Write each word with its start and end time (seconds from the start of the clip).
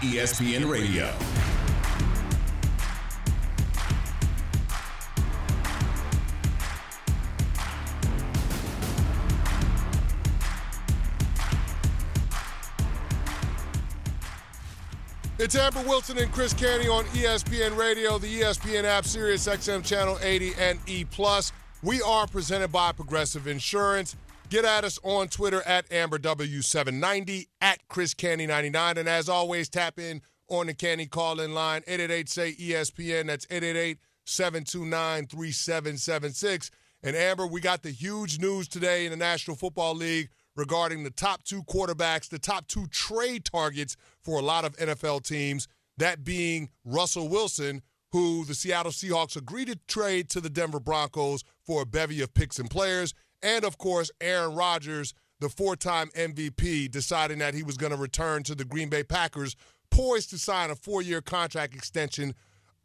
ESPN 0.00 0.68
Radio. 0.68 1.12
It's 15.38 15.56
Amber 15.56 15.82
Wilson 15.82 16.18
and 16.18 16.32
Chris 16.32 16.54
Canty 16.54 16.88
on 16.88 17.04
ESPN 17.06 17.76
Radio, 17.76 18.18
the 18.18 18.40
ESPN 18.40 18.84
app, 18.84 19.04
Sirius 19.04 19.46
XM 19.46 19.84
Channel 19.84 20.18
80 20.22 20.52
and 20.58 20.78
E+. 20.86 21.06
We 21.82 22.00
are 22.00 22.26
presented 22.26 22.68
by 22.72 22.92
Progressive 22.92 23.46
Insurance. 23.46 24.16
Get 24.54 24.64
at 24.64 24.84
us 24.84 25.00
on 25.02 25.26
Twitter 25.26 25.62
at 25.62 25.88
AmberW790, 25.88 27.48
at 27.60 27.88
Chris 27.88 28.14
Canty99. 28.14 28.98
And 28.98 29.08
as 29.08 29.28
always, 29.28 29.68
tap 29.68 29.98
in 29.98 30.22
on 30.46 30.68
the 30.68 30.74
Canty 30.74 31.06
call-in 31.06 31.54
line, 31.54 31.82
888-SAY-ESPN. 31.88 33.26
That's 33.26 33.46
888-729-3776. 34.26 36.70
And 37.02 37.16
Amber, 37.16 37.48
we 37.48 37.60
got 37.60 37.82
the 37.82 37.90
huge 37.90 38.38
news 38.38 38.68
today 38.68 39.06
in 39.06 39.10
the 39.10 39.16
National 39.16 39.56
Football 39.56 39.96
League 39.96 40.28
regarding 40.54 41.02
the 41.02 41.10
top 41.10 41.42
two 41.42 41.64
quarterbacks, 41.64 42.28
the 42.28 42.38
top 42.38 42.68
two 42.68 42.86
trade 42.86 43.44
targets 43.44 43.96
for 44.22 44.38
a 44.38 44.42
lot 44.42 44.64
of 44.64 44.76
NFL 44.76 45.26
teams, 45.26 45.66
that 45.98 46.22
being 46.22 46.68
Russell 46.84 47.28
Wilson, 47.28 47.82
who 48.12 48.44
the 48.44 48.54
Seattle 48.54 48.92
Seahawks 48.92 49.36
agreed 49.36 49.66
to 49.66 49.80
trade 49.88 50.30
to 50.30 50.40
the 50.40 50.48
Denver 50.48 50.78
Broncos 50.78 51.42
for 51.66 51.82
a 51.82 51.86
bevy 51.86 52.20
of 52.20 52.32
picks 52.34 52.60
and 52.60 52.70
players, 52.70 53.14
and 53.44 53.64
of 53.64 53.78
course, 53.78 54.10
Aaron 54.20 54.56
Rodgers, 54.56 55.14
the 55.38 55.48
four 55.48 55.76
time 55.76 56.08
MVP, 56.16 56.90
deciding 56.90 57.38
that 57.38 57.54
he 57.54 57.62
was 57.62 57.76
going 57.76 57.92
to 57.92 57.98
return 57.98 58.42
to 58.44 58.54
the 58.54 58.64
Green 58.64 58.88
Bay 58.88 59.04
Packers, 59.04 59.54
poised 59.90 60.30
to 60.30 60.38
sign 60.38 60.70
a 60.70 60.74
four 60.74 61.02
year 61.02 61.20
contract 61.20 61.74
extension 61.74 62.34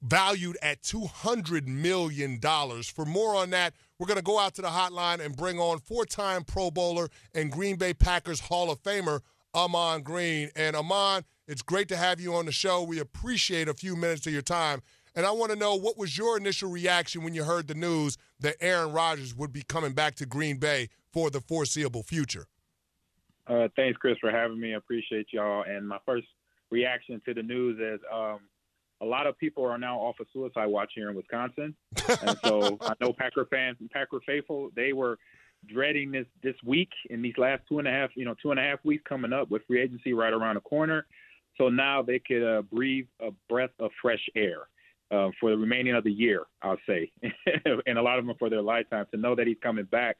valued 0.02 0.58
at 0.62 0.82
$200 0.82 1.68
million. 1.68 2.40
For 2.84 3.05
more 3.05 3.35
on 3.35 3.49
that, 3.49 3.74
we're 3.98 4.07
going 4.07 4.18
to 4.18 4.24
go 4.24 4.40
out 4.40 4.55
to 4.55 4.62
the 4.62 4.70
hotline 4.70 5.24
and 5.24 5.35
bring 5.35 5.60
on 5.60 5.80
four 5.80 6.05
time 6.05 6.43
Pro 6.43 6.71
Bowler 6.71 7.10
and 7.34 7.52
Green 7.52 7.76
Bay 7.76 7.93
Packers 7.93 8.40
Hall 8.40 8.71
of 8.71 8.82
Famer, 8.82 9.21
Ahman 9.54 10.04
Green. 10.04 10.49
And 10.55 10.76
Ahman, 10.76 11.24
it's 11.48 11.62
great 11.62 11.87
to 11.90 11.98
have 11.98 12.20
you 12.20 12.35
on 12.35 12.46
the 12.46 12.52
show. 12.52 12.84
We 12.84 12.99
appreciate 12.99 13.68
a 13.68 13.74
few 13.74 13.96
minutes 13.96 14.26
of 14.27 14.34
your 14.34 14.41
time. 14.41 14.82
And 15.20 15.25
I 15.25 15.31
want 15.31 15.51
to 15.51 15.57
know 15.57 15.75
what 15.75 15.98
was 15.98 16.17
your 16.17 16.37
initial 16.37 16.71
reaction 16.71 17.23
when 17.23 17.34
you 17.34 17.43
heard 17.43 17.67
the 17.67 17.73
news 17.73 18.17
that 18.39 18.55
Aaron 18.62 18.93
Rodgers 18.93 19.35
would 19.35 19.51
be 19.51 19.63
coming 19.63 19.91
back 19.91 20.15
to 20.15 20.25
Green 20.25 20.55
Bay 20.55 20.87
for 21.12 21.29
the 21.29 21.41
foreseeable 21.41 22.03
future? 22.03 22.45
Uh, 23.45 23.67
thanks, 23.75 23.97
Chris, 23.97 24.15
for 24.21 24.31
having 24.31 24.57
me. 24.57 24.73
I 24.73 24.77
appreciate 24.77 25.27
y'all. 25.34 25.65
And 25.67 25.85
my 25.85 25.97
first 26.05 26.25
reaction 26.71 27.21
to 27.25 27.34
the 27.34 27.43
news 27.43 27.77
is 27.81 27.99
um, 28.09 28.40
a 29.01 29.05
lot 29.05 29.27
of 29.27 29.37
people 29.37 29.65
are 29.65 29.77
now 29.77 29.99
off 29.99 30.21
of 30.21 30.27
suicide 30.31 30.67
watch 30.67 30.93
here 30.95 31.09
in 31.09 31.17
Wisconsin, 31.17 31.75
and 32.21 32.37
so 32.45 32.77
I 32.79 32.93
know 33.01 33.12
Packer 33.12 33.45
fans 33.51 33.75
and 33.81 33.90
Packer 33.90 34.21
faithful 34.25 34.70
they 34.73 34.93
were 34.93 35.20
dreading 35.67 36.12
this 36.12 36.27
this 36.41 36.55
week 36.65 36.91
in 37.09 37.21
these 37.21 37.37
last 37.37 37.63
two 37.67 37.79
and 37.79 37.90
a 37.90 37.91
half 37.91 38.12
you 38.15 38.23
know 38.23 38.35
two 38.41 38.51
and 38.51 38.59
a 38.59 38.63
half 38.63 38.79
weeks 38.85 39.03
coming 39.05 39.34
up 39.34 39.51
with 39.51 39.63
free 39.67 39.81
agency 39.81 40.13
right 40.13 40.31
around 40.31 40.55
the 40.55 40.62
corner. 40.62 41.05
So 41.57 41.67
now 41.67 42.01
they 42.01 42.20
could 42.20 42.59
uh, 42.59 42.62
breathe 42.62 43.07
a 43.20 43.31
breath 43.49 43.71
of 43.81 43.91
fresh 44.01 44.25
air. 44.34 44.70
Uh, 45.12 45.29
for 45.40 45.49
the 45.49 45.57
remaining 45.57 45.96
of 45.96 46.04
the 46.04 46.12
year, 46.12 46.43
I'll 46.62 46.77
say, 46.88 47.12
and 47.88 47.98
a 47.98 48.02
lot 48.02 48.20
of 48.20 48.27
them 48.27 48.35
for 48.38 48.48
their 48.48 48.62
lifetime 48.62 49.07
to 49.10 49.18
know 49.18 49.34
that 49.34 49.48
he's 49.48 49.57
coming 49.63 49.85
back. 49.85 50.18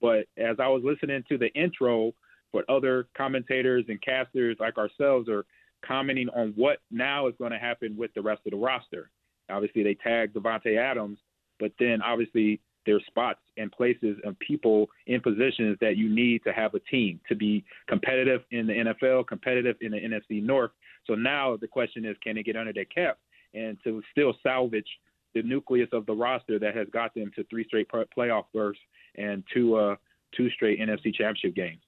But 0.00 0.26
as 0.36 0.56
I 0.58 0.66
was 0.66 0.82
listening 0.84 1.22
to 1.28 1.38
the 1.38 1.46
intro, 1.54 2.12
what 2.50 2.68
other 2.68 3.06
commentators 3.16 3.84
and 3.88 4.02
casters 4.02 4.56
like 4.58 4.78
ourselves 4.78 5.28
are 5.28 5.44
commenting 5.86 6.28
on 6.30 6.52
what 6.56 6.78
now 6.90 7.26
is 7.26 7.34
going 7.38 7.52
to 7.52 7.58
happen 7.58 7.96
with 7.96 8.12
the 8.14 8.22
rest 8.22 8.42
of 8.46 8.52
the 8.52 8.56
roster. 8.56 9.10
Obviously, 9.50 9.82
they 9.82 9.94
tagged 9.94 10.34
Davante 10.34 10.78
Adams, 10.78 11.18
but 11.58 11.72
then 11.78 12.00
obviously 12.02 12.60
there's 12.86 13.04
spots 13.06 13.40
and 13.56 13.70
places 13.70 14.16
and 14.24 14.38
people 14.38 14.88
in 15.06 15.20
positions 15.20 15.76
that 15.80 15.96
you 15.96 16.12
need 16.12 16.42
to 16.44 16.52
have 16.52 16.74
a 16.74 16.80
team 16.80 17.20
to 17.28 17.36
be 17.36 17.64
competitive 17.88 18.42
in 18.50 18.66
the 18.66 18.72
NFL, 18.72 19.26
competitive 19.26 19.76
in 19.80 19.92
the 19.92 19.98
NFC 19.98 20.42
North. 20.42 20.72
So 21.06 21.14
now 21.14 21.56
the 21.56 21.68
question 21.68 22.04
is, 22.04 22.16
can 22.22 22.36
they 22.36 22.42
get 22.42 22.56
under 22.56 22.72
their 22.72 22.84
cap 22.86 23.18
and 23.54 23.78
to 23.84 24.02
still 24.10 24.34
salvage 24.42 24.88
the 25.34 25.42
nucleus 25.42 25.88
of 25.92 26.06
the 26.06 26.12
roster 26.12 26.58
that 26.58 26.76
has 26.76 26.88
got 26.92 27.14
them 27.14 27.30
to 27.34 27.44
three 27.44 27.64
straight 27.64 27.88
playoff 27.90 28.44
berths 28.52 28.78
and 29.16 29.42
two 29.52 29.76
uh, 29.76 29.96
two 30.36 30.50
straight 30.50 30.80
NFC 30.80 31.14
Championship 31.14 31.54
games. 31.54 31.80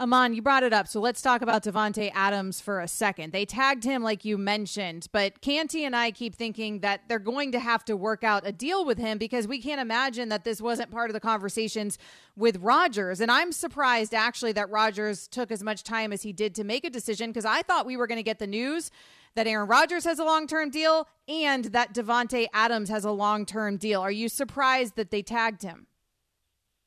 Ahman, 0.00 0.32
you 0.32 0.40
brought 0.40 0.62
it 0.62 0.72
up, 0.72 0.88
so 0.88 0.98
let's 0.98 1.20
talk 1.20 1.42
about 1.42 1.62
Davante 1.62 2.10
Adams 2.14 2.58
for 2.58 2.80
a 2.80 2.88
second. 2.88 3.34
They 3.34 3.44
tagged 3.44 3.84
him 3.84 4.02
like 4.02 4.24
you 4.24 4.38
mentioned, 4.38 5.08
but 5.12 5.42
Canty 5.42 5.84
and 5.84 5.94
I 5.94 6.10
keep 6.10 6.34
thinking 6.34 6.78
that 6.78 7.02
they're 7.06 7.18
going 7.18 7.52
to 7.52 7.60
have 7.60 7.84
to 7.84 7.98
work 7.98 8.24
out 8.24 8.46
a 8.46 8.50
deal 8.52 8.86
with 8.86 8.96
him 8.96 9.18
because 9.18 9.46
we 9.46 9.60
can't 9.60 9.78
imagine 9.78 10.30
that 10.30 10.42
this 10.42 10.62
wasn't 10.62 10.90
part 10.90 11.10
of 11.10 11.12
the 11.12 11.20
conversations 11.20 11.98
with 12.34 12.56
Rodgers. 12.62 13.20
And 13.20 13.30
I'm 13.30 13.52
surprised 13.52 14.14
actually 14.14 14.52
that 14.52 14.70
Rodgers 14.70 15.28
took 15.28 15.52
as 15.52 15.62
much 15.62 15.82
time 15.82 16.14
as 16.14 16.22
he 16.22 16.32
did 16.32 16.54
to 16.54 16.64
make 16.64 16.86
a 16.86 16.90
decision 16.90 17.28
because 17.28 17.44
I 17.44 17.60
thought 17.60 17.84
we 17.84 17.98
were 17.98 18.06
going 18.06 18.16
to 18.16 18.22
get 18.22 18.38
the 18.38 18.46
news 18.46 18.90
that 19.34 19.46
Aaron 19.46 19.68
Rodgers 19.68 20.04
has 20.04 20.18
a 20.18 20.24
long-term 20.24 20.70
deal 20.70 21.08
and 21.28 21.66
that 21.66 21.94
Davante 21.94 22.46
Adams 22.52 22.88
has 22.88 23.04
a 23.04 23.10
long-term 23.10 23.76
deal. 23.76 24.00
Are 24.00 24.10
you 24.10 24.28
surprised 24.28 24.96
that 24.96 25.10
they 25.10 25.22
tagged 25.22 25.62
him? 25.62 25.86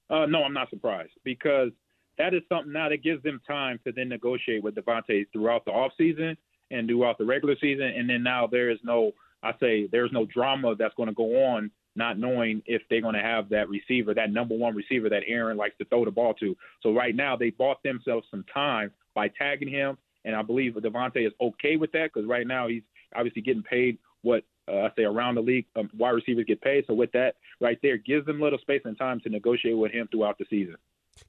Uh, 0.09 0.25
no, 0.25 0.43
I'm 0.43 0.53
not 0.53 0.69
surprised 0.69 1.13
because 1.23 1.69
that 2.17 2.33
is 2.33 2.41
something 2.49 2.73
now 2.73 2.89
that 2.89 3.03
gives 3.03 3.23
them 3.23 3.41
time 3.47 3.79
to 3.85 3.91
then 3.91 4.09
negotiate 4.09 4.63
with 4.63 4.75
Davante 4.75 5.25
throughout 5.31 5.65
the 5.65 5.71
offseason 5.71 6.37
and 6.69 6.87
throughout 6.87 7.17
the 7.17 7.25
regular 7.25 7.55
season. 7.59 7.85
And 7.85 8.09
then 8.09 8.23
now 8.23 8.47
there 8.47 8.69
is 8.69 8.79
no, 8.83 9.13
I 9.41 9.53
say, 9.59 9.87
there's 9.91 10.11
no 10.11 10.25
drama 10.25 10.75
that's 10.75 10.93
going 10.95 11.09
to 11.09 11.15
go 11.15 11.45
on 11.45 11.71
not 11.95 12.17
knowing 12.17 12.61
if 12.65 12.81
they're 12.89 13.01
going 13.01 13.13
to 13.13 13.21
have 13.21 13.49
that 13.49 13.69
receiver, 13.69 14.13
that 14.13 14.31
number 14.31 14.55
one 14.55 14.75
receiver 14.75 15.09
that 15.09 15.21
Aaron 15.27 15.57
likes 15.57 15.77
to 15.77 15.85
throw 15.85 16.05
the 16.05 16.11
ball 16.11 16.33
to. 16.35 16.55
So 16.81 16.93
right 16.93 17.15
now 17.15 17.35
they 17.35 17.51
bought 17.51 17.83
themselves 17.83 18.25
some 18.31 18.43
time 18.51 18.91
by 19.13 19.27
tagging 19.27 19.69
him, 19.69 19.97
and 20.25 20.35
I 20.35 20.41
believe 20.41 20.73
Davante 20.73 21.25
is 21.25 21.33
okay 21.41 21.75
with 21.75 21.91
that 21.93 22.11
because 22.13 22.27
right 22.27 22.47
now 22.47 22.67
he's 22.67 22.83
obviously 23.15 23.41
getting 23.41 23.63
paid 23.63 23.97
what 24.21 24.43
uh, 24.67 24.77
I 24.77 24.89
say 24.95 25.03
around 25.03 25.35
the 25.35 25.41
league 25.41 25.65
um, 25.75 25.89
wide 25.97 26.11
receivers 26.11 26.45
get 26.47 26.61
paid. 26.61 26.85
So 26.87 26.93
with 26.93 27.11
that 27.11 27.35
right 27.59 27.77
there, 27.81 27.97
gives 27.97 28.25
them 28.25 28.41
a 28.41 28.43
little 28.43 28.59
space 28.59 28.81
and 28.85 28.97
time 28.97 29.19
to 29.21 29.29
negotiate 29.29 29.77
with 29.77 29.91
him 29.91 30.07
throughout 30.11 30.37
the 30.37 30.45
season. 30.49 30.75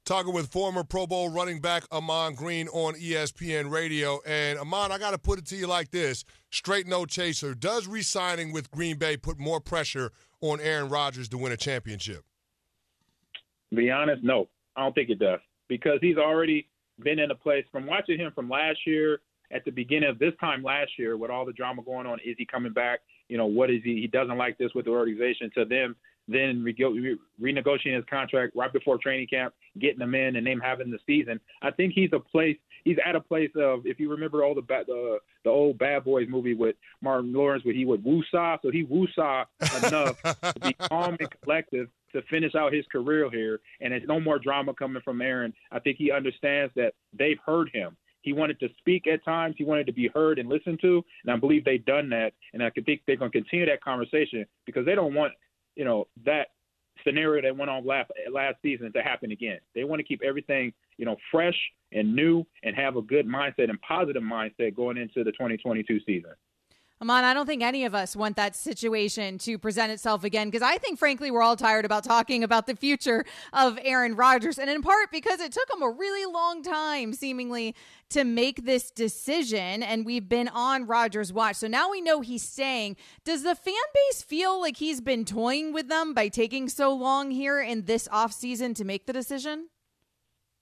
Talking 0.03 0.33
with 0.33 0.51
former 0.51 0.83
Pro 0.83 1.05
Bowl 1.05 1.29
running 1.29 1.59
back 1.59 1.83
Ahman 1.91 2.33
Green 2.33 2.67
on 2.69 2.95
ESPN 2.95 3.69
Radio. 3.69 4.19
And 4.25 4.57
Ahman, 4.57 4.91
I 4.91 4.97
got 4.97 5.11
to 5.11 5.17
put 5.17 5.37
it 5.37 5.45
to 5.47 5.55
you 5.55 5.67
like 5.67 5.91
this 5.91 6.25
straight 6.49 6.87
no 6.87 7.05
chaser. 7.05 7.53
Does 7.53 7.87
re 7.87 8.01
signing 8.01 8.51
with 8.51 8.71
Green 8.71 8.97
Bay 8.97 9.17
put 9.17 9.37
more 9.37 9.59
pressure 9.59 10.11
on 10.41 10.59
Aaron 10.59 10.89
Rodgers 10.89 11.29
to 11.29 11.37
win 11.37 11.51
a 11.51 11.57
championship? 11.57 12.23
To 13.69 13.75
be 13.75 13.91
honest, 13.91 14.23
no. 14.23 14.47
I 14.75 14.81
don't 14.81 14.93
think 14.93 15.09
it 15.09 15.19
does 15.19 15.39
because 15.67 15.99
he's 16.01 16.17
already 16.17 16.67
been 17.03 17.19
in 17.19 17.31
a 17.31 17.35
place 17.35 17.65
from 17.71 17.85
watching 17.85 18.19
him 18.19 18.31
from 18.33 18.49
last 18.49 18.79
year 18.85 19.19
at 19.51 19.63
the 19.65 19.71
beginning 19.71 20.09
of 20.09 20.19
this 20.19 20.33
time 20.39 20.63
last 20.63 20.91
year 20.97 21.17
with 21.17 21.29
all 21.31 21.45
the 21.45 21.53
drama 21.53 21.81
going 21.83 22.07
on. 22.07 22.19
Is 22.25 22.35
he 22.37 22.45
coming 22.45 22.73
back? 22.73 22.99
You 23.29 23.37
know, 23.37 23.45
what 23.45 23.69
is 23.69 23.81
he? 23.83 24.01
He 24.01 24.07
doesn't 24.07 24.37
like 24.37 24.57
this 24.57 24.71
with 24.73 24.85
the 24.85 24.91
organization. 24.91 25.51
To 25.55 25.65
them, 25.65 25.95
then 26.27 26.63
re- 26.63 27.17
renegotiating 27.41 27.95
his 27.95 28.05
contract 28.09 28.55
right 28.55 28.73
before 28.73 28.97
training 28.97 29.27
camp, 29.27 29.53
getting 29.79 30.01
him 30.01 30.15
in, 30.15 30.35
and 30.35 30.47
them 30.47 30.59
having 30.59 30.89
the 30.89 30.99
season. 31.05 31.39
I 31.61 31.71
think 31.71 31.93
he's 31.93 32.11
a 32.13 32.19
place. 32.19 32.57
He's 32.83 32.97
at 33.03 33.15
a 33.15 33.21
place 33.21 33.51
of, 33.55 33.85
if 33.85 33.99
you 33.99 34.11
remember 34.11 34.43
all 34.43 34.53
the 34.53 34.61
the, 34.61 35.17
the 35.43 35.49
old 35.49 35.79
Bad 35.79 36.03
Boys 36.03 36.27
movie 36.29 36.53
with 36.53 36.75
Martin 37.01 37.33
Lawrence, 37.33 37.65
where 37.65 37.73
he 37.73 37.85
would 37.85 38.03
woosah, 38.03 38.59
so 38.61 38.69
he 38.71 38.85
woosah 38.85 39.45
enough 39.87 40.21
to 40.21 40.59
be 40.61 40.73
calm 40.73 41.17
and 41.19 41.41
collective 41.41 41.89
to 42.15 42.21
finish 42.29 42.55
out 42.55 42.73
his 42.73 42.85
career 42.91 43.29
here, 43.31 43.59
and 43.81 43.91
there's 43.91 44.07
no 44.07 44.19
more 44.19 44.39
drama 44.39 44.73
coming 44.73 45.01
from 45.03 45.21
Aaron. 45.21 45.53
I 45.71 45.79
think 45.79 45.97
he 45.97 46.11
understands 46.11 46.73
that 46.75 46.93
they've 47.17 47.39
heard 47.45 47.69
him. 47.73 47.95
He 48.21 48.33
wanted 48.33 48.59
to 48.61 48.69
speak 48.79 49.05
at 49.05 49.23
times. 49.23 49.53
He 49.57 49.63
wanted 49.63 49.85
to 49.85 49.93
be 49.93 50.07
heard 50.07 50.39
and 50.39 50.49
listened 50.49 50.79
to, 50.81 51.03
and 51.23 51.31
I 51.31 51.37
believe 51.37 51.63
they've 51.63 51.85
done 51.85 52.09
that. 52.09 52.33
And 52.53 52.63
I 52.63 52.71
think 52.71 53.01
they're 53.05 53.17
going 53.17 53.31
to 53.31 53.37
continue 53.39 53.67
that 53.67 53.83
conversation 53.83 54.45
because 54.65 54.85
they 54.85 54.95
don't 54.95 55.13
want 55.13 55.33
you 55.75 55.85
know 55.85 56.07
that 56.25 56.47
scenario 57.05 57.41
that 57.41 57.55
went 57.55 57.69
on 57.69 57.85
last 57.85 58.09
last 58.31 58.55
season 58.61 58.91
to 58.93 59.01
happen 59.01 59.31
again. 59.31 59.59
They 59.75 59.83
want 59.83 59.99
to 59.99 60.03
keep 60.03 60.21
everything 60.23 60.73
you 60.97 61.05
know 61.05 61.17
fresh 61.31 61.57
and 61.91 62.15
new 62.15 62.43
and 62.63 62.75
have 62.75 62.95
a 62.95 63.01
good 63.01 63.27
mindset 63.27 63.69
and 63.69 63.79
positive 63.81 64.23
mindset 64.23 64.75
going 64.75 64.97
into 64.97 65.23
the 65.23 65.31
2022 65.31 65.99
season. 66.05 66.31
Ahman, 67.01 67.25
I 67.25 67.33
don't 67.33 67.45
think 67.45 67.61
any 67.61 67.83
of 67.83 67.93
us 67.93 68.15
want 68.15 68.37
that 68.37 68.55
situation 68.55 69.37
to 69.39 69.57
present 69.57 69.91
itself 69.91 70.23
again 70.23 70.49
because 70.49 70.61
I 70.61 70.77
think, 70.77 70.97
frankly, 70.97 71.29
we're 71.29 71.41
all 71.41 71.57
tired 71.57 71.83
about 71.83 72.05
talking 72.05 72.41
about 72.41 72.67
the 72.67 72.75
future 72.75 73.25
of 73.51 73.77
Aaron 73.83 74.15
Rodgers. 74.15 74.57
And 74.57 74.69
in 74.69 74.81
part 74.81 75.11
because 75.11 75.41
it 75.41 75.51
took 75.51 75.69
him 75.69 75.81
a 75.81 75.89
really 75.89 76.25
long 76.31 76.63
time, 76.63 77.11
seemingly, 77.11 77.75
to 78.11 78.23
make 78.23 78.63
this 78.63 78.91
decision. 78.91 79.83
And 79.83 80.05
we've 80.05 80.29
been 80.29 80.47
on 80.47 80.87
Rodgers' 80.87 81.33
watch. 81.33 81.57
So 81.57 81.67
now 81.67 81.91
we 81.91 81.99
know 81.99 82.21
he's 82.21 82.43
staying. 82.43 82.95
Does 83.25 83.43
the 83.43 83.55
fan 83.55 83.73
base 83.93 84.21
feel 84.21 84.61
like 84.61 84.77
he's 84.77 85.01
been 85.01 85.25
toying 85.25 85.73
with 85.73 85.89
them 85.89 86.13
by 86.13 86.29
taking 86.29 86.69
so 86.69 86.93
long 86.93 87.29
here 87.29 87.59
in 87.59 87.85
this 87.85 88.07
offseason 88.07 88.73
to 88.75 88.85
make 88.85 89.05
the 89.05 89.13
decision? 89.13 89.67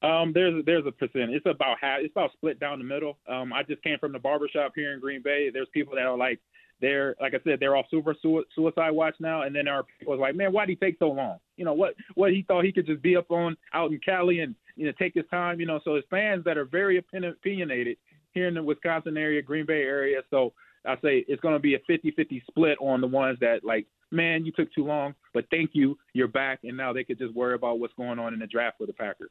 Um, 0.04 0.34
there's 0.34 0.64
there's 0.66 0.86
a 0.86 0.92
percent. 0.92 1.34
It's 1.34 1.46
about 1.46 1.78
half. 1.80 2.00
It's 2.02 2.12
about 2.12 2.34
split 2.34 2.60
down 2.60 2.80
the 2.80 2.86
middle. 2.86 3.18
Um, 3.28 3.54
I 3.54 3.64
just 3.64 3.82
came 3.84 3.98
from 4.00 4.12
the 4.12 4.20
barbershop 4.20 4.74
here 4.76 4.94
in 4.94 5.00
Green 5.00 5.22
Bay. 5.24 5.50
There's 5.52 5.70
people 5.74 5.96
that 5.96 6.04
are 6.06 6.18
like 6.18 6.40
they're 6.82 7.16
like 7.22 7.34
I 7.34 7.40
said 7.44 7.60
they're 7.60 7.76
all 7.76 7.88
super 7.90 8.14
suicide 8.22 8.92
watch 8.92 9.16
now, 9.22 9.44
and 9.44 9.56
then 9.56 9.66
there 9.66 9.76
are 9.76 9.86
people 9.98 10.20
like, 10.20 10.36
man, 10.36 10.52
why 10.52 10.66
did 10.66 10.78
he 10.78 10.86
take 10.86 11.00
so 11.00 11.10
long? 11.10 11.38
You 11.56 11.64
know 11.64 11.74
what? 11.74 11.96
What 12.16 12.32
he 12.32 12.44
thought 12.46 12.66
he 12.66 12.74
could 12.74 12.86
just 12.86 13.02
be 13.02 13.16
up 13.16 13.32
on 13.32 13.56
out 13.74 13.92
in 13.92 14.00
Cali 14.04 14.42
and 14.42 14.56
you 14.76 14.86
know 14.86 14.92
take 15.00 15.14
his 15.14 15.26
time. 15.32 15.62
You 15.62 15.66
know, 15.66 15.80
so 15.86 15.96
it's 15.96 16.08
fans 16.10 16.44
that 16.44 16.58
are 16.58 16.66
very 16.66 16.98
opinionated 16.98 17.98
here 18.34 18.48
in 18.50 18.56
the 18.56 18.64
Wisconsin 18.64 19.16
area, 19.16 19.42
Green 19.42 19.66
Bay 19.66 19.84
area. 19.84 20.22
So 20.30 20.52
I 20.86 20.96
say 20.96 21.24
it's 21.30 21.42
going 21.42 21.54
to 21.54 21.60
be 21.60 21.76
a 21.76 21.80
50-50 21.90 22.42
split 22.48 22.78
on 22.82 23.00
the 23.00 23.08
ones 23.08 23.38
that 23.40 23.64
like, 23.64 23.86
man, 24.12 24.44
you 24.44 24.52
took 24.52 24.74
too 24.74 24.84
long, 24.84 25.14
but 25.34 25.46
thank 25.50 25.70
you, 25.74 25.98
you're 26.14 26.28
back, 26.28 26.60
and 26.64 26.76
now 26.76 26.92
they 26.92 27.04
could 27.04 27.20
just 27.20 27.34
worry 27.34 27.54
about 27.56 27.80
what's 27.80 27.94
going 27.94 28.20
on 28.20 28.34
in 28.34 28.40
the 28.40 28.48
draft 28.48 28.78
for 28.80 28.88
the 28.88 28.94
Packers. 28.94 29.30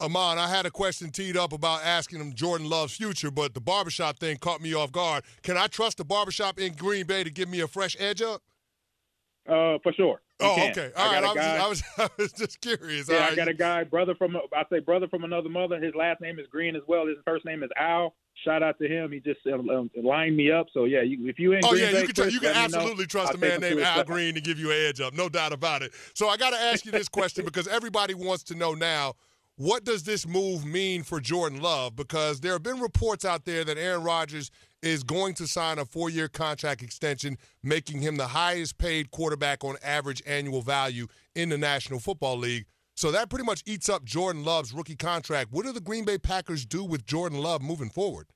Ahman, 0.00 0.38
I 0.38 0.48
had 0.48 0.64
a 0.64 0.70
question 0.70 1.10
teed 1.10 1.36
up 1.36 1.52
about 1.52 1.84
asking 1.84 2.20
him 2.20 2.32
Jordan 2.32 2.68
Love's 2.68 2.96
future, 2.96 3.30
but 3.30 3.52
the 3.52 3.60
barbershop 3.60 4.18
thing 4.18 4.38
caught 4.38 4.62
me 4.62 4.74
off 4.74 4.92
guard. 4.92 5.24
Can 5.42 5.56
I 5.56 5.66
trust 5.66 5.98
the 5.98 6.04
barbershop 6.04 6.58
in 6.58 6.72
Green 6.72 7.06
Bay 7.06 7.22
to 7.22 7.30
give 7.30 7.48
me 7.48 7.60
a 7.60 7.68
fresh 7.68 7.96
edge 7.98 8.22
up? 8.22 8.42
Uh, 9.46 9.78
for 9.82 9.92
sure. 9.92 10.20
You 10.40 10.46
oh, 10.46 10.54
can. 10.54 10.70
okay. 10.70 10.90
All 10.96 11.10
I 11.10 11.20
right. 11.20 11.24
I 11.24 11.68
was, 11.68 11.80
just, 11.80 11.98
I 11.98 12.06
was, 12.06 12.10
I 12.18 12.22
was 12.22 12.32
just 12.32 12.60
curious. 12.60 13.08
Yeah, 13.08 13.18
right. 13.18 13.32
I 13.32 13.34
got 13.34 13.48
a 13.48 13.54
guy, 13.54 13.84
brother 13.84 14.14
from 14.14 14.36
I 14.36 14.64
say 14.70 14.78
brother 14.78 15.06
from 15.08 15.24
another 15.24 15.48
mother. 15.48 15.78
His 15.78 15.94
last 15.94 16.20
name 16.20 16.38
is 16.38 16.46
Green 16.50 16.76
as 16.76 16.82
well. 16.86 17.06
His 17.06 17.16
first 17.26 17.44
name 17.44 17.62
is 17.62 17.70
Al. 17.76 18.14
Shout 18.44 18.62
out 18.62 18.78
to 18.78 18.88
him. 18.88 19.12
He 19.12 19.20
just 19.20 19.40
um, 19.52 19.68
um 19.68 19.90
lined 20.02 20.36
me 20.36 20.50
up. 20.50 20.68
So 20.72 20.84
yeah, 20.84 21.02
you, 21.02 21.28
if 21.28 21.38
you 21.38 21.52
ain't. 21.52 21.64
Oh 21.64 21.70
Green 21.70 21.82
yeah, 21.82 21.92
Bay, 21.92 22.00
you 22.00 22.06
can 22.06 22.14
Chris, 22.14 22.34
you 22.34 22.40
can 22.40 22.54
absolutely 22.54 23.06
trust 23.06 23.32
I'll 23.32 23.36
a 23.36 23.38
man 23.38 23.60
named 23.60 23.80
Al 23.80 24.04
Green 24.04 24.34
to 24.34 24.40
give 24.40 24.58
you 24.58 24.70
an 24.70 24.78
edge 24.78 25.00
up. 25.00 25.12
No 25.12 25.28
doubt 25.28 25.52
about 25.52 25.82
it. 25.82 25.92
So 26.14 26.28
I 26.28 26.36
got 26.36 26.50
to 26.50 26.56
ask 26.58 26.86
you 26.86 26.92
this 26.92 27.08
question 27.08 27.44
because 27.46 27.68
everybody 27.68 28.14
wants 28.14 28.44
to 28.44 28.54
know 28.54 28.72
now. 28.72 29.14
What 29.60 29.84
does 29.84 30.04
this 30.04 30.26
move 30.26 30.64
mean 30.64 31.02
for 31.02 31.20
Jordan 31.20 31.60
Love? 31.60 31.94
Because 31.94 32.40
there 32.40 32.52
have 32.52 32.62
been 32.62 32.80
reports 32.80 33.26
out 33.26 33.44
there 33.44 33.62
that 33.62 33.76
Aaron 33.76 34.02
Rodgers 34.02 34.50
is 34.82 35.02
going 35.02 35.34
to 35.34 35.46
sign 35.46 35.78
a 35.78 35.84
four 35.84 36.08
year 36.08 36.28
contract 36.28 36.82
extension, 36.82 37.36
making 37.62 38.00
him 38.00 38.16
the 38.16 38.28
highest 38.28 38.78
paid 38.78 39.10
quarterback 39.10 39.62
on 39.62 39.76
average 39.84 40.22
annual 40.26 40.62
value 40.62 41.08
in 41.34 41.50
the 41.50 41.58
National 41.58 42.00
Football 42.00 42.38
League. 42.38 42.64
So 42.96 43.12
that 43.12 43.28
pretty 43.28 43.44
much 43.44 43.62
eats 43.66 43.90
up 43.90 44.02
Jordan 44.02 44.44
Love's 44.44 44.72
rookie 44.72 44.96
contract. 44.96 45.52
What 45.52 45.66
do 45.66 45.72
the 45.72 45.80
Green 45.82 46.06
Bay 46.06 46.16
Packers 46.16 46.64
do 46.64 46.82
with 46.82 47.04
Jordan 47.04 47.40
Love 47.40 47.60
moving 47.60 47.90
forward? 47.90 48.28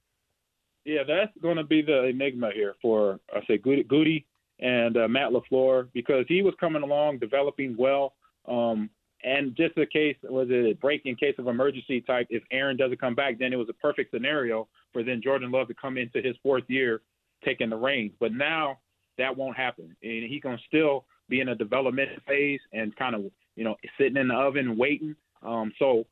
Yeah, 0.84 1.04
that's 1.08 1.32
going 1.40 1.56
to 1.56 1.64
be 1.64 1.80
the 1.80 2.04
enigma 2.04 2.50
here 2.54 2.74
for, 2.82 3.18
I 3.34 3.40
say, 3.46 3.56
Gutey 3.56 4.26
and 4.60 4.94
uh, 4.98 5.08
Matt 5.08 5.30
LaFleur 5.30 5.88
because 5.94 6.26
he 6.28 6.42
was 6.42 6.52
coming 6.60 6.82
along, 6.82 7.16
developing 7.16 7.76
well. 7.78 8.12
Um, 8.46 8.90
and 9.24 9.56
just 9.56 9.76
a 9.78 9.86
case 9.86 10.16
was 10.22 10.48
it 10.50 10.70
a 10.70 10.74
break 10.74 11.02
in 11.06 11.16
case 11.16 11.34
of 11.38 11.48
emergency 11.48 12.00
type. 12.02 12.26
If 12.30 12.42
Aaron 12.52 12.76
doesn't 12.76 13.00
come 13.00 13.14
back, 13.14 13.38
then 13.38 13.52
it 13.52 13.56
was 13.56 13.68
a 13.70 13.74
perfect 13.74 14.12
scenario 14.12 14.68
for 14.92 15.02
then 15.02 15.20
Jordan 15.22 15.50
Love 15.50 15.68
to 15.68 15.74
come 15.74 15.96
into 15.96 16.20
his 16.20 16.36
fourth 16.42 16.64
year 16.68 17.00
taking 17.44 17.70
the 17.70 17.76
reins. 17.76 18.12
But 18.20 18.32
now 18.32 18.78
that 19.18 19.34
won't 19.34 19.56
happen, 19.56 19.96
and 20.02 20.24
he 20.30 20.40
can 20.40 20.58
still 20.66 21.06
be 21.28 21.40
in 21.40 21.48
a 21.48 21.54
development 21.54 22.10
phase 22.26 22.60
and 22.72 22.94
kind 22.96 23.14
of 23.14 23.22
you 23.56 23.64
know 23.64 23.76
sitting 23.98 24.16
in 24.16 24.28
the 24.28 24.34
oven 24.34 24.76
waiting. 24.76 25.16
Um, 25.42 25.72
so 25.78 26.04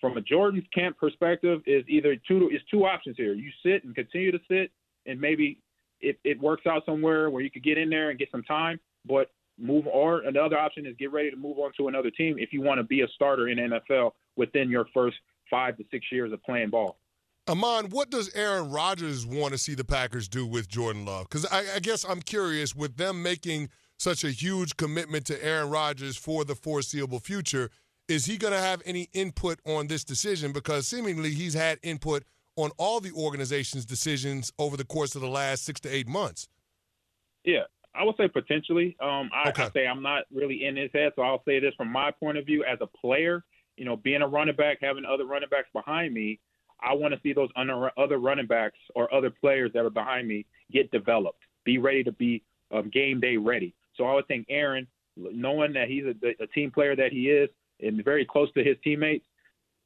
from 0.00 0.16
a 0.16 0.20
Jordan's 0.20 0.66
camp 0.74 0.96
perspective, 0.98 1.60
is 1.66 1.84
either 1.88 2.16
two 2.26 2.50
is 2.52 2.60
two 2.70 2.86
options 2.86 3.16
here. 3.16 3.34
You 3.34 3.50
sit 3.64 3.84
and 3.84 3.94
continue 3.94 4.32
to 4.32 4.40
sit, 4.50 4.72
and 5.06 5.20
maybe 5.20 5.60
it, 6.00 6.18
it 6.24 6.40
works 6.40 6.66
out 6.66 6.84
somewhere 6.86 7.30
where 7.30 7.42
you 7.42 7.50
could 7.50 7.64
get 7.64 7.78
in 7.78 7.90
there 7.90 8.10
and 8.10 8.18
get 8.18 8.30
some 8.30 8.42
time. 8.42 8.80
But 9.06 9.30
move 9.58 9.86
or 9.86 10.20
another 10.20 10.58
option 10.58 10.86
is 10.86 10.94
get 10.98 11.12
ready 11.12 11.30
to 11.30 11.36
move 11.36 11.58
on 11.58 11.72
to 11.76 11.88
another 11.88 12.10
team 12.10 12.36
if 12.38 12.52
you 12.52 12.60
want 12.62 12.78
to 12.78 12.84
be 12.84 13.02
a 13.02 13.08
starter 13.14 13.48
in 13.48 13.58
NFL 13.58 14.12
within 14.36 14.70
your 14.70 14.86
first 14.94 15.16
five 15.50 15.76
to 15.76 15.84
six 15.90 16.06
years 16.10 16.32
of 16.32 16.42
playing 16.42 16.70
ball. 16.70 16.98
Ahman, 17.48 17.86
what 17.90 18.10
does 18.10 18.30
Aaron 18.34 18.70
Rodgers 18.70 19.24
want 19.24 19.52
to 19.52 19.58
see 19.58 19.74
the 19.74 19.84
Packers 19.84 20.28
do 20.28 20.46
with 20.46 20.68
Jordan 20.68 21.06
Love? 21.06 21.28
Because 21.28 21.46
I, 21.46 21.64
I, 21.76 21.78
guess 21.78 22.04
I'm 22.04 22.20
curious 22.20 22.74
with 22.74 22.98
them 22.98 23.22
making 23.22 23.70
such 23.96 24.22
a 24.22 24.30
huge 24.30 24.76
commitment 24.76 25.24
to 25.26 25.44
Aaron 25.44 25.70
Rodgers 25.70 26.16
for 26.16 26.44
the 26.44 26.54
foreseeable 26.54 27.20
future. 27.20 27.70
Is 28.06 28.26
he 28.26 28.36
going 28.36 28.52
to 28.52 28.60
have 28.60 28.82
any 28.84 29.08
input 29.14 29.60
on 29.64 29.86
this 29.86 30.04
decision? 30.04 30.52
Because 30.52 30.86
seemingly 30.86 31.30
he's 31.30 31.54
had 31.54 31.78
input 31.82 32.24
on 32.56 32.70
all 32.76 33.00
the 33.00 33.12
organization's 33.12 33.86
decisions 33.86 34.52
over 34.58 34.76
the 34.76 34.84
course 34.84 35.14
of 35.14 35.22
the 35.22 35.28
last 35.28 35.64
six 35.64 35.80
to 35.80 35.88
eight 35.88 36.08
months. 36.08 36.48
Yeah, 37.44 37.62
I 37.98 38.04
would 38.04 38.16
say 38.16 38.28
potentially. 38.28 38.96
Um, 39.00 39.30
I, 39.34 39.48
okay. 39.48 39.64
I 39.64 39.70
say 39.70 39.86
I'm 39.86 40.02
not 40.02 40.24
really 40.32 40.64
in 40.64 40.76
his 40.76 40.90
head, 40.92 41.12
so 41.16 41.22
I'll 41.22 41.42
say 41.44 41.58
this 41.58 41.74
from 41.76 41.90
my 41.90 42.10
point 42.10 42.38
of 42.38 42.46
view 42.46 42.64
as 42.64 42.78
a 42.80 42.86
player. 42.86 43.44
You 43.76 43.84
know, 43.84 43.96
being 43.96 44.22
a 44.22 44.28
running 44.28 44.56
back, 44.56 44.78
having 44.80 45.04
other 45.04 45.24
running 45.24 45.48
backs 45.48 45.68
behind 45.72 46.12
me, 46.14 46.40
I 46.80 46.94
want 46.94 47.14
to 47.14 47.20
see 47.22 47.32
those 47.32 47.48
other 47.96 48.18
running 48.18 48.46
backs 48.46 48.78
or 48.94 49.12
other 49.12 49.30
players 49.30 49.72
that 49.74 49.84
are 49.84 49.90
behind 49.90 50.28
me 50.28 50.46
get 50.72 50.90
developed, 50.90 51.42
be 51.64 51.78
ready 51.78 52.04
to 52.04 52.12
be 52.12 52.42
um, 52.72 52.90
game 52.90 53.20
day 53.20 53.36
ready. 53.36 53.74
So 53.96 54.04
I 54.04 54.14
would 54.14 54.28
think 54.28 54.46
Aaron, 54.48 54.86
knowing 55.16 55.72
that 55.72 55.88
he's 55.88 56.04
a, 56.04 56.42
a 56.42 56.46
team 56.48 56.70
player 56.70 56.94
that 56.94 57.12
he 57.12 57.30
is 57.30 57.48
and 57.80 58.04
very 58.04 58.24
close 58.24 58.52
to 58.52 58.64
his 58.64 58.76
teammates, 58.82 59.24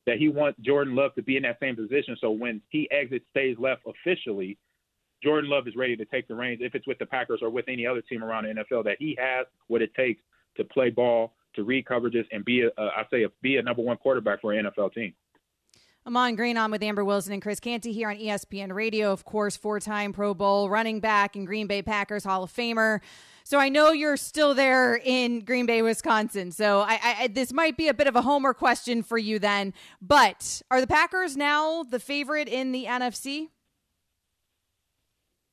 that 0.06 0.18
he 0.18 0.28
wants 0.28 0.58
Jordan 0.60 0.94
Love 0.94 1.14
to 1.14 1.22
be 1.22 1.36
in 1.36 1.44
that 1.44 1.58
same 1.60 1.76
position. 1.76 2.16
So 2.20 2.30
when 2.30 2.60
he 2.70 2.90
exits, 2.90 3.24
stays 3.30 3.56
left 3.58 3.82
officially, 3.86 4.58
Jordan 5.22 5.48
Love 5.48 5.68
is 5.68 5.76
ready 5.76 5.96
to 5.96 6.04
take 6.04 6.28
the 6.28 6.34
reins 6.34 6.60
if 6.62 6.74
it's 6.74 6.86
with 6.86 6.98
the 6.98 7.06
Packers 7.06 7.40
or 7.42 7.50
with 7.50 7.66
any 7.68 7.86
other 7.86 8.02
team 8.02 8.24
around 8.24 8.44
the 8.44 8.62
NFL 8.62 8.84
that 8.84 8.96
he 8.98 9.16
has 9.20 9.46
what 9.68 9.82
it 9.82 9.94
takes 9.94 10.20
to 10.56 10.64
play 10.64 10.90
ball, 10.90 11.34
to 11.54 11.64
read 11.64 11.84
coverages, 11.84 12.24
and 12.32 12.44
be 12.44 12.62
a, 12.62 12.68
uh, 12.80 12.90
I 12.96 13.04
say 13.10 13.24
a, 13.24 13.28
be 13.40 13.56
a 13.56 13.62
number 13.62 13.82
one 13.82 13.96
quarterback 13.96 14.40
for 14.40 14.52
an 14.52 14.66
NFL 14.66 14.94
team. 14.94 15.14
Ahman 16.04 16.34
Green 16.34 16.56
on 16.56 16.72
with 16.72 16.82
Amber 16.82 17.04
Wilson 17.04 17.32
and 17.32 17.40
Chris 17.40 17.60
Canty 17.60 17.92
here 17.92 18.10
on 18.10 18.16
ESPN 18.16 18.72
Radio. 18.74 19.12
Of 19.12 19.24
course, 19.24 19.56
four 19.56 19.78
time 19.78 20.12
Pro 20.12 20.34
Bowl 20.34 20.68
running 20.68 20.98
back 20.98 21.36
and 21.36 21.46
Green 21.46 21.68
Bay 21.68 21.80
Packers 21.80 22.24
Hall 22.24 22.42
of 22.42 22.52
Famer. 22.52 23.00
So 23.44 23.58
I 23.58 23.68
know 23.68 23.92
you're 23.92 24.16
still 24.16 24.54
there 24.54 24.96
in 24.96 25.44
Green 25.44 25.66
Bay, 25.66 25.80
Wisconsin. 25.82 26.50
So 26.50 26.80
I, 26.80 27.16
I, 27.20 27.28
this 27.28 27.52
might 27.52 27.76
be 27.76 27.86
a 27.86 27.94
bit 27.94 28.08
of 28.08 28.16
a 28.16 28.22
homer 28.22 28.52
question 28.52 29.02
for 29.04 29.18
you 29.18 29.38
then. 29.38 29.74
But 30.00 30.62
are 30.72 30.80
the 30.80 30.88
Packers 30.88 31.36
now 31.36 31.84
the 31.84 32.00
favorite 32.00 32.48
in 32.48 32.72
the 32.72 32.86
NFC? 32.86 33.48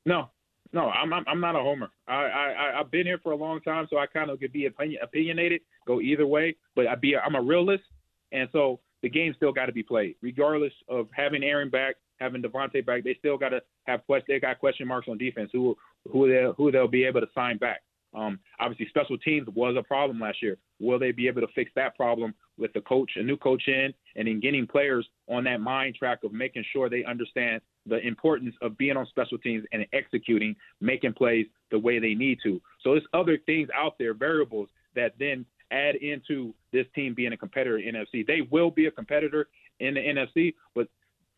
No, 0.06 0.30
no, 0.72 0.88
I'm 0.90 1.12
I'm, 1.12 1.24
I'm 1.26 1.40
not 1.40 1.56
a 1.56 1.60
homer. 1.60 1.90
I, 2.06 2.14
I 2.14 2.80
I've 2.80 2.90
been 2.90 3.06
here 3.06 3.18
for 3.22 3.32
a 3.32 3.36
long 3.36 3.60
time, 3.60 3.86
so 3.90 3.98
I 3.98 4.06
kind 4.06 4.30
of 4.30 4.38
could 4.40 4.52
be 4.52 4.66
opinion, 4.66 5.00
opinionated, 5.02 5.62
go 5.86 6.00
either 6.00 6.26
way. 6.26 6.56
But 6.76 6.86
I 6.86 6.94
be 6.94 7.16
I'm 7.16 7.34
a 7.34 7.42
realist, 7.42 7.84
and 8.32 8.48
so 8.52 8.80
the 9.02 9.08
game 9.08 9.34
still 9.36 9.52
got 9.52 9.66
to 9.66 9.72
be 9.72 9.82
played, 9.82 10.16
regardless 10.22 10.72
of 10.88 11.08
having 11.12 11.42
Aaron 11.42 11.70
back, 11.70 11.96
having 12.18 12.42
Davante 12.42 12.84
back. 12.84 13.02
They 13.02 13.16
still 13.18 13.36
got 13.36 13.48
to 13.50 13.60
have 13.84 14.04
question. 14.06 14.26
They 14.28 14.40
got 14.40 14.60
question 14.60 14.86
marks 14.86 15.08
on 15.08 15.18
defense. 15.18 15.50
Who 15.52 15.76
who 16.10 16.28
they 16.28 16.46
who 16.56 16.70
they'll 16.70 16.88
be 16.88 17.04
able 17.04 17.20
to 17.20 17.28
sign 17.34 17.58
back. 17.58 17.80
Um, 18.14 18.40
obviously, 18.58 18.88
special 18.88 19.18
teams 19.18 19.46
was 19.54 19.76
a 19.78 19.82
problem 19.82 20.20
last 20.20 20.42
year. 20.42 20.56
Will 20.80 20.98
they 20.98 21.12
be 21.12 21.28
able 21.28 21.42
to 21.42 21.46
fix 21.54 21.70
that 21.76 21.96
problem 21.96 22.34
with 22.58 22.72
the 22.72 22.80
coach, 22.80 23.12
a 23.16 23.22
new 23.22 23.36
coach 23.36 23.62
in, 23.68 23.94
and 24.16 24.28
in 24.28 24.40
getting 24.40 24.66
players 24.66 25.06
on 25.28 25.44
that 25.44 25.60
mind 25.60 25.94
track 25.94 26.18
of 26.24 26.32
making 26.32 26.64
sure 26.72 26.88
they 26.88 27.04
understand 27.04 27.60
the 27.86 27.98
importance 28.06 28.54
of 28.62 28.76
being 28.76 28.96
on 28.96 29.06
special 29.06 29.38
teams 29.38 29.64
and 29.72 29.86
executing, 29.92 30.54
making 30.80 31.14
plays 31.14 31.46
the 31.70 31.78
way 31.78 31.98
they 31.98 32.14
need 32.14 32.38
to. 32.42 32.60
So 32.82 32.92
there's 32.92 33.06
other 33.14 33.38
things 33.46 33.68
out 33.74 33.96
there, 33.98 34.14
variables 34.14 34.68
that 34.94 35.12
then 35.18 35.44
add 35.70 35.96
into 35.96 36.54
this 36.72 36.86
team 36.94 37.14
being 37.14 37.32
a 37.32 37.36
competitor 37.36 37.78
in 37.78 37.94
NFC. 37.94 38.26
They 38.26 38.42
will 38.50 38.70
be 38.70 38.86
a 38.86 38.90
competitor 38.90 39.48
in 39.78 39.94
the 39.94 40.00
NFC, 40.00 40.54
but 40.74 40.88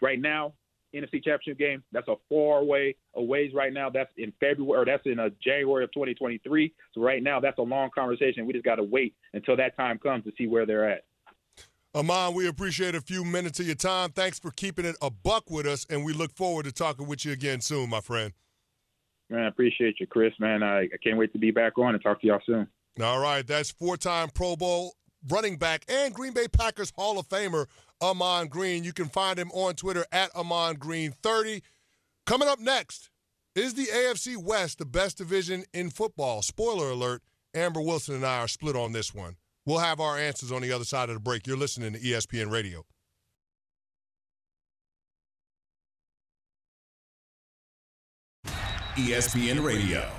right 0.00 0.20
now, 0.20 0.54
NFC 0.94 1.24
Championship 1.24 1.58
game, 1.58 1.82
that's 1.92 2.08
a 2.08 2.16
far 2.28 2.62
way 2.64 2.94
a 3.14 3.22
ways 3.22 3.52
right 3.54 3.72
now. 3.72 3.88
That's 3.88 4.10
in 4.18 4.32
February, 4.40 4.82
or 4.82 4.84
that's 4.84 5.06
in 5.06 5.18
a 5.18 5.26
uh, 5.26 5.28
January 5.42 5.84
of 5.84 5.92
2023. 5.92 6.72
So 6.94 7.00
right 7.00 7.22
now, 7.22 7.40
that's 7.40 7.58
a 7.58 7.62
long 7.62 7.90
conversation. 7.94 8.46
We 8.46 8.52
just 8.52 8.64
got 8.64 8.76
to 8.76 8.82
wait 8.82 9.14
until 9.32 9.56
that 9.56 9.76
time 9.76 9.98
comes 9.98 10.24
to 10.24 10.32
see 10.36 10.46
where 10.46 10.66
they're 10.66 10.90
at. 10.90 11.04
Ahman, 11.94 12.32
we 12.32 12.48
appreciate 12.48 12.94
a 12.94 13.02
few 13.02 13.22
minutes 13.22 13.60
of 13.60 13.66
your 13.66 13.74
time. 13.74 14.12
Thanks 14.12 14.38
for 14.38 14.50
keeping 14.50 14.86
it 14.86 14.96
a 15.02 15.10
buck 15.10 15.50
with 15.50 15.66
us, 15.66 15.86
and 15.90 16.06
we 16.06 16.14
look 16.14 16.32
forward 16.34 16.64
to 16.64 16.72
talking 16.72 17.06
with 17.06 17.26
you 17.26 17.32
again 17.32 17.60
soon, 17.60 17.90
my 17.90 18.00
friend. 18.00 18.32
Man, 19.28 19.44
I 19.44 19.48
appreciate 19.48 20.00
you, 20.00 20.06
Chris. 20.06 20.32
Man, 20.40 20.62
I, 20.62 20.84
I 20.84 20.96
can't 21.04 21.18
wait 21.18 21.34
to 21.34 21.38
be 21.38 21.50
back 21.50 21.76
on 21.76 21.94
and 21.94 22.02
talk 22.02 22.22
to 22.22 22.26
y'all 22.26 22.40
soon. 22.46 22.66
All 23.02 23.18
right, 23.18 23.46
that's 23.46 23.70
four-time 23.70 24.30
Pro 24.30 24.56
Bowl 24.56 24.94
running 25.28 25.56
back 25.56 25.84
and 25.86 26.14
Green 26.14 26.32
Bay 26.32 26.48
Packers 26.48 26.92
Hall 26.96 27.18
of 27.18 27.28
Famer 27.28 27.66
Ahman 28.00 28.48
Green. 28.48 28.84
You 28.84 28.94
can 28.94 29.08
find 29.08 29.38
him 29.38 29.50
on 29.52 29.74
Twitter 29.74 30.06
at 30.12 30.34
Ahman 30.34 30.76
Green 30.76 31.12
30. 31.22 31.62
Coming 32.24 32.48
up 32.48 32.58
next, 32.58 33.10
is 33.54 33.74
the 33.74 33.84
AFC 33.84 34.36
West 34.36 34.78
the 34.78 34.86
best 34.86 35.18
division 35.18 35.64
in 35.74 35.90
football? 35.90 36.40
Spoiler 36.40 36.90
alert: 36.90 37.22
Amber 37.54 37.82
Wilson 37.82 38.14
and 38.14 38.24
I 38.24 38.38
are 38.38 38.48
split 38.48 38.76
on 38.76 38.92
this 38.92 39.14
one. 39.14 39.36
We'll 39.64 39.78
have 39.78 40.00
our 40.00 40.18
answers 40.18 40.50
on 40.50 40.62
the 40.62 40.72
other 40.72 40.84
side 40.84 41.08
of 41.08 41.14
the 41.14 41.20
break. 41.20 41.46
You're 41.46 41.56
listening 41.56 41.92
to 41.92 42.00
ESPN 42.00 42.50
Radio. 42.50 42.84
ESPN 48.96 49.64
Radio. 49.64 50.10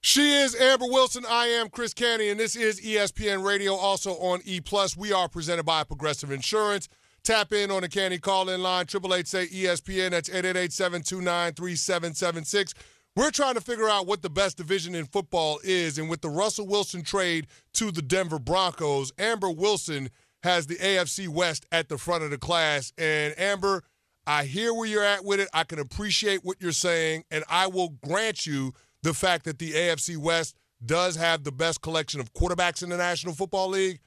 She 0.00 0.36
is 0.36 0.54
Amber 0.54 0.86
Wilson. 0.86 1.24
I 1.28 1.46
am 1.46 1.68
Chris 1.68 1.92
Canty, 1.92 2.30
and 2.30 2.38
this 2.38 2.54
is 2.54 2.80
ESPN 2.80 3.44
Radio, 3.44 3.74
also 3.74 4.12
on 4.12 4.40
E 4.44 4.60
Plus. 4.60 4.96
We 4.96 5.12
are 5.12 5.28
presented 5.28 5.64
by 5.64 5.82
Progressive 5.84 6.30
Insurance. 6.30 6.88
Tap 7.24 7.52
in 7.52 7.70
on 7.70 7.82
the 7.82 7.88
Canty 7.88 8.18
call-in 8.18 8.62
line, 8.62 8.84
888 8.84 9.26
say 9.26 9.46
ESPN. 9.48 10.12
That's 10.12 10.30
888-729-3776. 10.30 12.72
We're 13.18 13.32
trying 13.32 13.54
to 13.54 13.60
figure 13.60 13.88
out 13.88 14.06
what 14.06 14.22
the 14.22 14.30
best 14.30 14.56
division 14.56 14.94
in 14.94 15.06
football 15.06 15.58
is, 15.64 15.98
and 15.98 16.08
with 16.08 16.20
the 16.20 16.30
Russell 16.30 16.68
Wilson 16.68 17.02
trade 17.02 17.48
to 17.72 17.90
the 17.90 18.00
Denver 18.00 18.38
Broncos, 18.38 19.10
Amber 19.18 19.50
Wilson 19.50 20.10
has 20.44 20.68
the 20.68 20.76
AFC 20.76 21.26
West 21.26 21.66
at 21.72 21.88
the 21.88 21.98
front 21.98 22.22
of 22.22 22.30
the 22.30 22.38
class. 22.38 22.92
And 22.96 23.34
Amber, 23.36 23.82
I 24.24 24.44
hear 24.44 24.72
where 24.72 24.86
you're 24.86 25.02
at 25.02 25.24
with 25.24 25.40
it. 25.40 25.48
I 25.52 25.64
can 25.64 25.80
appreciate 25.80 26.44
what 26.44 26.58
you're 26.60 26.70
saying, 26.70 27.24
and 27.32 27.42
I 27.50 27.66
will 27.66 27.88
grant 28.06 28.46
you– 28.46 28.72
the 29.02 29.14
fact 29.14 29.44
that 29.44 29.58
the 29.58 29.72
AFC 29.72 30.16
West 30.16 30.56
does 30.84 31.16
have 31.16 31.44
the 31.44 31.52
best 31.52 31.80
collection 31.82 32.20
of 32.20 32.32
quarterbacks 32.32 32.82
in 32.82 32.88
the 32.88 32.96
National 32.96 33.34
Football 33.34 33.68
League, 33.68 34.00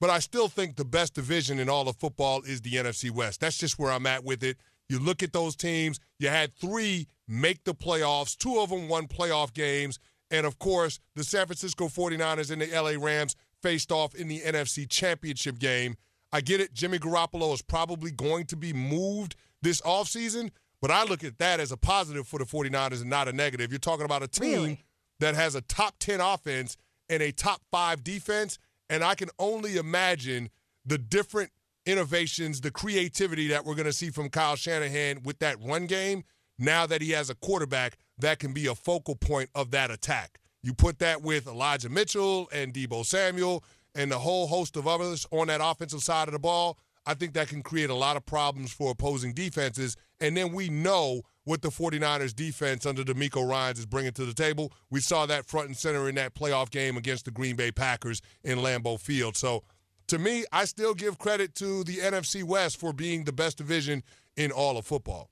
but 0.00 0.10
I 0.10 0.18
still 0.18 0.48
think 0.48 0.76
the 0.76 0.84
best 0.84 1.14
division 1.14 1.58
in 1.58 1.68
all 1.68 1.88
of 1.88 1.96
football 1.96 2.42
is 2.42 2.60
the 2.60 2.74
NFC 2.74 3.10
West. 3.10 3.40
That's 3.40 3.58
just 3.58 3.78
where 3.78 3.90
I'm 3.90 4.06
at 4.06 4.24
with 4.24 4.42
it. 4.42 4.56
You 4.88 4.98
look 4.98 5.22
at 5.22 5.32
those 5.32 5.56
teams, 5.56 5.98
you 6.18 6.28
had 6.28 6.54
three 6.54 7.06
make 7.28 7.64
the 7.64 7.74
playoffs, 7.74 8.36
two 8.36 8.58
of 8.58 8.70
them 8.70 8.88
won 8.88 9.08
playoff 9.08 9.52
games, 9.52 9.98
and 10.30 10.46
of 10.46 10.58
course, 10.58 11.00
the 11.14 11.24
San 11.24 11.46
Francisco 11.46 11.88
49ers 11.88 12.50
and 12.50 12.62
the 12.62 12.68
LA 12.68 13.02
Rams 13.02 13.36
faced 13.62 13.92
off 13.92 14.14
in 14.14 14.28
the 14.28 14.40
NFC 14.40 14.88
Championship 14.88 15.58
game. 15.58 15.96
I 16.32 16.40
get 16.40 16.60
it, 16.60 16.74
Jimmy 16.74 16.98
Garoppolo 16.98 17.54
is 17.54 17.62
probably 17.62 18.10
going 18.10 18.46
to 18.46 18.56
be 18.56 18.72
moved 18.72 19.36
this 19.62 19.80
offseason, 19.82 20.50
but 20.82 20.90
I 20.90 21.04
look 21.04 21.24
at 21.24 21.38
that 21.38 21.60
as 21.60 21.72
a 21.72 21.76
positive 21.76 22.26
for 22.26 22.38
the 22.38 22.44
49ers 22.44 23.00
and 23.00 23.10
not 23.10 23.28
a 23.28 23.32
negative. 23.32 23.70
You're 23.70 23.78
talking 23.78 24.04
about 24.04 24.22
a 24.22 24.28
team 24.28 24.62
really? 24.62 24.84
that 25.20 25.34
has 25.34 25.54
a 25.54 25.60
top 25.62 25.94
10 25.98 26.20
offense 26.20 26.76
and 27.08 27.22
a 27.22 27.32
top 27.32 27.62
five 27.70 28.04
defense. 28.04 28.58
And 28.90 29.02
I 29.02 29.14
can 29.14 29.30
only 29.38 29.76
imagine 29.76 30.50
the 30.84 30.98
different 30.98 31.50
innovations, 31.86 32.60
the 32.60 32.70
creativity 32.70 33.48
that 33.48 33.64
we're 33.64 33.74
going 33.74 33.86
to 33.86 33.92
see 33.92 34.10
from 34.10 34.28
Kyle 34.28 34.56
Shanahan 34.56 35.22
with 35.22 35.38
that 35.38 35.56
run 35.62 35.86
game 35.86 36.24
now 36.58 36.86
that 36.86 37.02
he 37.02 37.10
has 37.10 37.30
a 37.30 37.34
quarterback 37.34 37.96
that 38.18 38.38
can 38.38 38.52
be 38.52 38.66
a 38.66 38.74
focal 38.74 39.14
point 39.14 39.50
of 39.54 39.70
that 39.72 39.90
attack. 39.90 40.38
You 40.62 40.74
put 40.74 40.98
that 40.98 41.22
with 41.22 41.46
Elijah 41.46 41.88
Mitchell 41.88 42.48
and 42.52 42.72
Deebo 42.72 43.04
Samuel 43.04 43.62
and 43.94 44.10
the 44.10 44.18
whole 44.18 44.46
host 44.46 44.76
of 44.76 44.86
others 44.86 45.26
on 45.30 45.46
that 45.48 45.60
offensive 45.62 46.02
side 46.02 46.28
of 46.28 46.32
the 46.32 46.38
ball. 46.38 46.78
I 47.06 47.14
think 47.14 47.34
that 47.34 47.48
can 47.48 47.62
create 47.62 47.88
a 47.88 47.94
lot 47.94 48.16
of 48.16 48.26
problems 48.26 48.72
for 48.72 48.90
opposing 48.90 49.32
defenses. 49.32 49.96
And 50.20 50.36
then 50.36 50.52
we 50.52 50.68
know 50.68 51.22
what 51.44 51.62
the 51.62 51.68
49ers 51.68 52.34
defense 52.34 52.84
under 52.84 53.04
DeMeco 53.04 53.48
Ryans 53.48 53.78
is 53.78 53.86
bringing 53.86 54.12
to 54.12 54.24
the 54.24 54.34
table. 54.34 54.72
We 54.90 55.00
saw 55.00 55.26
that 55.26 55.46
front 55.46 55.68
and 55.68 55.76
center 55.76 56.08
in 56.08 56.16
that 56.16 56.34
playoff 56.34 56.70
game 56.70 56.96
against 56.96 57.26
the 57.26 57.30
Green 57.30 57.54
Bay 57.54 57.70
Packers 57.70 58.20
in 58.42 58.58
Lambeau 58.58 58.98
Field. 58.98 59.36
So 59.36 59.62
to 60.08 60.18
me, 60.18 60.44
I 60.52 60.64
still 60.64 60.94
give 60.94 61.18
credit 61.18 61.54
to 61.56 61.84
the 61.84 61.98
NFC 61.98 62.42
West 62.42 62.78
for 62.78 62.92
being 62.92 63.24
the 63.24 63.32
best 63.32 63.58
division 63.58 64.02
in 64.36 64.50
all 64.50 64.76
of 64.76 64.84
football. 64.84 65.30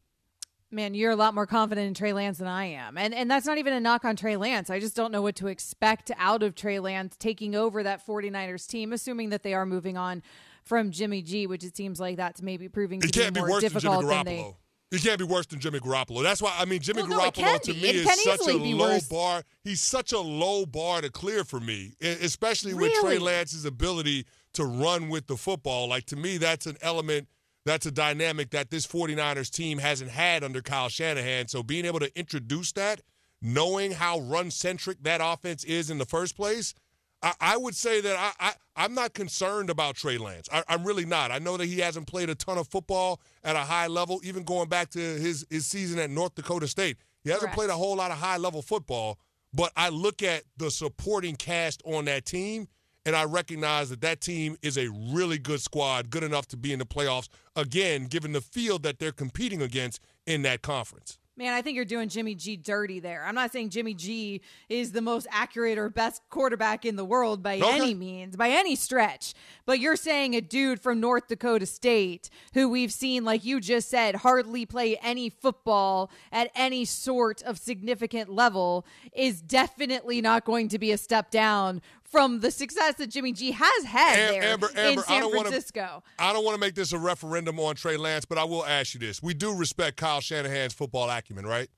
Man, 0.75 0.95
you're 0.95 1.12
a 1.12 1.16
lot 1.16 1.35
more 1.35 1.47
confident 1.47 1.87
in 1.87 1.95
Trey 1.95 2.12
Lance 2.12 2.38
than 2.38 2.49
I 2.49 2.66
am. 2.66 2.99
And 2.99 3.14
and 3.14 3.31
that's 3.31 3.47
not 3.47 3.59
even 3.59 3.73
a 3.73 3.81
knock 3.81 4.04
on 4.04 4.16
Trey 4.16 4.37
Lance. 4.37 4.71
I 4.71 4.81
just 4.81 4.97
don't 4.97 5.12
know 5.12 5.23
what 5.23 5.37
to 5.37 5.47
expect 5.47 6.11
out 6.19 6.43
of 6.43 6.54
Trey 6.54 6.81
Lance 6.81 7.16
taking 7.16 7.54
over 7.54 7.83
that 7.83 8.04
49ers 8.07 8.66
team, 8.66 8.93
assuming 8.93 9.31
that 9.31 9.43
they 9.43 9.54
are 9.54 9.64
moving 9.64 9.97
on 9.97 10.23
from 10.64 10.90
Jimmy 10.90 11.23
G, 11.23 11.47
which 11.47 11.62
it 11.62 11.76
seems 11.76 12.00
like 12.00 12.16
that's 12.16 12.43
maybe 12.43 12.69
proving 12.69 13.00
to 13.00 13.09
it 13.09 13.14
can't 13.14 13.35
be 13.35 13.40
more 13.40 13.61
be 13.61 13.69
difficult 13.69 14.00
than, 14.00 14.09
than 14.09 14.25
they. 14.26 14.57
He 14.90 14.99
can't 15.00 15.19
be 15.19 15.25
worse 15.25 15.47
than 15.47 15.59
Jimmy 15.61 15.81
Garoppolo. 15.81 16.23
That's 16.23 16.40
why 16.40 16.54
I 16.59 16.64
mean 16.64 16.81
Jimmy 16.81 17.02
well, 17.02 17.31
Garoppolo 17.31 17.52
no, 17.52 17.59
to 17.59 17.75
be. 17.75 17.81
me 17.81 17.88
it 17.90 17.97
is 17.97 18.25
such 18.25 18.49
a 18.49 18.57
low 18.57 18.78
worse. 18.78 19.09
bar. 19.09 19.43
He's 19.62 19.81
such 19.81 20.12
a 20.12 20.21
low 20.21 20.66
bar 20.66 21.00
to 21.00 21.11
clear 21.11 21.45
for 21.45 21.61
me, 21.61 21.95
especially 22.00 22.75
with 22.75 22.93
really? 22.93 23.16
Trey 23.16 23.19
Lance's 23.19 23.64
ability 23.64 24.26
to 24.54 24.64
run 24.64 25.09
with 25.09 25.26
the 25.26 25.37
football. 25.37 25.88
Like 25.88 26.07
to 26.07 26.16
me, 26.16 26.38
that's 26.38 26.66
an 26.66 26.76
element, 26.81 27.28
that's 27.64 27.87
a 27.87 27.90
dynamic 27.90 28.50
that 28.50 28.71
this 28.71 28.87
49ers 28.87 29.50
team 29.50 29.78
hasn't 29.78 30.11
had 30.11 30.44
under 30.44 30.61
Kyle 30.61 30.88
Shanahan. 30.88 31.49
So 31.49 31.62
being 31.62 31.85
able 31.85 32.00
to 32.00 32.18
introduce 32.18 32.73
that, 32.73 33.00
knowing 33.40 33.92
how 33.92 34.21
run 34.21 34.50
centric 34.50 35.02
that 35.02 35.21
offense 35.23 35.64
is 35.64 35.90
in 35.90 35.99
the 35.99 36.04
first 36.04 36.37
place, 36.37 36.75
I, 37.23 37.33
I 37.40 37.56
would 37.56 37.75
say 37.75 38.00
that 38.02 38.35
I, 38.38 38.52
I, 38.76 38.85
am 38.85 38.94
not 38.94 39.14
concerned 39.14 39.71
about 39.71 39.97
Trey 39.97 40.18
Lance. 40.18 40.49
I, 40.52 40.62
I'm 40.68 40.85
really 40.85 41.06
not. 41.06 41.30
I 41.30 41.38
know 41.38 41.56
that 41.56 41.66
he 41.66 41.78
hasn't 41.78 42.06
played 42.06 42.28
a 42.28 42.35
ton 42.35 42.59
of 42.59 42.68
football 42.68 43.21
at 43.42 43.56
a 43.56 43.61
high 43.61 43.87
level, 43.87 44.21
even 44.25 44.44
going 44.44 44.68
back 44.68 44.90
to 44.90 44.99
his, 44.99 45.47
his 45.50 45.66
season 45.66 45.99
at 45.99 46.11
North 46.11 46.35
Dakota 46.35 46.68
State. 46.68 46.99
He 47.23 47.30
hasn't 47.30 47.44
Correct. 47.44 47.56
played 47.56 47.71
a 47.71 47.76
whole 47.76 47.97
lot 47.97 48.11
of 48.11 48.18
high 48.18 48.37
level 48.37 48.61
football, 48.61 49.18
but 49.54 49.73
I 49.75 49.88
look 49.88 50.23
at 50.23 50.44
the 50.59 50.71
supporting 50.71 51.37
cast 51.37 51.83
on 51.87 52.04
that 52.04 52.26
team 52.26 52.68
and 53.07 53.15
I 53.15 53.25
recognize 53.25 53.91
that 53.91 54.01
that 54.03 54.21
team 54.21 54.57
is 54.63 54.79
a 54.79 54.89
really 54.89 55.39
good 55.39 55.61
squad, 55.61 56.11
good 56.11 56.23
enough 56.23 56.47
to 56.49 56.57
be 56.57 56.73
in 56.73 56.79
the 56.79 56.87
playoffs 56.87 57.29
again, 57.57 58.05
given 58.07 58.33
the 58.33 58.41
field 58.41 58.83
that 58.85 58.99
they're 58.99 59.13
competing 59.13 59.63
against 59.63 60.01
in 60.27 60.43
that 60.43 60.63
conference. 60.63 61.19
Man, 61.37 61.53
I 61.53 61.63
think 61.63 61.75
you're 61.75 61.85
doing 61.85 62.09
Jimmy 62.09 62.37
G 62.37 62.57
dirty 62.57 63.01
there. 63.01 63.25
I'm 63.27 63.35
not 63.35 63.51
saying 63.51 63.71
Jimmy 63.71 63.93
G 63.93 64.41
is 64.69 64.93
the 64.93 65.01
most 65.01 65.27
accurate 65.33 65.79
or 65.79 65.89
best 65.89 66.23
quarterback 66.31 66.85
in 66.85 66.95
the 66.95 67.05
world 67.05 67.43
by 67.43 67.57
Okay. 67.57 67.75
any 67.75 67.93
means, 67.93 68.37
by 68.37 68.51
any 68.51 68.77
stretch. 68.77 69.35
But 69.67 69.81
you're 69.81 69.97
saying 69.97 70.37
a 70.37 70.41
dude 70.41 70.81
from 70.81 71.01
North 71.01 71.27
Dakota 71.27 71.67
State 71.67 72.31
who 72.53 72.69
we've 72.69 72.93
seen, 72.93 73.25
like 73.25 73.45
you 73.45 73.59
just 73.61 73.89
said, 73.91 74.15
hardly 74.15 74.65
play 74.65 74.97
any 75.03 75.29
football 75.29 76.09
at 76.31 76.53
any 76.55 76.85
sort 76.85 77.43
of 77.43 77.59
significant 77.59 78.31
level 78.31 78.87
is 79.13 79.43
definitely 79.43 80.21
not 80.21 80.45
going 80.45 80.69
to 80.69 80.79
be 80.79 80.93
a 80.93 80.97
step 80.99 81.33
down 81.33 81.83
from 82.11 82.41
the 82.41 82.51
success 82.51 82.95
that 82.97 83.09
Jimmy 83.09 83.33
G 83.33 83.51
has 83.53 83.85
had 83.85 84.19
Am- 84.19 84.33
there 84.33 84.43
Amber, 84.45 84.69
in 84.71 84.79
Amber, 84.79 85.01
I 85.03 85.05
San 85.05 85.21
don't 85.23 85.35
wanna- 85.35 85.49
Francisco. 85.51 86.03
I 86.19 86.33
don't 86.33 86.45
want 86.45 86.55
to 86.55 86.61
make 86.61 86.75
this 86.75 86.93
a 86.93 86.99
referendum 86.99 87.59
on 87.59 87.75
Trey 87.75 87.97
Lance, 87.97 88.25
but 88.25 88.39
I 88.39 88.45
will 88.45 88.65
ask 88.65 88.95
you 88.95 89.01
this. 89.01 89.23
We 89.23 89.35
do 89.35 89.55
respect 89.55 89.97
Kyle 89.97 90.21
Shanahan's 90.21 90.73
football 90.75 91.11
acumen, 91.11 91.47
right? 91.47 91.69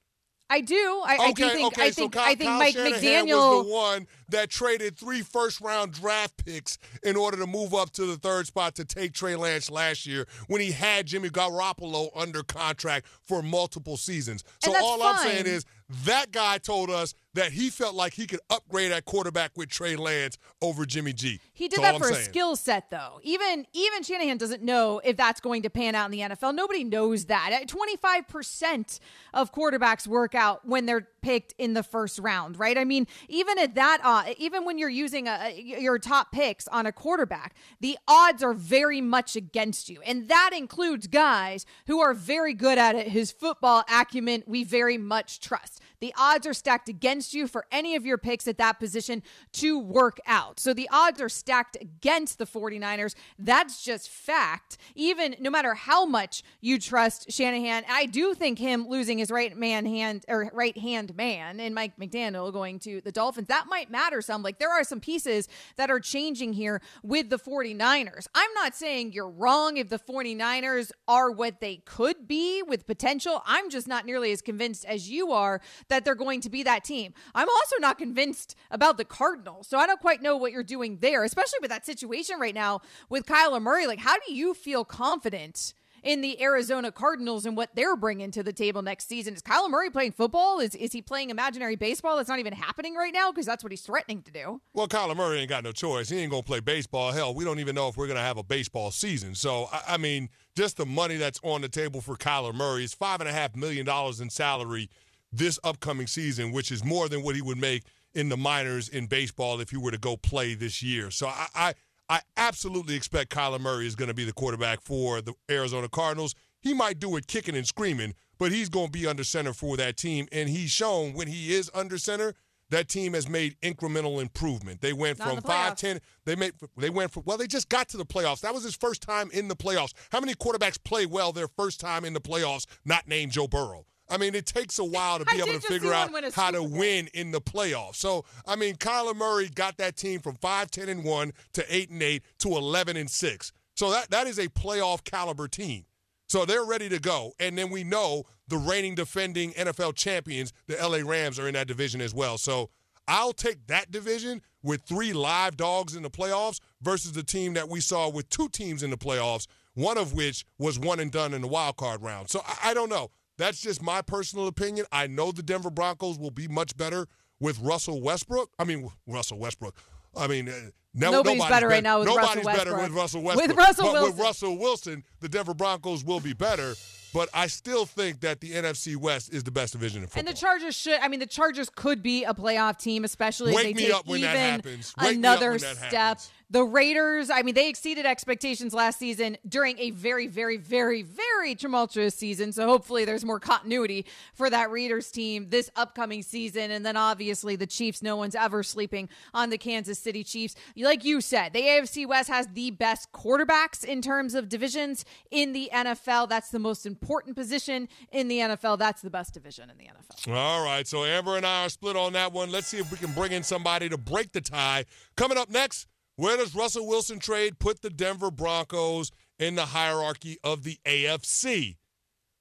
I 0.49 0.61
do. 0.61 0.77
I, 1.05 1.17
I 1.17 1.33
do 1.33 1.49
think. 1.49 1.67
okay. 1.67 1.83
I 1.87 1.91
so. 1.91 2.09
Kyle, 2.09 2.23
I 2.23 2.35
think 2.37 2.49
Kyle 2.51 2.59
Mike 2.61 2.75
Shanahan 2.75 3.01
McDaniel. 3.03 3.57
was 3.57 3.67
the 3.67 3.73
one 3.73 4.07
that 4.29 4.49
traded 4.49 4.97
three 4.97 5.23
first 5.23 5.61
round 5.61 5.93
draft 5.93 6.45
picks 6.45 6.79
in 7.03 7.17
order 7.17 7.37
to 7.39 7.49
move 7.49 7.75
up 7.75 7.91
to 7.95 8.07
the 8.07 8.17
third 8.17 8.47
spot 8.47 8.77
to 8.77 8.85
take 8.85 9.13
Trey 9.13 9.35
Lance 9.35 9.73
last 9.73 10.07
year 10.07 10.25
when 10.47 10.61
he 10.61 10.71
had 10.71 11.07
Jimmy 11.07 11.31
Garoppolo 11.31 12.11
under 12.15 12.45
contract 12.45 13.07
for 13.23 13.43
multiple 13.43 13.97
seasons. 13.97 14.45
So 14.63 14.73
all 14.77 15.03
I'm 15.03 15.17
saying 15.19 15.47
is 15.47 15.65
that 16.05 16.33
guy 16.33 16.59
told 16.59 16.91
us 16.91 17.15
that 17.35 17.53
he 17.53 17.71
felt 17.71 17.95
like 17.95 18.15
he 18.15 18.27
could 18.27 18.41
upgrade 18.51 18.91
at 18.91 19.05
quarterback 19.05 19.53
with 19.57 19.69
Trey 19.69 19.95
Lance 19.95 20.39
over 20.61 20.85
Jimmy 20.85 21.13
G. 21.13 21.39
He 21.53 21.69
did 21.69 21.81
That's 21.81 21.99
that 21.99 22.05
for 22.05 22.13
a 22.13 22.17
skill 22.17 22.57
set, 22.57 22.91
though. 22.91 23.21
Even 23.23 23.67
even 23.73 24.03
Shanahan 24.03 24.39
doesn't 24.39 24.63
know 24.63 25.01
if 25.05 25.17
that's 25.17 25.41
going 25.41 25.63
to 25.63 25.71
pan 25.71 25.95
out 25.95 26.07
in 26.07 26.11
the 26.11 26.21
NFL. 26.21 26.55
Nobody 26.55 26.83
knows 26.83 27.27
that. 27.27 27.65
Twenty 27.69 27.97
five 27.97 28.27
percent 28.27 28.99
of 29.33 29.53
quarterbacks 29.53 30.07
work 30.09 30.35
out 30.35 30.67
when 30.67 30.87
they're 30.87 31.09
picked 31.27 31.55
in 31.59 31.75
the 31.75 31.83
first 31.83 32.21
round, 32.21 32.57
right? 32.57 32.79
I 32.79 32.85
mean, 32.85 33.09
even 33.29 33.59
at 33.59 33.75
that, 33.75 33.99
uh, 34.05 34.33
even 34.39 34.65
when 34.65 34.79
you're 34.79 34.89
using 34.89 35.27
a, 35.27 35.53
your 35.57 35.99
top 35.99 36.31
picks 36.31 36.69
on 36.69 36.87
a 36.87 36.93
quarterback, 36.93 37.57
the 37.81 37.99
odds 38.07 38.45
are 38.45 38.55
very 38.55 39.01
much 39.01 39.35
against 39.35 39.89
you, 39.89 40.01
and 40.03 40.29
that 40.29 40.51
includes 40.57 41.09
guys 41.09 41.67
who 41.89 41.99
are 41.99 42.15
very 42.15 42.55
good 42.55 42.79
at 42.79 42.95
it. 42.95 43.09
His 43.09 43.33
football 43.33 43.83
acumen, 43.93 44.45
we 44.47 44.63
very 44.63 44.99
much 44.99 45.41
trust. 45.41 45.81
The 46.01 46.15
odds 46.19 46.47
are 46.47 46.55
stacked 46.55 46.89
against 46.89 47.35
you 47.35 47.47
for 47.47 47.67
any 47.71 47.95
of 47.95 48.05
your 48.05 48.19
picks 48.19 48.47
at 48.49 48.59
that 48.59 48.79
position 48.79 49.23
to 49.53 49.79
work 49.79 50.21
out. 50.27 50.61
So 50.61 50.75
the 50.75 50.89
odds 50.93 51.21
are 51.21 51.29
stacked 51.29 51.77
against 51.81 52.39
the 52.39 52.47
49ers. 52.47 53.15
That's 53.39 53.83
just 53.83 54.09
fact. 54.09 54.79
Even 54.95 55.37
no 55.41 55.51
matter 55.51 55.75
how 55.75 56.07
much 56.07 56.43
you 56.61 56.79
trust 56.79 57.31
Shanahan, 57.31 57.85
I 57.89 58.07
do 58.07 58.35
think 58.35 58.59
him 58.59 58.89
losing 58.89 59.19
his 59.19 59.31
right 59.31 59.57
man 59.57 59.87
hand 59.87 60.25
or 60.29 60.51
right 60.53 60.77
hand 60.77 61.17
man 61.17 61.61
and 61.61 61.75
Mike 61.75 61.97
McDaniel 61.99 62.53
going 62.53 62.79
to 62.81 63.01
the 63.01 63.13
Dolphins, 63.13 63.49
that 63.49 63.67
might 63.69 63.91
matter 63.91 64.21
some. 64.21 64.43
Like 64.43 64.59
there 64.59 64.73
are 64.73 64.85
some 64.85 65.01
pieces 65.01 65.49
that 65.77 65.91
are 65.91 66.01
changing 66.01 66.53
here 66.53 66.81
with 67.03 67.31
the 67.31 67.39
49ers. 67.39 68.27
I'm 68.35 68.53
not 68.55 68.75
saying 68.75 69.13
you're 69.13 69.29
wrong 69.29 69.77
if 69.77 69.89
the 69.89 69.99
49ers 69.99 70.91
are 71.09 71.31
what 71.31 71.61
they 71.61 71.77
could 71.77 72.29
be 72.29 72.63
with 72.63 72.87
potential. 72.87 73.43
I'm 73.47 73.71
just 73.71 73.89
not 73.89 74.07
nearly 74.07 74.33
as 74.33 74.43
convinced 74.43 74.85
as 74.85 75.11
you 75.11 75.33
are 75.33 75.61
that 75.89 76.05
they're 76.05 76.15
going 76.15 76.41
to 76.43 76.51
be 76.51 76.63
that 76.63 76.85
team. 76.85 77.15
I'm 77.35 77.49
also 77.49 77.77
not 77.79 77.99
convinced 77.99 78.57
about 78.71 78.97
the 78.97 79.05
Cardinals. 79.05 79.67
So 79.69 79.79
I 79.79 79.87
don't 79.87 80.01
quite 80.01 80.23
know 80.23 80.37
what 80.37 80.53
you're 80.53 80.63
doing 80.63 80.99
there, 81.01 81.25
especially 81.25 81.59
with 81.61 81.71
that 81.71 81.87
situation 81.87 82.39
right 82.39 82.55
now 82.55 82.81
with 83.09 83.27
Kyler 83.27 83.63
Murray. 83.63 83.87
Like, 83.87 84.01
how 84.01 84.17
do 84.27 84.35
you 84.35 84.55
feel 84.55 84.85
confident? 84.85 85.75
In 86.03 86.21
the 86.21 86.41
Arizona 86.41 86.93
Cardinals 86.93 87.47
and 87.47 87.57
what 87.57 87.71
they're 87.75 87.97
bringing 87.97 88.31
to 88.31 88.45
the 88.45 88.53
table 88.53 88.81
next 88.81 89.09
season. 89.09 89.35
Is 89.35 89.43
Kyler 89.43 89.69
Murray 89.69 89.91
playing 89.91 90.13
football? 90.13 90.61
Is 90.61 90.77
is 90.77 90.93
he 90.93 91.03
playing 91.03 91.31
imaginary 91.31 91.75
baseball 91.75 92.17
that's 92.17 92.29
not 92.29 92.39
even 92.39 92.53
happening 92.53 92.95
right 92.95 93.13
now? 93.13 93.33
Because 93.33 93.45
that's 93.45 93.65
what 93.65 93.73
he's 93.73 93.81
threatening 93.81 94.23
to 94.23 94.31
do. 94.31 94.61
Well, 94.73 94.87
Kyler 94.87 95.17
Murray 95.17 95.41
ain't 95.41 95.49
got 95.49 95.65
no 95.65 95.73
choice. 95.73 96.09
He 96.09 96.19
ain't 96.19 96.31
to 96.33 96.43
play 96.45 96.61
baseball. 96.61 97.11
Hell, 97.11 97.35
we 97.35 97.45
don't 97.45 97.59
even 97.59 97.75
know 97.75 97.89
if 97.89 97.97
we're 97.97 98.07
to 98.07 98.17
have 98.21 98.39
a 98.39 98.45
baseball 98.45 98.93
season. 98.93 99.35
So, 99.35 99.69
I, 99.73 99.95
I 99.95 99.97
mean, 99.97 100.29
just 100.55 100.77
the 100.77 100.87
money 100.87 101.17
that's 101.17 101.41
on 101.43 101.61
the 101.63 101.69
table 101.69 102.01
for 102.01 102.15
Kyler 102.15 102.55
Murray 102.55 102.85
is 102.85 102.95
$5.5 102.95 103.57
million 103.57 103.89
in 104.21 104.31
salary 104.31 104.89
this 105.37 105.59
upcoming 105.65 106.07
season, 106.07 106.53
which 106.53 106.71
is 106.71 106.85
more 106.85 107.09
than 107.09 107.23
what 107.23 107.35
he 107.35 107.43
would 107.43 107.59
make 107.59 107.85
in 108.15 108.29
the 108.29 108.37
minors 108.37 108.89
in 108.89 109.07
baseball 109.07 109.61
if 109.61 109.71
he 109.71 109.77
were 109.77 109.91
to 109.91 109.99
go 109.99 110.17
play 110.17 110.55
this 110.55 110.83
year. 110.83 111.11
So 111.11 111.27
I, 111.27 111.47
I, 111.55 111.75
I 112.09 112.21
absolutely 112.37 112.95
expect 112.95 113.31
Kyler 113.31 113.61
Murray 113.61 113.87
is 113.87 113.95
going 113.95 114.09
to 114.09 114.15
be 114.15 114.25
the 114.25 114.33
quarterback 114.33 114.81
for 114.81 115.21
the 115.21 115.35
Arizona 115.51 115.89
Cardinals. 115.89 116.35
He 116.61 116.73
might 116.73 116.99
do 116.99 117.17
it 117.17 117.27
kicking 117.27 117.57
and 117.57 117.67
screaming, 117.67 118.15
but 118.39 118.53
he's 118.53 118.69
going 118.69 118.87
to 118.87 118.93
be 118.93 119.07
under 119.07 119.25
center 119.25 119.53
for 119.53 119.77
that 119.77 119.97
team. 119.97 120.27
And 120.33 120.49
he's 120.49 120.71
shown 120.71 121.13
when 121.13 121.29
he 121.29 121.55
is 121.55 121.71
under 121.75 121.99
center, 121.99 122.35
that 122.71 122.89
team 122.89 123.15
has 123.15 123.29
made 123.29 123.57
incremental 123.61 124.21
improvement. 124.21 124.81
They 124.81 124.93
went 124.93 125.19
Not 125.19 125.29
from 125.29 125.37
the 125.37 125.43
5 125.43 125.77
10. 125.77 126.01
They 126.25 126.35
made 126.35 126.53
they 126.77 126.91
went 126.91 127.13
from 127.13 127.23
well, 127.25 127.37
they 127.37 127.47
just 127.47 127.69
got 127.69 127.89
to 127.91 127.97
the 127.97 128.05
playoffs. 128.05 128.41
That 128.41 128.55
was 128.55 128.65
his 128.65 128.75
first 128.75 129.03
time 129.03 129.31
in 129.33 129.49
the 129.49 129.57
playoffs. 129.57 129.93
How 130.11 130.21
many 130.21 130.35
quarterbacks 130.35 130.83
play 130.83 131.07
well 131.07 131.33
their 131.33 131.49
first 131.49 131.81
time 131.81 132.05
in 132.05 132.13
the 132.13 132.21
playoffs? 132.21 132.67
Not 132.85 133.07
named 133.07 133.33
Joe 133.33 133.47
Burrow. 133.47 133.87
I 134.09 134.19
mean, 134.19 134.35
it 134.35 134.47
takes 134.47 134.79
a 134.79 134.85
while 134.85 135.19
to 135.19 135.25
be 135.25 135.39
able 135.39 135.53
to 135.55 135.61
figure 135.61 135.93
out 135.93 136.11
how 136.35 136.51
to 136.51 136.63
win 136.63 137.09
in 137.13 137.33
the 137.33 137.41
playoffs. 137.41 137.97
So, 137.97 138.25
I 138.47 138.57
mean, 138.57 138.77
Kyler 138.77 139.17
Murray 139.17 139.49
got 139.49 139.77
that 139.79 139.97
team 139.97 140.21
from 140.21 140.37
5 140.37 140.71
10 140.71 140.89
and 140.89 141.05
1 141.05 141.33
to 141.55 141.65
8 141.69 141.91
and 141.91 142.03
8 142.03 142.23
to 142.41 142.49
11 142.49 142.97
and 142.97 143.11
6. 143.11 143.53
So 143.75 143.91
that 143.91 144.11
that 144.11 144.27
is 144.27 144.39
a 144.39 144.49
playoff 144.49 145.05
caliber 145.05 145.49
team. 145.49 145.85
So 146.29 146.45
they're 146.45 146.65
ready 146.65 146.89
to 146.89 146.99
go. 146.99 147.33
And 147.39 147.57
then 147.57 147.71
we 147.71 147.85
know 147.85 148.25
the 148.49 148.57
reigning 148.57 148.95
defending 148.95 149.53
NFL 149.53 149.95
champions, 149.95 150.53
the 150.67 150.77
LA 150.77 151.09
Rams, 151.09 151.39
are 151.39 151.47
in 151.47 151.55
that 151.55 151.69
division 151.69 152.01
as 152.01 152.15
well. 152.15 152.39
So 152.39 152.71
I'll 153.07 153.33
take 153.33 153.67
that 153.69 153.91
division 153.91 154.43
with 154.63 154.83
three 154.83 155.13
live 155.13 155.57
dogs 155.57 155.95
in 155.95 156.03
the 156.03 156.11
playoffs 156.11 156.61
versus 156.83 157.13
the 157.13 157.23
team 157.23 157.55
that 157.55 157.69
we 157.69 157.81
saw 157.81 158.09
with 158.09 158.29
two 158.29 158.49
teams 158.49 158.83
in 158.83 158.91
the 158.91 158.97
playoffs, 158.97 159.47
one 159.75 159.99
of 159.99 160.13
which 160.15 160.45
was 160.59 160.79
one 160.79 160.99
and 160.99 161.13
done 161.13 161.33
in 161.33 161.43
the 161.43 161.49
wild 161.49 161.77
card 161.77 162.03
round. 162.03 162.29
So 162.31 162.43
I, 162.45 162.71
I 162.71 162.75
don't 162.75 162.89
know. 162.89 163.11
That's 163.39 163.61
just 163.61 163.83
my 163.83 164.03
personal 164.03 164.47
opinion. 164.47 164.87
I 164.93 165.07
know 165.07 165.33
the 165.33 165.43
Denver 165.43 165.71
Broncos 165.71 166.19
will 166.19 166.31
be 166.31 166.49
much 166.49 166.77
better 166.77 167.07
with 167.41 167.59
Russell 167.61 168.01
Westbrook. 168.01 168.51
I 168.59 168.65
mean, 168.65 168.91
Russell 169.07 169.39
Westbrook. 169.39 169.77
I 170.17 170.27
mean, 170.27 170.49
uh, 170.49 170.53
no, 170.95 171.11
Nobody's 171.11 171.45
better 171.45 171.69
right 171.69 171.83
now 171.83 171.99
with 171.99 172.09
nobody's 172.09 172.37
Russell 172.37 172.43
better 172.45 172.73
Westbrook. 172.73 172.83
with 172.83 172.93
Russell 172.97 173.23
With 173.23 173.57
Russell 173.57 173.85
but 173.85 173.93
Wilson. 173.93 174.17
with 174.17 174.19
Russell 174.27 174.59
Wilson, 174.59 175.05
the 175.21 175.29
Denver 175.29 175.53
Broncos 175.53 176.03
will 176.03 176.21
be 176.21 176.33
better. 176.33 176.75
But 177.13 177.29
I 177.33 177.47
still 177.47 177.87
think 177.87 178.21
that 178.21 178.41
the 178.41 178.53
NFC 178.53 178.97
West 178.97 179.33
is 179.33 179.43
the 179.45 179.51
best 179.51 179.73
division 179.73 180.03
in 180.03 180.09
football. 180.09 180.21
And 180.21 180.29
the 180.29 180.39
Chargers 180.39 180.75
should. 180.75 180.99
I 181.01 181.09
mean, 181.09 181.21
the 181.21 181.27
Chargers 181.27 181.71
could 181.71 182.03
be 182.03 182.25
a 182.25 182.35
playoff 182.35 182.79
team, 182.79 183.05
especially 183.05 183.55
Wake 183.55 183.69
if 183.69 183.77
they 183.77 183.83
me 183.83 183.87
take 183.89 183.95
up 183.95 184.07
when 184.07 184.19
even 184.21 184.33
that 184.33 184.39
happens. 184.39 184.95
Wake 185.01 185.19
me 185.19 185.27
up 185.27 185.41
another 185.41 185.59
step. 185.59 186.21
The 186.49 186.63
Raiders. 186.63 187.29
I 187.29 187.43
mean, 187.43 187.55
they 187.55 187.69
exceeded 187.69 188.07
expectations 188.07 188.73
last 188.73 188.99
season 188.99 189.37
during 189.49 189.79
a 189.79 189.91
very, 189.91 190.29
very, 190.29 190.57
very, 190.57 191.03
very 191.03 191.55
tumultuous 191.55 192.15
season. 192.15 192.53
So 192.53 192.67
hopefully, 192.67 193.05
there's 193.05 193.25
more 193.25 193.41
continuity 193.41 194.07
for 194.35 194.49
that 194.51 194.71
Raiders 194.71 195.11
team 195.11 195.49
this 195.51 195.71
upcoming 195.75 196.23
season. 196.23 196.71
And 196.71 196.87
then 196.87 196.97
obviously 196.97 197.57
the 197.57 197.67
Chiefs. 197.67 198.03
No 198.03 198.17
one's 198.17 198.35
ever 198.35 198.63
sleeping 198.63 199.09
on 199.35 199.51
the 199.51 199.59
Kansas 199.59 199.99
City 199.99 200.23
Chiefs. 200.23 200.55
Like 200.77 201.05
you 201.05 201.21
said, 201.21 201.53
the 201.53 201.63
AFC 201.63 202.07
West 202.07 202.29
has 202.29 202.47
the 202.49 202.71
best 202.71 203.11
quarterbacks 203.13 203.85
in 203.85 204.01
terms 204.01 204.35
of 204.35 204.49
divisions 204.49 205.05
in 205.31 205.53
the 205.53 205.71
NFL. 205.73 206.29
That's 206.29 206.51
the 206.51 206.59
most 206.59 206.87
important 206.87 207.37
position 207.37 207.89
in 208.13 208.29
the 208.29 208.39
NFL. 208.39 208.79
That's 208.79 209.03
the 209.03 209.11
best 209.11 209.35
division 209.35 209.69
in 209.71 209.79
the 209.79 209.85
NFL. 209.85 210.35
All 210.35 210.65
right, 210.65 210.87
so 210.87 211.05
Amber 211.05 211.37
and 211.37 211.45
I 211.45 211.67
are 211.67 211.69
split 211.69 211.97
on 211.97 212.13
that 212.13 212.33
one. 212.33 212.51
Let's 212.51 212.69
see 212.69 212.79
if 212.79 212.91
we 212.91 212.99
can 212.99 213.13
bring 213.13 213.33
in 213.33 213.43
somebody 213.43 213.89
to 213.89 213.99
break 213.99 214.33
the 214.33 214.41
tie. 214.41 214.85
Coming 215.17 215.39
up 215.39 215.51
next, 215.51 215.87
where 216.17 216.37
does 216.37 216.55
Russell 216.55 216.87
Wilson 216.87 217.19
trade 217.19 217.59
put 217.59 217.83
the 217.83 217.91
Denver 217.91 218.31
Broncos 218.31 219.11
in 219.39 219.55
the 219.55 219.67
hierarchy 219.67 220.39
of 220.43 220.65
the 220.65 220.79
AFC? 220.85 221.77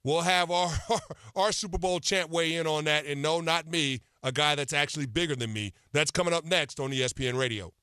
We'll 0.03 0.21
have 0.21 0.51
our 0.51 0.71
our 1.35 1.51
Super 1.51 1.77
Bowl 1.77 1.99
chant 1.99 2.29
weigh 2.29 2.55
in 2.55 2.67
on 2.67 2.85
that, 2.85 3.05
and 3.05 3.21
no, 3.21 3.41
not 3.41 3.67
me, 3.67 4.01
a 4.23 4.31
guy 4.31 4.55
that's 4.55 4.73
actually 4.73 5.07
bigger 5.07 5.35
than 5.35 5.51
me. 5.51 5.73
That's 5.93 6.11
coming 6.11 6.33
up 6.33 6.45
next 6.45 6.79
on 6.79 6.91
ESPN 6.91 7.37
Radio. 7.37 7.73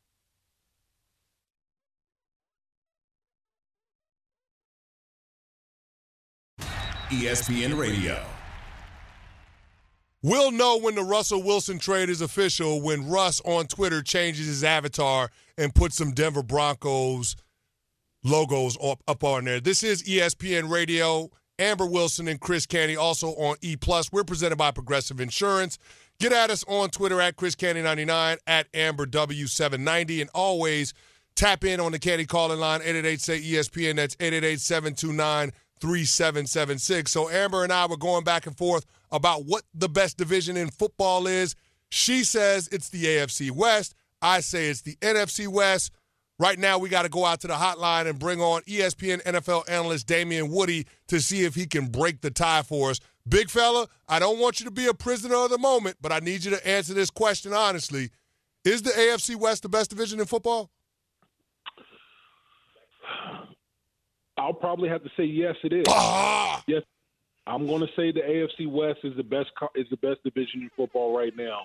ESPN 7.10 7.76
Radio. 7.76 8.24
We'll 10.24 10.52
know 10.52 10.78
when 10.78 10.94
the 10.94 11.02
Russell 11.02 11.42
Wilson 11.42 11.80
trade 11.80 12.08
is 12.08 12.20
official 12.20 12.80
when 12.80 13.08
Russ 13.08 13.40
on 13.44 13.66
Twitter 13.66 14.02
changes 14.02 14.46
his 14.46 14.62
avatar 14.62 15.30
and 15.58 15.74
puts 15.74 15.96
some 15.96 16.12
Denver 16.12 16.44
Broncos 16.44 17.34
logos 18.22 18.78
up, 18.80 19.02
up 19.08 19.24
on 19.24 19.44
there. 19.44 19.58
This 19.58 19.82
is 19.82 20.04
ESPN 20.04 20.70
Radio. 20.70 21.30
Amber 21.58 21.86
Wilson 21.86 22.28
and 22.28 22.40
Chris 22.40 22.66
Canty 22.66 22.96
also 22.96 23.30
on 23.30 23.56
E 23.62 23.74
Plus. 23.74 24.12
We're 24.12 24.22
presented 24.22 24.56
by 24.56 24.70
Progressive 24.70 25.20
Insurance. 25.20 25.76
Get 26.20 26.32
at 26.32 26.50
us 26.50 26.64
on 26.68 26.90
Twitter 26.90 27.20
at 27.20 27.34
Chris 27.34 27.56
Canty99 27.56 28.38
at 28.46 28.68
Amber 28.72 29.06
W790 29.06 30.20
and 30.20 30.30
always 30.34 30.94
tap 31.34 31.64
in 31.64 31.80
on 31.80 31.90
the 31.90 31.98
Canty 31.98 32.26
calling 32.26 32.60
line 32.60 32.80
888 32.80 33.20
say 33.20 33.40
ESPN. 33.40 33.96
That's 33.96 34.16
888 34.20 34.60
729 34.60 35.52
3776. 35.80 37.10
So 37.10 37.28
Amber 37.28 37.64
and 37.64 37.72
I 37.72 37.86
were 37.86 37.96
going 37.96 38.22
back 38.22 38.46
and 38.46 38.56
forth 38.56 38.86
about 39.12 39.44
what 39.44 39.62
the 39.74 39.88
best 39.88 40.16
division 40.16 40.56
in 40.56 40.70
football 40.70 41.26
is. 41.26 41.54
She 41.90 42.24
says 42.24 42.68
it's 42.72 42.88
the 42.88 43.04
AFC 43.04 43.50
West. 43.50 43.94
I 44.20 44.40
say 44.40 44.68
it's 44.68 44.82
the 44.82 44.96
NFC 44.96 45.46
West. 45.46 45.92
Right 46.38 46.58
now, 46.58 46.78
we 46.78 46.88
got 46.88 47.02
to 47.02 47.08
go 47.08 47.24
out 47.24 47.40
to 47.42 47.46
the 47.46 47.54
hotline 47.54 48.08
and 48.08 48.18
bring 48.18 48.40
on 48.40 48.62
ESPN 48.62 49.22
NFL 49.22 49.68
analyst 49.68 50.06
Damien 50.06 50.48
Woody 50.48 50.86
to 51.08 51.20
see 51.20 51.44
if 51.44 51.54
he 51.54 51.66
can 51.66 51.86
break 51.86 52.20
the 52.20 52.30
tie 52.30 52.62
for 52.62 52.90
us. 52.90 52.98
Big 53.28 53.50
fella, 53.50 53.86
I 54.08 54.18
don't 54.18 54.40
want 54.40 54.58
you 54.58 54.64
to 54.64 54.72
be 54.72 54.86
a 54.86 54.94
prisoner 54.94 55.36
of 55.36 55.50
the 55.50 55.58
moment, 55.58 55.98
but 56.00 56.10
I 56.10 56.18
need 56.18 56.44
you 56.44 56.50
to 56.50 56.66
answer 56.66 56.94
this 56.94 57.10
question 57.10 57.52
honestly. 57.52 58.10
Is 58.64 58.82
the 58.82 58.90
AFC 58.90 59.36
West 59.36 59.62
the 59.62 59.68
best 59.68 59.90
division 59.90 60.18
in 60.18 60.26
football? 60.26 60.70
I'll 64.38 64.52
probably 64.54 64.88
have 64.88 65.02
to 65.04 65.10
say 65.16 65.24
yes, 65.24 65.54
it 65.62 65.72
is. 65.72 65.84
Ah! 65.88 66.62
Yes, 66.66 66.82
I'm 67.46 67.66
going 67.66 67.80
to 67.80 67.88
say 67.96 68.12
the 68.12 68.20
AFC 68.20 68.70
West 68.70 69.00
is 69.04 69.16
the 69.16 69.22
best 69.22 69.50
is 69.74 69.86
the 69.90 69.96
best 69.96 70.22
division 70.22 70.62
in 70.62 70.70
football 70.76 71.16
right 71.16 71.32
now. 71.36 71.62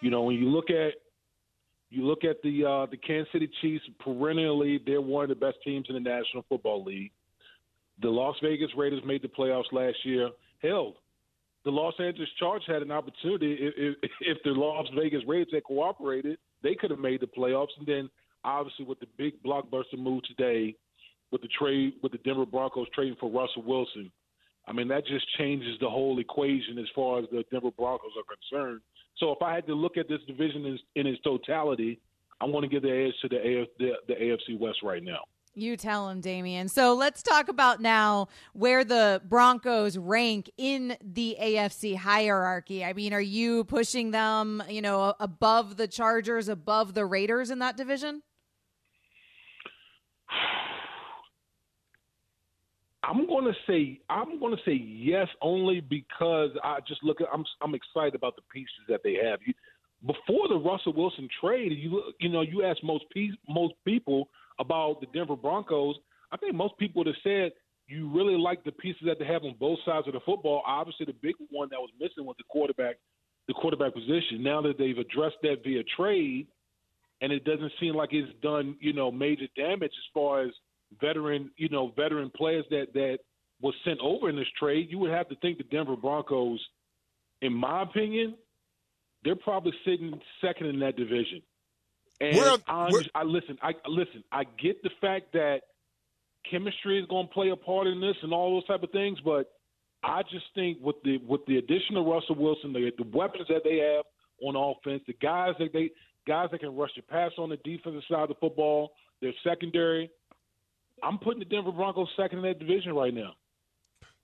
You 0.00 0.10
know, 0.10 0.22
when 0.22 0.36
you 0.36 0.48
look 0.48 0.70
at 0.70 0.94
you 1.90 2.06
look 2.06 2.24
at 2.24 2.42
the 2.42 2.64
uh, 2.64 2.86
the 2.90 2.96
Kansas 2.96 3.32
City 3.32 3.50
Chiefs, 3.60 3.84
perennially 3.98 4.80
they're 4.84 5.00
one 5.00 5.24
of 5.24 5.28
the 5.28 5.34
best 5.34 5.56
teams 5.64 5.86
in 5.88 5.94
the 5.94 6.00
National 6.00 6.44
Football 6.48 6.84
League. 6.84 7.12
The 8.02 8.08
Las 8.08 8.36
Vegas 8.42 8.70
Raiders 8.76 9.02
made 9.04 9.22
the 9.22 9.28
playoffs 9.28 9.72
last 9.72 9.96
year. 10.04 10.30
Hell, 10.62 10.94
the 11.64 11.70
Los 11.70 11.94
Angeles 11.98 12.28
Chargers 12.38 12.66
had 12.66 12.82
an 12.82 12.90
opportunity 12.90 13.54
if, 13.60 13.74
if, 13.76 14.10
if 14.20 14.38
the 14.44 14.50
Las 14.50 14.86
Vegas 14.96 15.22
Raiders 15.26 15.52
had 15.52 15.64
cooperated, 15.64 16.38
they 16.62 16.74
could 16.74 16.90
have 16.90 17.00
made 17.00 17.20
the 17.20 17.26
playoffs. 17.26 17.76
And 17.78 17.86
then, 17.86 18.10
obviously, 18.44 18.84
with 18.84 19.00
the 19.00 19.06
big 19.16 19.42
blockbuster 19.42 19.98
move 19.98 20.22
today, 20.24 20.76
with 21.32 21.42
the 21.42 21.48
trade 21.58 21.94
with 22.02 22.12
the 22.12 22.18
Denver 22.18 22.46
Broncos 22.46 22.88
trading 22.94 23.16
for 23.20 23.30
Russell 23.30 23.62
Wilson, 23.62 24.10
I 24.66 24.72
mean 24.72 24.88
that 24.88 25.06
just 25.06 25.26
changes 25.36 25.78
the 25.80 25.88
whole 25.88 26.18
equation 26.18 26.78
as 26.78 26.86
far 26.94 27.20
as 27.20 27.24
the 27.30 27.44
Denver 27.50 27.70
Broncos 27.76 28.12
are 28.16 28.36
concerned. 28.36 28.80
So 29.18 29.32
if 29.32 29.42
I 29.42 29.54
had 29.54 29.66
to 29.66 29.74
look 29.74 29.96
at 29.96 30.08
this 30.08 30.20
division 30.26 30.64
in, 30.64 30.78
in 30.96 31.06
its 31.06 31.20
totality, 31.22 32.00
I'm 32.40 32.52
going 32.52 32.62
to 32.62 32.68
give 32.68 32.82
the 32.82 32.90
edge 32.90 33.14
to 33.22 33.28
the, 33.28 33.36
AF, 33.36 33.68
the 33.78 33.92
the 34.08 34.14
AFC 34.14 34.58
West 34.58 34.78
right 34.82 35.02
now. 35.02 35.20
You 35.54 35.76
tell 35.76 36.08
him, 36.08 36.20
Damien. 36.20 36.68
So 36.68 36.94
let's 36.94 37.24
talk 37.24 37.48
about 37.48 37.80
now 37.80 38.28
where 38.52 38.84
the 38.84 39.20
Broncos 39.28 39.98
rank 39.98 40.48
in 40.56 40.96
the 41.02 41.36
AFC 41.40 41.96
hierarchy. 41.96 42.84
I 42.84 42.92
mean, 42.92 43.12
are 43.12 43.20
you 43.20 43.64
pushing 43.64 44.12
them, 44.12 44.62
you 44.68 44.80
know, 44.80 45.14
above 45.18 45.76
the 45.76 45.88
Chargers, 45.88 46.48
above 46.48 46.94
the 46.94 47.04
Raiders 47.04 47.50
in 47.50 47.58
that 47.58 47.76
division? 47.76 48.22
I'm 53.10 53.26
going 53.26 53.44
to 53.44 53.52
say 53.66 54.00
I'm 54.08 54.38
going 54.38 54.56
to 54.56 54.62
say 54.64 54.74
yes 54.74 55.26
only 55.42 55.80
because 55.80 56.50
I 56.62 56.78
just 56.86 57.02
look 57.02 57.20
at 57.20 57.26
I'm 57.32 57.44
I'm 57.60 57.74
excited 57.74 58.14
about 58.14 58.36
the 58.36 58.42
pieces 58.52 58.86
that 58.88 59.00
they 59.02 59.14
have. 59.14 59.40
You, 59.44 59.52
before 60.06 60.48
the 60.48 60.56
Russell 60.56 60.92
Wilson 60.92 61.28
trade, 61.40 61.72
you 61.72 62.02
you 62.20 62.28
know 62.28 62.42
you 62.42 62.64
ask 62.64 62.82
most 62.84 63.04
pe- 63.12 63.36
most 63.48 63.74
people 63.84 64.28
about 64.60 65.00
the 65.00 65.06
Denver 65.12 65.34
Broncos. 65.34 65.96
I 66.30 66.36
think 66.36 66.54
most 66.54 66.78
people 66.78 67.00
would 67.00 67.08
have 67.08 67.16
said 67.24 67.50
you 67.88 68.08
really 68.14 68.36
like 68.36 68.62
the 68.62 68.70
pieces 68.70 69.02
that 69.06 69.18
they 69.18 69.24
have 69.24 69.42
on 69.42 69.56
both 69.58 69.80
sides 69.84 70.06
of 70.06 70.12
the 70.12 70.20
football. 70.24 70.62
Obviously, 70.64 71.06
the 71.06 71.16
big 71.20 71.34
one 71.50 71.68
that 71.72 71.80
was 71.80 71.90
missing 71.98 72.24
was 72.24 72.36
the 72.38 72.44
quarterback 72.48 72.96
the 73.48 73.54
quarterback 73.54 73.92
position. 73.92 74.40
Now 74.40 74.62
that 74.62 74.78
they've 74.78 74.96
addressed 74.96 75.38
that 75.42 75.64
via 75.64 75.82
trade, 75.96 76.46
and 77.20 77.32
it 77.32 77.44
doesn't 77.44 77.72
seem 77.80 77.96
like 77.96 78.10
it's 78.12 78.30
done 78.40 78.76
you 78.78 78.92
know 78.92 79.10
major 79.10 79.46
damage 79.56 79.92
as 79.92 80.12
far 80.14 80.42
as 80.42 80.50
veteran, 81.00 81.50
you 81.56 81.68
know, 81.68 81.92
veteran 81.96 82.30
players 82.34 82.64
that 82.70 82.92
that 82.94 83.18
was 83.60 83.74
sent 83.84 84.00
over 84.00 84.28
in 84.30 84.36
this 84.36 84.46
trade, 84.58 84.88
you 84.90 84.98
would 84.98 85.10
have 85.10 85.28
to 85.28 85.36
think 85.36 85.58
the 85.58 85.64
Denver 85.64 85.96
Broncos, 85.96 86.60
in 87.42 87.52
my 87.52 87.82
opinion, 87.82 88.34
they're 89.22 89.36
probably 89.36 89.72
sitting 89.84 90.18
second 90.40 90.66
in 90.68 90.80
that 90.80 90.96
division. 90.96 91.42
And 92.20 92.36
Where- 92.36 92.56
I, 92.66 92.88
where- 92.90 93.02
I 93.14 93.22
listen, 93.24 93.58
I 93.62 93.74
listen, 93.86 94.24
I 94.32 94.44
get 94.44 94.82
the 94.82 94.90
fact 95.00 95.32
that 95.34 95.60
chemistry 96.50 96.98
is 96.98 97.06
going 97.08 97.26
to 97.28 97.32
play 97.32 97.50
a 97.50 97.56
part 97.56 97.86
in 97.86 98.00
this 98.00 98.16
and 98.22 98.32
all 98.32 98.54
those 98.54 98.66
type 98.66 98.82
of 98.82 98.90
things, 98.90 99.18
but 99.24 99.50
I 100.02 100.22
just 100.22 100.46
think 100.54 100.78
with 100.80 100.96
the 101.04 101.18
with 101.18 101.44
the 101.46 101.58
addition 101.58 101.96
of 101.96 102.06
Russell 102.06 102.36
Wilson, 102.36 102.72
the, 102.72 102.90
the 102.96 103.04
weapons 103.16 103.46
that 103.48 103.62
they 103.64 103.76
have 103.78 104.04
on 104.42 104.56
offense. 104.56 105.02
The 105.06 105.12
guys 105.14 105.54
that 105.58 105.72
they 105.74 105.90
guys 106.26 106.48
that 106.52 106.60
can 106.60 106.74
rush 106.74 106.90
the 106.96 107.02
pass 107.02 107.32
on 107.36 107.50
the 107.50 107.58
defensive 107.58 108.02
side 108.10 108.22
of 108.22 108.28
the 108.30 108.34
football. 108.36 108.92
Their 109.20 109.34
secondary. 109.44 110.10
I'm 111.02 111.18
putting 111.18 111.40
the 111.40 111.44
Denver 111.44 111.72
Broncos 111.72 112.08
second 112.16 112.38
in 112.38 112.44
that 112.44 112.58
division 112.58 112.94
right 112.94 113.14
now. 113.14 113.32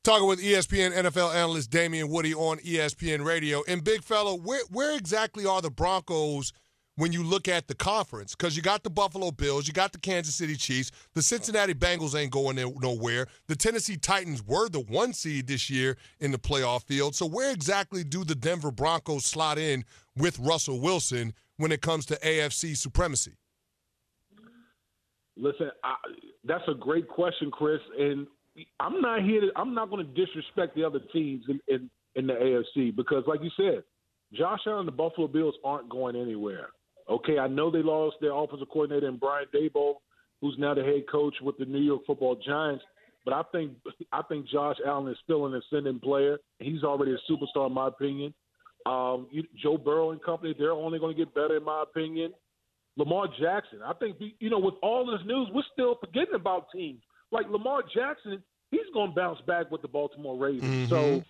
Talking 0.05 0.29
with 0.29 0.41
ESPN 0.41 0.93
NFL 0.93 1.35
analyst 1.35 1.71
Damien 1.71 2.09
Woody 2.09 2.33
on 2.33 2.59
ESPN 2.59 3.25
Radio. 3.25 3.65
And 3.67 3.83
big 3.83 4.03
fella, 4.03 4.37
where 4.37 4.63
where 4.71 4.97
exactly 4.97 5.45
are 5.45 5.61
the 5.61 5.71
Broncos 5.71 6.53
when 6.95 7.13
you 7.13 7.25
look 7.25 7.49
at 7.49 7.67
the 7.67 7.75
conference? 7.75 8.37
Because 8.37 8.57
you 8.57 8.63
got 8.63 8.85
the 8.85 8.91
Buffalo 8.91 9.33
Bills, 9.33 9.67
you 9.67 9.73
got 9.73 9.93
the 9.93 9.99
Kansas 9.99 10.37
City 10.37 10.55
Chiefs, 10.55 10.93
the 11.15 11.23
Cincinnati 11.23 11.75
Bengals 11.75 12.15
ain't 12.15 12.31
going 12.31 12.55
nowhere. 12.55 13.27
The 13.49 13.57
Tennessee 13.57 13.97
Titans 13.97 14.45
were 14.45 14.69
the 14.69 14.81
one 14.81 15.13
seed 15.13 15.49
this 15.49 15.69
year 15.69 15.97
in 16.21 16.31
the 16.31 16.39
playoff 16.39 16.85
field. 16.85 17.17
So 17.17 17.27
where 17.27 17.51
exactly 17.51 18.05
do 18.05 18.23
the 18.23 18.37
Denver 18.37 18.71
Broncos 18.71 19.25
slot 19.25 19.59
in 19.59 19.85
with 20.17 20.39
Russell 20.39 20.81
Wilson 20.81 21.35
when 21.57 21.73
it 21.73 21.83
comes 21.83 22.07
to 22.07 22.17
AFC 22.21 22.77
supremacy? 22.77 23.35
Listen, 25.37 25.71
I, 25.85 25.95
that's 26.45 26.65
a 26.69 26.75
great 26.75 27.09
question, 27.09 27.51
Chris. 27.51 27.81
And 27.99 28.27
I'm 28.81 29.01
not 29.01 29.23
here. 29.23 29.43
To, 29.43 29.51
I'm 29.57 29.75
not 29.75 29.91
going 29.91 30.07
to 30.07 30.27
disrespect 30.27 30.75
the 30.75 30.85
other 30.85 31.01
teams 31.13 31.45
in, 31.49 31.61
in 31.69 31.91
in 32.15 32.27
the 32.27 32.33
AFC 32.33 32.97
because, 32.97 33.25
like 33.27 33.41
you 33.43 33.51
said, 33.57 33.85
Josh 34.33 34.61
Allen 34.67 34.81
and 34.81 34.89
the 34.89 34.93
Buffalo 34.93 35.29
Bills 35.29 35.55
aren't 35.65 35.89
going 35.89 36.17
anywhere. 36.17 36.69
Okay, 37.09 37.39
I 37.39 37.47
know 37.47 37.71
they 37.71 37.83
lost 37.83 38.17
their 38.21 38.33
offensive 38.33 38.69
coordinator 38.73 39.07
and 39.07 39.21
Brian 39.21 39.47
Daboll, 39.55 39.97
who's 40.41 40.57
now 40.59 40.75
the 40.75 40.83
head 40.83 41.05
coach 41.11 41.35
with 41.43 41.57
the 41.59 41.65
New 41.65 41.81
York 41.81 42.03
Football 42.07 42.37
Giants. 42.45 42.83
But 43.25 43.35
I 43.35 43.43
think 43.53 43.73
I 44.13 44.23
think 44.23 44.49
Josh 44.49 44.77
Allen 44.87 45.11
is 45.11 45.19
still 45.23 45.47
an 45.47 45.55
ascending 45.55 46.01
player. 46.01 46.39
He's 46.59 46.83
already 46.83 47.13
a 47.13 47.33
superstar, 47.33 47.67
in 47.67 47.75
my 47.75 47.89
opinion. 47.89 48.33
Um, 48.87 49.27
you, 49.31 49.43
Joe 49.61 49.77
Burrow 49.77 50.13
and 50.13 50.23
company, 50.23 50.55
they're 50.57 50.73
only 50.73 50.99
going 50.99 51.15
to 51.15 51.25
get 51.25 51.35
better, 51.35 51.57
in 51.57 51.65
my 51.65 51.83
opinion. 51.83 52.33
Lamar 52.97 53.29
Jackson, 53.41 53.81
I 53.85 53.93
think, 53.95 54.17
you 54.41 54.51
know, 54.51 54.59
with 54.59 54.75
all 54.83 55.07
this 55.07 55.21
news, 55.27 55.49
we're 55.53 55.63
still 55.73 55.97
forgetting 56.01 56.35
about 56.35 56.67
teams. 56.75 57.03
Like 57.31 57.47
Lamar 57.51 57.83
Jackson, 57.83 58.43
he's 58.71 58.81
going 58.95 59.11
to 59.11 59.15
bounce 59.15 59.41
back 59.47 59.71
with 59.71 59.83
the 59.83 59.89
Baltimore 59.89 60.39
Ravens. 60.39 60.91
Mm-hmm. 60.91 60.91
So, 60.91 61.25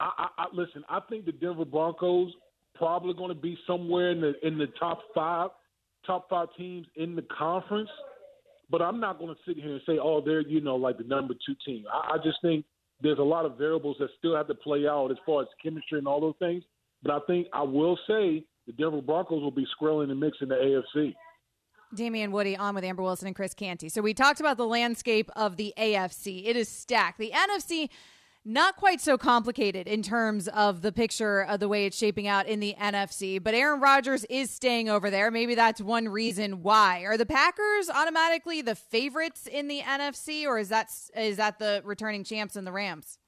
I, 0.00 0.10
I, 0.18 0.42
I, 0.42 0.46
listen, 0.52 0.84
I 0.88 1.00
think 1.08 1.24
the 1.24 1.32
Denver 1.32 1.64
Broncos 1.64 2.32
probably 2.74 3.14
going 3.14 3.28
to 3.28 3.40
be 3.40 3.56
somewhere 3.66 4.10
in 4.10 4.20
the 4.20 4.34
in 4.46 4.58
the 4.58 4.66
top 4.78 5.00
five, 5.14 5.50
top 6.06 6.28
five 6.28 6.48
teams 6.56 6.86
in 6.96 7.16
the 7.16 7.24
conference. 7.36 7.90
But 8.68 8.82
I'm 8.82 8.98
not 8.98 9.18
going 9.18 9.34
to 9.34 9.40
sit 9.46 9.62
here 9.62 9.72
and 9.72 9.80
say, 9.86 9.98
oh, 10.02 10.20
they're 10.24 10.40
you 10.40 10.60
know 10.60 10.76
like 10.76 10.98
the 10.98 11.04
number 11.04 11.34
two 11.34 11.54
team. 11.64 11.84
I, 11.92 12.14
I 12.14 12.16
just 12.22 12.38
think 12.42 12.64
there's 13.00 13.18
a 13.18 13.22
lot 13.22 13.44
of 13.44 13.56
variables 13.58 13.96
that 14.00 14.08
still 14.18 14.36
have 14.36 14.48
to 14.48 14.54
play 14.54 14.86
out 14.86 15.10
as 15.10 15.18
far 15.24 15.42
as 15.42 15.48
chemistry 15.62 15.98
and 15.98 16.08
all 16.08 16.20
those 16.20 16.34
things. 16.38 16.64
But 17.02 17.12
I 17.12 17.18
think 17.26 17.46
I 17.52 17.62
will 17.62 17.98
say 18.08 18.44
the 18.66 18.72
Denver 18.72 19.00
Broncos 19.00 19.42
will 19.42 19.50
be 19.50 19.66
squarely 19.72 20.06
the 20.06 20.14
mix 20.14 20.38
in 20.40 20.48
the 20.48 20.54
AFC. 20.56 21.14
Damien 21.94 22.32
Woody 22.32 22.56
on 22.56 22.74
with 22.74 22.84
Amber 22.84 23.02
Wilson 23.02 23.28
and 23.28 23.36
Chris 23.36 23.54
Canty. 23.54 23.88
So 23.88 24.02
we 24.02 24.12
talked 24.12 24.40
about 24.40 24.56
the 24.56 24.66
landscape 24.66 25.30
of 25.36 25.56
the 25.56 25.72
AFC. 25.78 26.46
It 26.46 26.56
is 26.56 26.68
stacked. 26.68 27.18
The 27.18 27.30
NFC 27.30 27.88
not 28.44 28.76
quite 28.76 29.00
so 29.00 29.18
complicated 29.18 29.88
in 29.88 30.02
terms 30.02 30.46
of 30.48 30.80
the 30.80 30.92
picture 30.92 31.42
of 31.42 31.58
the 31.58 31.68
way 31.68 31.84
it's 31.84 31.96
shaping 31.96 32.28
out 32.28 32.46
in 32.46 32.60
the 32.60 32.76
NFC, 32.80 33.42
but 33.42 33.54
Aaron 33.54 33.80
Rodgers 33.80 34.24
is 34.30 34.50
staying 34.50 34.88
over 34.88 35.10
there. 35.10 35.32
Maybe 35.32 35.56
that's 35.56 35.80
one 35.80 36.08
reason 36.08 36.62
why. 36.62 37.00
Are 37.00 37.16
the 37.16 37.26
Packers 37.26 37.90
automatically 37.90 38.62
the 38.62 38.76
favorites 38.76 39.48
in 39.48 39.66
the 39.66 39.80
NFC, 39.80 40.46
or 40.46 40.58
is 40.58 40.68
that 40.68 40.90
is 41.16 41.38
that 41.38 41.58
the 41.58 41.82
returning 41.84 42.22
champs 42.22 42.54
and 42.54 42.64
the 42.64 42.70
Rams? 42.70 43.18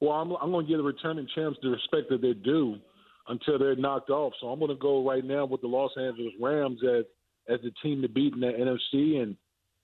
Well, 0.00 0.12
I'm, 0.12 0.32
I'm 0.32 0.50
going 0.50 0.66
to 0.66 0.68
give 0.68 0.78
the 0.78 0.84
returning 0.84 1.28
champs 1.32 1.58
the 1.62 1.68
respect 1.68 2.10
that 2.10 2.20
they're 2.20 2.34
due 2.34 2.78
until 3.28 3.58
they're 3.58 3.76
knocked 3.76 4.10
off. 4.10 4.32
So 4.40 4.48
I'm 4.48 4.58
going 4.58 4.70
to 4.70 4.76
go 4.76 5.06
right 5.06 5.24
now 5.24 5.44
with 5.44 5.60
the 5.60 5.66
Los 5.66 5.92
Angeles 5.96 6.32
Rams 6.40 6.80
as 6.84 7.04
as 7.48 7.60
the 7.62 7.70
team 7.82 8.00
to 8.00 8.08
beat 8.08 8.32
in 8.32 8.40
the 8.40 8.46
NFC 8.46 9.22
and 9.22 9.36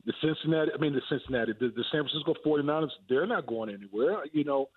the 0.07 0.14
Cincinnati. 0.22 0.70
I 0.74 0.81
mean 0.81 0.94
the 0.94 1.03
Cincinnati, 1.09 1.53
the, 1.59 1.68
the 1.68 1.85
San 1.92 2.05
Francisco 2.05 2.35
49ers. 2.44 2.88
They're 3.09 3.26
not 3.26 3.46
going 3.46 3.70
anywhere. 3.70 4.24
You 4.33 4.44
know, 4.44 4.68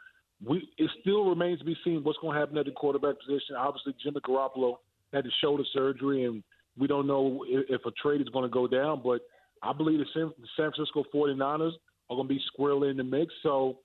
we 0.46 0.68
it 0.78 0.90
still 1.02 1.26
remains 1.26 1.60
to 1.60 1.66
be 1.66 1.78
seen 1.84 2.04
what's 2.04 2.20
going 2.20 2.34
to 2.34 2.40
happen 2.40 2.58
at 2.58 2.66
the 2.66 2.72
quarterback 2.72 3.16
position. 3.20 3.56
Obviously, 3.58 3.96
Jimmy 4.04 4.20
Garoppolo 4.22 4.76
had 5.14 5.26
the 5.26 5.32
shoulder 5.42 5.64
surgery, 5.74 6.26
and 6.26 6.44
we 6.78 6.88
don't 6.88 7.08
know 7.08 7.46
if, 7.48 7.66
if 7.70 7.86
a 7.86 7.92
trade 7.92 8.22
is 8.22 8.30
going 8.30 8.44
to 8.44 8.54
go 8.54 8.68
down. 8.68 9.02
But 9.04 9.22
I 9.62 9.74
believe 9.74 10.00
the 10.00 10.06
San, 10.14 10.32
the 10.40 10.48
San 10.58 10.72
Francisco 10.72 11.04
49ers 11.14 11.72
are 12.10 12.16
going 12.16 12.28
to 12.28 12.34
be 12.34 12.42
squarely 12.48 12.90
in 12.90 12.98
the 12.98 13.04
mix. 13.04 13.34
So, 13.44 13.80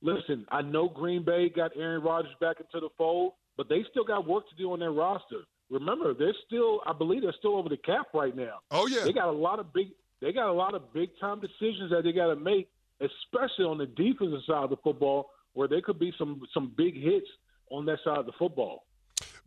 listen, 0.00 0.46
I 0.50 0.62
know 0.62 0.88
Green 0.88 1.24
Bay 1.24 1.50
got 1.50 1.72
Aaron 1.76 2.02
Rodgers 2.02 2.32
back 2.40 2.56
into 2.60 2.80
the 2.80 2.88
fold 2.96 3.32
but 3.56 3.68
they 3.68 3.84
still 3.90 4.04
got 4.04 4.26
work 4.26 4.48
to 4.48 4.56
do 4.56 4.72
on 4.72 4.80
their 4.80 4.92
roster. 4.92 5.40
Remember, 5.70 6.14
they're 6.14 6.34
still, 6.46 6.80
I 6.86 6.92
believe, 6.92 7.22
they're 7.22 7.34
still 7.38 7.56
over 7.56 7.68
the 7.68 7.78
cap 7.78 8.08
right 8.14 8.36
now. 8.36 8.58
Oh 8.70 8.86
yeah, 8.86 9.04
they 9.04 9.12
got 9.12 9.28
a 9.28 9.32
lot 9.32 9.58
of 9.58 9.72
big, 9.72 9.88
they 10.20 10.32
got 10.32 10.48
a 10.48 10.52
lot 10.52 10.74
of 10.74 10.92
big 10.92 11.10
time 11.20 11.40
decisions 11.40 11.90
that 11.90 12.02
they 12.04 12.12
got 12.12 12.26
to 12.26 12.36
make, 12.36 12.68
especially 13.00 13.64
on 13.64 13.78
the 13.78 13.86
defensive 13.86 14.40
side 14.46 14.64
of 14.64 14.70
the 14.70 14.76
football, 14.76 15.30
where 15.54 15.68
there 15.68 15.80
could 15.80 15.98
be 15.98 16.12
some 16.18 16.42
some 16.52 16.72
big 16.76 16.94
hits 16.94 17.26
on 17.70 17.86
that 17.86 17.98
side 18.04 18.18
of 18.18 18.26
the 18.26 18.32
football. 18.38 18.84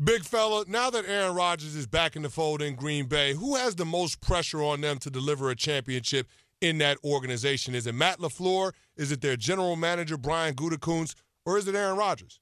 Big 0.04 0.24
fella, 0.26 0.66
now 0.68 0.90
that 0.90 1.06
Aaron 1.08 1.36
Rodgers 1.36 1.74
is 1.74 1.88
back 1.88 2.18
in 2.18 2.22
the 2.22 2.30
fold 2.30 2.62
in 2.62 2.76
Green 2.76 3.06
Bay, 3.06 3.34
who 3.34 3.56
has 3.56 3.76
the 3.76 3.86
most 3.86 4.20
pressure 4.20 4.62
on 4.62 4.82
them 4.82 4.98
to 4.98 5.10
deliver 5.10 5.50
a 5.50 5.56
championship 5.56 6.28
in 6.60 6.80
that 6.80 6.98
organization? 7.04 7.76
Is 7.76 7.88
it 7.88 7.96
Matt 7.96 8.20
LaFleur? 8.20 8.74
Is 8.98 9.12
it 9.12 9.22
their 9.22 9.38
general 9.38 9.76
manager, 9.76 10.18
Brian 10.18 10.56
Gutekunst? 10.56 11.16
Or 11.46 11.58
is 11.58 11.68
it 11.68 11.76
Aaron 11.76 11.98
Rodgers? 11.98 12.40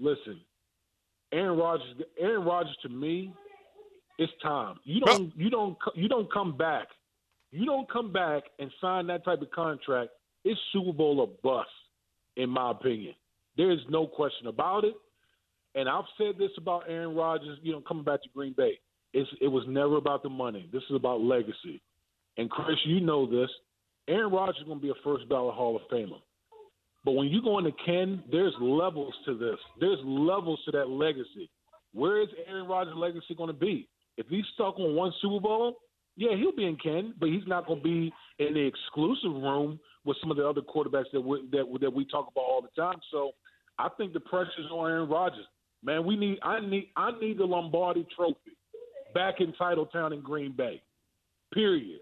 Listen, 0.00 0.40
Aaron 1.32 1.58
Rodgers. 1.58 1.94
Aaron 2.18 2.44
Rodgers 2.44 2.76
to 2.82 2.88
me, 2.88 3.32
it's 4.18 4.32
time. 4.42 4.76
You 4.84 5.00
don't. 5.00 5.32
You 5.36 5.50
don't. 5.50 5.76
You 5.94 6.08
don't 6.08 6.32
come 6.32 6.56
back. 6.56 6.88
You 7.52 7.66
don't 7.66 7.90
come 7.90 8.12
back 8.12 8.44
and 8.58 8.70
sign 8.80 9.06
that 9.08 9.24
type 9.24 9.42
of 9.42 9.50
contract. 9.50 10.10
It's 10.44 10.60
Super 10.72 10.92
Bowl 10.92 11.20
or 11.20 11.28
bust, 11.42 11.68
in 12.36 12.48
my 12.48 12.70
opinion. 12.70 13.14
There 13.56 13.70
is 13.70 13.80
no 13.88 14.06
question 14.06 14.46
about 14.46 14.84
it. 14.84 14.94
And 15.74 15.88
I've 15.88 16.04
said 16.18 16.36
this 16.38 16.50
about 16.56 16.84
Aaron 16.88 17.14
Rodgers. 17.14 17.58
You 17.62 17.72
know, 17.72 17.80
coming 17.80 18.04
back 18.04 18.22
to 18.22 18.28
Green 18.34 18.54
Bay, 18.56 18.78
it's, 19.12 19.28
it 19.40 19.48
was 19.48 19.64
never 19.68 19.96
about 19.96 20.22
the 20.22 20.28
money. 20.28 20.68
This 20.72 20.82
is 20.90 20.96
about 20.96 21.20
legacy. 21.20 21.82
And 22.36 22.48
Chris, 22.50 22.78
you 22.84 23.00
know 23.00 23.26
this. 23.26 23.50
Aaron 24.08 24.32
Rodgers 24.32 24.56
is 24.60 24.66
going 24.66 24.78
to 24.78 24.82
be 24.82 24.90
a 24.90 25.04
first 25.04 25.28
ballot 25.28 25.54
Hall 25.54 25.76
of 25.76 25.82
Famer. 25.92 26.20
But 27.04 27.12
when 27.12 27.28
you 27.28 27.42
go 27.42 27.58
into 27.58 27.72
Canton, 27.84 28.22
there's 28.30 28.54
levels 28.60 29.14
to 29.24 29.36
this. 29.36 29.58
There's 29.80 29.98
levels 30.04 30.60
to 30.66 30.70
that 30.72 30.88
legacy. 30.88 31.50
Where 31.92 32.22
is 32.22 32.28
Aaron 32.46 32.66
Rodgers' 32.66 32.94
legacy 32.96 33.34
going 33.36 33.48
to 33.48 33.58
be? 33.58 33.88
If 34.16 34.26
he's 34.28 34.44
stuck 34.54 34.78
on 34.78 34.94
one 34.94 35.12
Super 35.22 35.40
Bowl, 35.40 35.76
yeah, 36.16 36.36
he'll 36.36 36.54
be 36.54 36.66
in 36.66 36.76
Canton, 36.76 37.14
but 37.18 37.30
he's 37.30 37.46
not 37.46 37.66
going 37.66 37.78
to 37.78 37.84
be 37.84 38.12
in 38.38 38.54
the 38.54 38.60
exclusive 38.60 39.32
room 39.32 39.80
with 40.04 40.16
some 40.20 40.30
of 40.30 40.36
the 40.36 40.46
other 40.46 40.60
quarterbacks 40.60 41.10
that 41.12 41.20
we, 41.20 41.48
that, 41.52 41.64
that 41.80 41.92
we 41.92 42.04
talk 42.04 42.28
about 42.30 42.42
all 42.42 42.62
the 42.62 42.80
time. 42.80 42.98
So 43.10 43.32
I 43.78 43.88
think 43.96 44.12
the 44.12 44.20
pressure's 44.20 44.70
on 44.70 44.90
Aaron 44.90 45.08
Rodgers. 45.08 45.46
Man, 45.82 46.04
we 46.04 46.16
need 46.16 46.38
I 46.42 46.60
need 46.60 46.90
I 46.94 47.12
need 47.18 47.38
the 47.38 47.44
Lombardi 47.44 48.06
Trophy 48.14 48.36
back 49.14 49.40
in 49.40 49.54
Titletown 49.54 50.12
in 50.12 50.20
Green 50.20 50.52
Bay. 50.52 50.82
Period. 51.54 52.00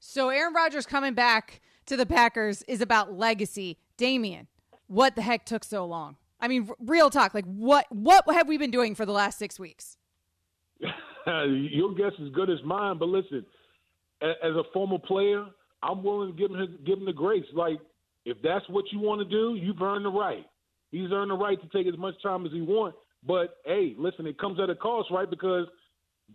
So 0.00 0.28
Aaron 0.30 0.52
Rodgers 0.52 0.84
coming 0.84 1.14
back 1.14 1.60
to 1.88 1.96
the 1.96 2.06
Packers 2.06 2.62
is 2.62 2.80
about 2.80 3.12
legacy. 3.12 3.78
Damien, 3.96 4.46
what 4.86 5.16
the 5.16 5.22
heck 5.22 5.44
took 5.44 5.64
so 5.64 5.84
long? 5.84 6.16
I 6.40 6.48
mean, 6.48 6.70
real 6.78 7.10
talk. 7.10 7.34
Like, 7.34 7.46
what 7.46 7.86
what 7.90 8.24
have 8.32 8.46
we 8.46 8.58
been 8.58 8.70
doing 8.70 8.94
for 8.94 9.04
the 9.04 9.12
last 9.12 9.38
six 9.38 9.58
weeks? 9.58 9.96
Your 11.26 11.94
guess 11.94 12.12
is 12.20 12.30
good 12.32 12.48
as 12.48 12.58
mine. 12.64 12.98
But 12.98 13.08
listen, 13.08 13.44
as 14.22 14.54
a 14.54 14.62
former 14.72 14.98
player, 14.98 15.44
I'm 15.82 16.02
willing 16.02 16.32
to 16.32 16.38
give 16.38 16.50
him 16.50 16.78
give 16.86 16.98
him 16.98 17.06
the 17.06 17.12
grace. 17.12 17.44
Like, 17.54 17.78
if 18.24 18.36
that's 18.42 18.68
what 18.68 18.84
you 18.92 19.00
want 19.00 19.20
to 19.20 19.28
do, 19.28 19.58
you've 19.60 19.82
earned 19.82 20.04
the 20.04 20.10
right. 20.10 20.46
He's 20.90 21.10
earned 21.12 21.30
the 21.30 21.36
right 21.36 21.58
to 21.60 21.68
take 21.76 21.92
as 21.92 21.98
much 21.98 22.14
time 22.22 22.46
as 22.46 22.52
he 22.52 22.60
wants. 22.60 22.98
But 23.26 23.56
hey, 23.64 23.94
listen, 23.98 24.26
it 24.26 24.38
comes 24.38 24.60
at 24.60 24.70
a 24.70 24.74
cost, 24.74 25.10
right? 25.10 25.28
Because 25.28 25.66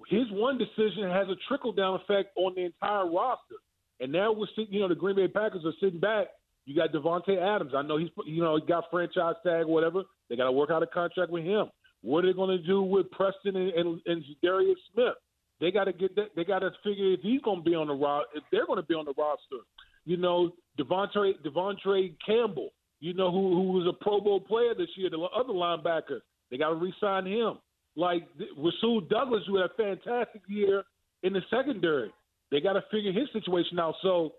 his 0.10 0.26
one 0.32 0.58
decision 0.58 1.10
has 1.10 1.28
a 1.30 1.36
trickle 1.48 1.72
down 1.72 1.96
effect 1.96 2.30
on 2.36 2.54
the 2.56 2.66
entire 2.66 3.10
roster. 3.10 3.56
And 4.00 4.12
now 4.12 4.32
we're 4.32 4.48
sitting, 4.56 4.74
you 4.74 4.80
know, 4.80 4.88
the 4.88 4.96
Green 4.96 5.16
Bay 5.16 5.28
Packers 5.28 5.66
are 5.66 5.74
sitting 5.80 6.00
back. 6.00 6.28
You 6.66 6.76
got 6.76 6.92
Davante 6.92 7.38
Adams. 7.38 7.74
I 7.76 7.82
know 7.82 7.98
he's, 7.98 8.10
you 8.26 8.42
know, 8.42 8.58
he 8.58 8.66
got 8.66 8.86
franchise 8.90 9.36
tag, 9.46 9.66
whatever. 9.66 10.04
They 10.30 10.36
got 10.36 10.46
to 10.46 10.52
work 10.52 10.72
out 10.72 10.84
a 10.84 10.88
contract 10.88 11.32
with 11.32 11.44
him. 11.44 11.70
What 12.02 12.24
are 12.24 12.28
they 12.28 12.34
going 12.34 12.58
to 12.58 12.66
do 12.66 12.82
with 12.82 13.10
Preston 13.12 13.56
and, 13.56 13.70
and, 13.72 14.02
and 14.06 14.24
Darius 14.42 14.78
Smith? 14.94 15.16
They 15.60 15.72
got 15.72 15.86
to 15.86 15.94
get 15.94 16.16
that. 16.16 16.30
They 16.36 16.44
got 16.44 16.60
to 16.60 16.72
figure 16.84 17.14
if 17.14 17.22
he's 17.22 17.42
going 17.42 17.64
to 17.64 17.70
be 17.70 17.76
on 17.76 17.88
the 17.88 17.94
roster, 17.94 18.30
if 18.36 18.44
they're 18.52 18.66
going 18.66 18.82
to 18.82 18.86
be 18.86 18.96
on 18.96 19.06
the 19.06 19.14
roster. 19.18 19.64
You 20.06 20.18
know, 20.18 20.52
Devontae 20.80 21.34
De'Vondre 21.46 22.16
Campbell. 22.26 22.70
You 23.00 23.14
know 23.14 23.32
who 23.32 23.56
who 23.56 23.72
was 23.74 23.88
a 23.88 24.04
Pro 24.04 24.20
Bowl 24.20 24.40
player 24.40 24.74
this 24.78 24.90
year, 24.96 25.10
the 25.10 25.20
other 25.20 25.54
linebacker. 25.54 26.20
They 26.52 26.58
got 26.58 26.70
to 26.70 26.76
re-sign 26.76 27.26
him. 27.26 27.60
Like 27.96 28.28
Rasul 28.58 29.02
Douglas, 29.02 29.44
who 29.48 29.58
had 29.58 29.70
a 29.70 29.74
fantastic 29.76 30.42
year 30.48 30.84
in 31.22 31.34
the 31.34 31.42
secondary. 31.50 32.12
They 32.54 32.62
got 32.62 32.74
to 32.74 32.84
figure 32.92 33.12
his 33.12 33.28
situation 33.34 33.80
out. 33.80 33.96
So 34.04 34.34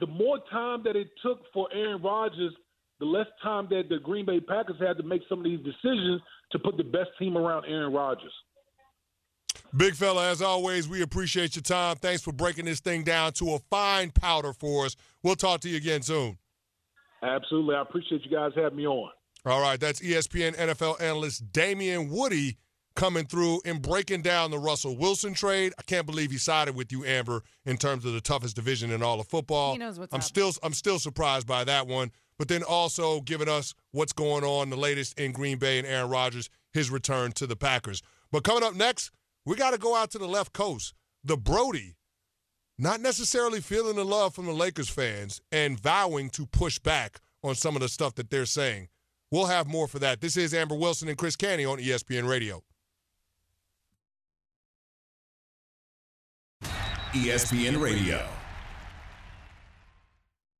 the 0.00 0.08
more 0.08 0.40
time 0.50 0.82
that 0.82 0.96
it 0.96 1.06
took 1.22 1.42
for 1.52 1.68
Aaron 1.72 2.02
Rodgers, 2.02 2.52
the 2.98 3.06
less 3.06 3.28
time 3.40 3.68
that 3.70 3.84
the 3.88 3.98
Green 4.00 4.26
Bay 4.26 4.40
Packers 4.40 4.74
had 4.80 4.96
to 4.96 5.04
make 5.04 5.22
some 5.28 5.38
of 5.38 5.44
these 5.44 5.60
decisions 5.60 6.20
to 6.50 6.58
put 6.58 6.76
the 6.76 6.82
best 6.82 7.10
team 7.16 7.38
around 7.38 7.66
Aaron 7.66 7.92
Rodgers. 7.92 8.32
Big 9.76 9.94
fella, 9.94 10.28
as 10.28 10.42
always, 10.42 10.88
we 10.88 11.02
appreciate 11.02 11.54
your 11.54 11.62
time. 11.62 11.94
Thanks 11.96 12.20
for 12.20 12.32
breaking 12.32 12.64
this 12.64 12.80
thing 12.80 13.04
down 13.04 13.32
to 13.34 13.54
a 13.54 13.60
fine 13.70 14.10
powder 14.10 14.52
for 14.52 14.84
us. 14.86 14.96
We'll 15.22 15.36
talk 15.36 15.60
to 15.60 15.68
you 15.68 15.76
again 15.76 16.02
soon. 16.02 16.36
Absolutely. 17.22 17.76
I 17.76 17.82
appreciate 17.82 18.24
you 18.24 18.30
guys 18.30 18.50
having 18.56 18.78
me 18.78 18.88
on. 18.88 19.10
All 19.46 19.60
right, 19.60 19.78
that's 19.78 20.00
ESPN 20.00 20.56
NFL 20.56 21.00
analyst 21.00 21.52
Damien 21.52 22.08
Woody 22.08 22.56
coming 22.94 23.26
through 23.26 23.60
and 23.64 23.82
breaking 23.82 24.22
down 24.22 24.50
the 24.50 24.58
Russell 24.58 24.96
Wilson 24.96 25.34
trade. 25.34 25.72
I 25.78 25.82
can't 25.82 26.06
believe 26.06 26.30
he 26.30 26.38
sided 26.38 26.74
with 26.74 26.92
you, 26.92 27.04
Amber, 27.04 27.42
in 27.64 27.76
terms 27.76 28.04
of 28.04 28.12
the 28.12 28.20
toughest 28.20 28.56
division 28.56 28.90
in 28.90 29.02
all 29.02 29.20
of 29.20 29.28
football. 29.28 29.72
He 29.72 29.78
knows 29.78 29.98
what's 29.98 30.14
I'm 30.14 30.18
up. 30.20 30.24
still 30.24 30.52
I'm 30.62 30.72
still 30.72 30.98
surprised 30.98 31.46
by 31.46 31.64
that 31.64 31.86
one. 31.86 32.10
But 32.38 32.48
then 32.48 32.62
also 32.64 33.20
giving 33.20 33.48
us 33.48 33.74
what's 33.92 34.12
going 34.12 34.42
on, 34.42 34.70
the 34.70 34.76
latest 34.76 35.18
in 35.20 35.32
Green 35.32 35.56
Bay 35.58 35.78
and 35.78 35.86
Aaron 35.86 36.10
Rodgers, 36.10 36.50
his 36.72 36.90
return 36.90 37.30
to 37.32 37.46
the 37.46 37.54
Packers. 37.56 38.02
But 38.32 38.42
coming 38.42 38.64
up 38.64 38.74
next, 38.74 39.12
we 39.46 39.54
got 39.54 39.70
to 39.70 39.78
go 39.78 39.94
out 39.94 40.10
to 40.12 40.18
the 40.18 40.26
left 40.26 40.52
coast. 40.52 40.94
The 41.22 41.36
Brodie, 41.36 41.96
not 42.76 43.00
necessarily 43.00 43.60
feeling 43.60 43.94
the 43.94 44.04
love 44.04 44.34
from 44.34 44.46
the 44.46 44.52
Lakers 44.52 44.88
fans 44.90 45.40
and 45.52 45.78
vowing 45.78 46.28
to 46.30 46.44
push 46.46 46.80
back 46.80 47.20
on 47.44 47.54
some 47.54 47.76
of 47.76 47.82
the 47.82 47.88
stuff 47.88 48.16
that 48.16 48.30
they're 48.30 48.46
saying. 48.46 48.88
We'll 49.30 49.46
have 49.46 49.66
more 49.68 49.86
for 49.86 49.98
that. 50.00 50.20
This 50.20 50.36
is 50.36 50.52
Amber 50.54 50.74
Wilson 50.74 51.08
and 51.08 51.18
Chris 51.18 51.36
Canty 51.36 51.64
on 51.64 51.78
ESPN 51.78 52.28
Radio. 52.28 52.62
ESPN 57.14 57.80
Radio. 57.80 58.26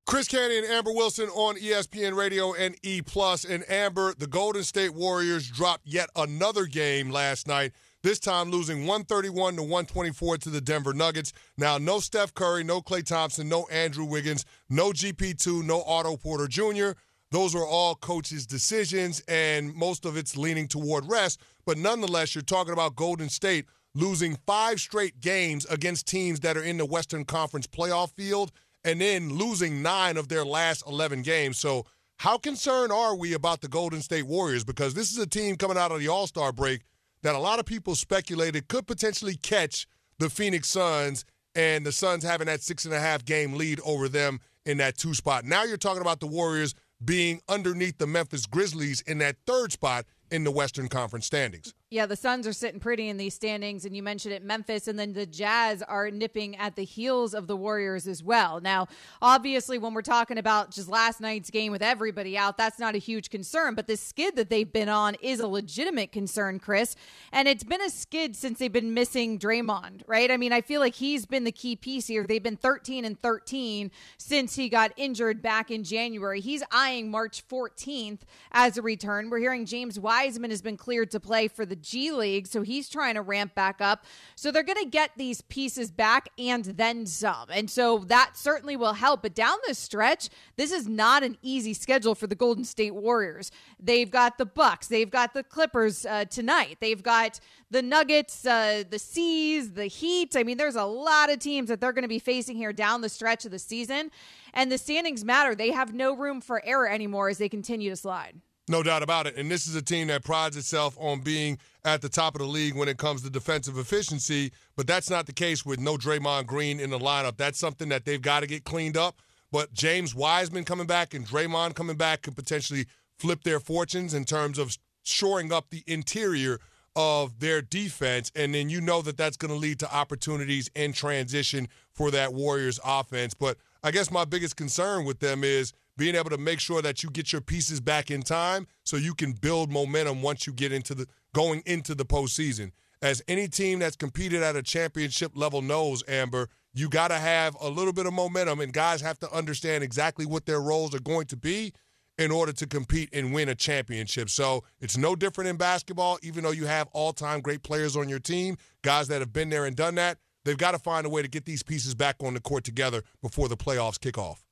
Chris 0.07 0.29
Canty 0.29 0.57
and 0.57 0.67
Amber 0.69 0.93
Wilson 0.93 1.29
on 1.31 1.57
ESPN 1.57 2.15
Radio 2.17 2.55
and 2.55 2.77
E 2.85 3.03
Plus. 3.03 3.45
And 3.45 3.69
Amber, 3.69 4.15
the 4.17 4.29
Golden 4.29 4.63
State 4.63 4.95
Warriors 4.95 5.51
dropped 5.51 5.85
yet 5.85 6.11
another 6.15 6.67
game 6.67 7.11
last 7.11 7.49
night. 7.49 7.73
This 8.05 8.21
time 8.21 8.53
losing 8.53 8.87
131 8.87 9.57
to 9.57 9.63
124 9.63 10.39
to 10.39 10.49
the 10.49 10.61
Denver 10.61 10.95
Nuggets. 10.95 11.33
Now, 11.59 11.77
no 11.77 11.99
Steph 11.99 12.33
Curry, 12.35 12.63
no 12.63 12.81
Klay 12.81 13.05
Thompson, 13.05 13.49
no 13.49 13.67
Andrew 13.67 14.05
Wiggins, 14.05 14.45
no 14.71 14.93
GP2, 14.93 15.65
no 15.65 15.83
Otto 15.83 16.17
Porter 16.17 16.47
Jr. 16.47 16.93
Those 17.33 17.57
are 17.57 17.67
all 17.67 17.97
coaches' 17.97 18.47
decisions, 18.47 19.25
and 19.27 19.75
most 19.75 20.05
of 20.05 20.17
it's 20.17 20.37
leaning 20.37 20.69
toward 20.69 21.11
rest. 21.11 21.41
But 21.67 21.79
nonetheless, 21.79 22.33
you're 22.37 22.43
talking 22.43 22.73
about 22.73 22.95
Golden 22.95 23.29
State 23.29 23.67
losing 23.95 24.37
five 24.47 24.81
straight 24.81 25.21
games 25.21 25.65
against 25.67 26.07
teams 26.07 26.41
that 26.41 26.57
are 26.57 26.63
in 26.63 26.77
the 26.77 26.87
Western 26.87 27.25
Conference 27.25 27.67
playoff 27.67 28.13
field 28.13 28.53
and 28.85 29.01
then 29.01 29.31
losing 29.31 29.83
nine 29.83 30.17
of 30.17 30.29
their 30.29 30.45
last 30.45 30.87
11 30.87 31.23
games. 31.23 31.59
So, 31.59 31.87
how 32.19 32.39
concerned 32.39 32.93
are 32.93 33.17
we 33.17 33.33
about 33.33 33.61
the 33.61 33.69
Golden 33.69 34.01
State 34.01 34.27
Warriors? 34.27 34.65
Because 34.65 34.95
this 34.95 35.11
is 35.11 35.19
a 35.19 35.27
team 35.27 35.57
coming 35.57 35.77
out 35.77 35.91
of 35.91 35.99
the 35.99 36.09
All 36.09 36.29
Star 36.29 36.53
break 36.53 36.83
that 37.23 37.35
a 37.35 37.39
lot 37.39 37.59
of 37.59 37.67
people 37.67 37.95
speculated 37.97 38.69
could 38.69 38.87
potentially 38.87 39.35
catch 39.35 39.87
the 40.19 40.31
Phoenix 40.31 40.69
Suns 40.69 41.25
and 41.57 41.85
the 41.85 41.93
Suns 41.93 42.23
having 42.23 42.47
that 42.47 42.63
six 42.63 42.85
and 42.85 42.95
a 42.95 43.01
half 43.01 43.25
game 43.25 43.55
lead 43.55 43.81
over 43.85 44.09
them 44.09 44.41
in 44.65 44.79
that 44.79 44.97
two 44.97 45.15
spot. 45.15 45.45
Now 45.45 45.65
you're 45.65 45.77
talking 45.77 46.03
about 46.03 46.21
the 46.21 46.27
Warriors 46.27 46.75
being 47.05 47.41
underneath 47.49 47.99
the 47.99 48.07
Memphis 48.07 48.47
Grizzlies 48.47 49.01
in 49.03 49.19
that 49.19 49.37
third 49.47 49.73
spot 49.73 50.07
in 50.31 50.45
the 50.45 50.51
Western 50.51 50.89
Conference 50.89 51.27
standings. 51.27 51.75
Yeah, 51.95 52.07
the 52.07 52.17
Suns 52.17 52.45
are 52.49 52.53
sitting 52.53 52.81
pretty 52.81 53.09
in 53.09 53.19
these 53.19 53.35
standings, 53.35 53.85
and 53.85 53.95
you 53.95 54.03
mentioned 54.03 54.35
it, 54.35 54.43
Memphis, 54.43 54.89
and 54.89 54.99
then 54.99 55.13
the 55.13 55.27
Jazz 55.27 55.81
are 55.81 56.11
nipping 56.11 56.57
at 56.57 56.75
the 56.75 56.83
heels 56.83 57.35
of 57.35 57.47
the 57.47 57.57
Warriors 57.57 58.09
as 58.09 58.21
well. 58.21 58.61
Now, 58.61 58.89
obviously, 59.23 59.79
when 59.79 59.95
we're 59.95 60.03
talking 60.03 60.37
about 60.37 60.73
just 60.73 60.89
last 60.89 61.21
night's 61.21 61.51
game 61.51 61.71
with 61.71 61.83
everybody 61.83 62.37
out, 62.37 62.59
that's 62.59 62.81
not 62.81 62.97
a 62.97 62.99
huge 62.99 63.31
concern, 63.31 63.77
but 63.77 63.87
the 63.87 63.97
skid 63.97 64.35
that 64.35 64.51
they've 64.51 64.73
been 64.73 64.89
on 64.89 65.15
is 65.23 65.39
a 65.39 65.47
legitimate 65.47 66.11
concern, 66.11 66.59
Chris. 66.59 66.97
And 67.31 67.47
it's 67.47 67.63
been 67.63 67.81
a 67.81 67.91
skid 67.91 68.35
since 68.35 68.59
they've 68.59 68.73
been 68.73 68.93
missing 68.93 69.39
Draymond, 69.39 70.03
right? 70.09 70.33
I 70.33 70.37
mean, 70.37 70.53
I 70.53 70.63
feel 70.63 70.81
like 70.81 70.97
he's 70.97 71.27
been 71.27 71.45
the 71.45 71.53
key 71.53 71.77
piece 71.77 72.09
here. 72.09 72.27
They've 72.27 72.43
been 72.43 72.57
13 72.57 73.05
and 73.05 73.23
13 73.23 73.93
since 74.19 74.57
he 74.57 74.69
got 74.69 74.91
injured 74.97 75.43
back 75.43 75.71
in 75.71 75.85
January. 75.85 76.41
He's 76.41 76.65
eyeing 76.73 77.09
March 77.09 77.47
14th 77.47 78.23
as 78.51 78.77
a 78.77 78.83
return. 78.83 79.31
We're 79.31 79.39
hearing 79.39 79.65
James 79.65 80.01
Wiseman 80.01 80.51
has 80.51 80.61
been 80.61 80.77
cleared 80.77 81.13
to 81.13 81.21
play 81.21 81.47
for 81.47 81.65
the 81.65 81.84
G 81.85 82.11
League, 82.11 82.47
so 82.47 82.63
he's 82.63 82.89
trying 82.89 83.15
to 83.15 83.23
ramp 83.23 83.55
back 83.55 83.81
up. 83.81 84.05
So 84.37 84.51
they're 84.51 84.63
going 84.63 84.83
to 84.83 84.89
get 84.89 85.13
these 85.17 85.41
pieces 85.43 85.91
back 85.91 86.29
and 86.39 86.65
then 86.65 87.07
some. 87.07 87.47
And 87.51 87.71
so 87.71 87.99
that 88.07 88.37
certainly 88.37 88.77
will 88.77 88.95
help. 88.95 89.23
But 89.23 89.35
down 89.35 89.59
the 89.67 89.75
stretch, 89.75 90.29
this 90.57 90.73
is 90.73 90.89
not 90.89 91.23
an 91.23 91.37
easy 91.43 91.75
schedule 91.75 92.15
for 92.15 92.27
the 92.27 92.35
Golden 92.35 92.65
State 92.65 92.95
Warriors. 92.95 93.51
They've 93.79 94.11
got 94.11 94.39
the 94.39 94.47
Bucks, 94.47 94.89
they've 94.89 95.11
got 95.11 95.35
the 95.35 95.43
Clippers 95.43 96.07
uh, 96.07 96.25
tonight, 96.25 96.79
they've 96.81 97.03
got 97.03 97.41
the 97.71 97.83
Nuggets, 97.83 98.47
uh, 98.47 98.85
the 98.89 98.99
Seas, 98.99 99.73
the 99.73 99.87
Heat. 99.87 100.37
I 100.37 100.45
mean, 100.45 100.57
there's 100.57 100.77
a 100.77 100.85
lot 100.85 101.31
of 101.31 101.41
teams 101.41 101.69
that 101.69 101.81
they're 101.81 101.93
going 101.93 102.03
to 102.03 102.09
be 102.09 102.19
facing 102.19 102.57
here 102.57 102.73
down 102.73 103.01
the 103.01 103.09
stretch 103.09 103.45
of 103.45 103.51
the 103.51 103.59
season. 103.59 104.11
And 104.53 104.71
the 104.71 104.79
standings 104.79 105.25
matter. 105.25 105.55
They 105.55 105.73
have 105.73 105.93
no 105.93 106.15
room 106.15 106.41
for 106.41 106.65
error 106.65 106.89
anymore 106.89 107.29
as 107.29 107.39
they 107.39 107.49
continue 107.49 107.91
to 107.91 107.97
slide. 107.97 108.41
No 108.67 108.83
doubt 108.83 109.03
about 109.03 109.27
it. 109.27 109.37
And 109.37 109.51
this 109.51 109.67
is 109.67 109.75
a 109.75 109.83
team 109.83 110.07
that 110.07 110.25
prides 110.25 110.57
itself 110.57 110.97
on 110.99 111.21
being 111.21 111.59
at 111.85 112.01
the 112.01 112.09
top 112.09 112.35
of 112.35 112.41
the 112.41 112.47
league 112.47 112.75
when 112.75 112.89
it 112.89 112.97
comes 112.97 113.23
to 113.23 113.31
defensive 113.31 113.77
efficiency, 113.77 114.53
but 114.75 114.87
that's 114.87 115.11
not 115.11 115.27
the 115.27 115.35
case 115.35 115.67
with 115.67 115.79
no 115.79 115.97
Draymond 115.97 116.47
Green 116.47 116.81
in 116.81 116.89
the 116.89 116.99
lineup. 116.99 117.37
That's 117.37 117.59
something 117.59 117.91
that 117.91 118.07
they've 118.07 118.23
got 118.23 118.41
to 118.41 118.47
get 118.47 118.65
cleaned 118.65 118.97
up. 118.97 119.21
But 119.53 119.75
James 119.75 120.15
Wiseman 120.15 120.65
coming 120.65 120.87
back 120.87 121.13
and 121.13 121.27
Draymond 121.27 121.75
coming 121.75 121.97
back 121.97 122.23
could 122.23 122.37
potentially 122.37 122.87
flip 123.19 123.45
their 123.45 123.61
fortunes 123.61 124.15
in 124.15 124.25
terms 124.25 124.59
of 124.59 124.77
shoring 125.03 125.53
up 125.53 125.69
the 125.69 125.85
interior 125.87 126.59
of 126.97 127.41
their 127.41 127.61
defense. 127.61 128.33
And 128.35 128.55
then 128.55 128.71
you 128.71 128.81
know 128.81 129.03
that 129.03 129.19
that's 129.19 129.37
going 129.37 129.53
to 129.53 129.59
lead 129.59 129.79
to 129.81 129.95
opportunities 129.95 130.71
in 130.75 130.93
transition 130.93 131.69
for 131.93 132.11
that 132.13 132.33
Warriors 132.33 132.81
offense. 132.85 133.35
But 133.35 133.59
I 133.83 133.91
guess 133.91 134.11
my 134.11 134.25
biggest 134.25 134.57
concern 134.57 135.05
with 135.05 135.21
them 135.21 135.45
is 135.45 135.75
being 135.97 136.15
able 136.15 136.31
to 136.31 136.39
make 136.39 136.61
sure 136.61 136.83
that 136.83 137.03
you 137.03 137.11
get 137.11 137.33
your 137.33 137.41
pieces 137.41 137.81
back 137.81 138.11
in 138.11 138.23
time 138.23 138.67
so 138.85 138.97
you 138.97 139.15
can 139.15 139.33
build 139.33 139.71
momentum 139.71 140.23
once 140.23 140.47
you 140.47 140.53
get 140.53 140.73
into 140.73 140.95
the 140.95 141.07
going 141.35 141.63
into 141.67 141.95
the 141.95 142.05
postseason. 142.05 142.73
As 143.03 143.23
any 143.29 143.49
team 143.49 143.81
that's 143.81 143.97
competed 143.97 144.43
at 144.43 144.57
a 144.57 144.63
championship 144.63 145.33
level 145.35 145.61
knows, 145.61 146.03
Amber, 146.09 146.49
you 146.73 146.89
got 146.89 147.09
to 147.09 147.19
have 147.19 147.57
a 147.61 147.69
little 147.69 147.93
bit 147.93 148.07
of 148.07 148.13
momentum, 148.13 148.61
and 148.61 148.73
guys 148.73 149.01
have 149.01 149.19
to 149.21 149.31
understand 149.33 149.85
exactly 149.85 150.27
what 150.27 150.47
their 150.47 150.61
roles 150.61 150.95
are 150.95 151.01
going 151.01 151.27
to 151.27 151.37
be 151.37 151.73
in 152.19 152.31
order 152.31 152.53
to 152.53 152.67
compete 152.67 153.09
and 153.13 153.33
win 153.33 153.49
a 153.49 153.55
championship. 153.55 154.31
So 154.31 154.65
it's 154.81 154.97
no 154.97 155.15
different 155.17 155.51
in 155.51 155.57
basketball, 155.57 156.19
even 156.23 156.45
though 156.45 156.51
you 156.51 156.67
have 156.67 156.89
all 156.93 157.13
time 157.13 157.41
great 157.41 157.63
players 157.63 157.97
on 157.97 158.09
your 158.09 158.21
team, 158.21 158.57
guys 158.83 159.09
that 159.09 159.21
have 159.21 159.33
been 159.33 159.51
there 159.51 159.67
and 159.67 159.77
done 159.77 159.97
that. 159.97 160.19
They've 160.45 160.59
got 160.59 160.73
to 160.73 160.79
find 160.79 161.07
a 161.07 161.09
way 161.09 161.23
to 161.23 161.29
get 161.29 161.45
these 161.45 161.63
pieces 161.63 161.95
back 161.95 162.17
on 162.21 162.35
the 162.35 162.41
court 162.41 162.65
together 162.65 163.03
before 163.23 163.49
the 163.49 163.57
playoffs 163.57 163.99
kick 163.99 164.19
off. 164.19 164.45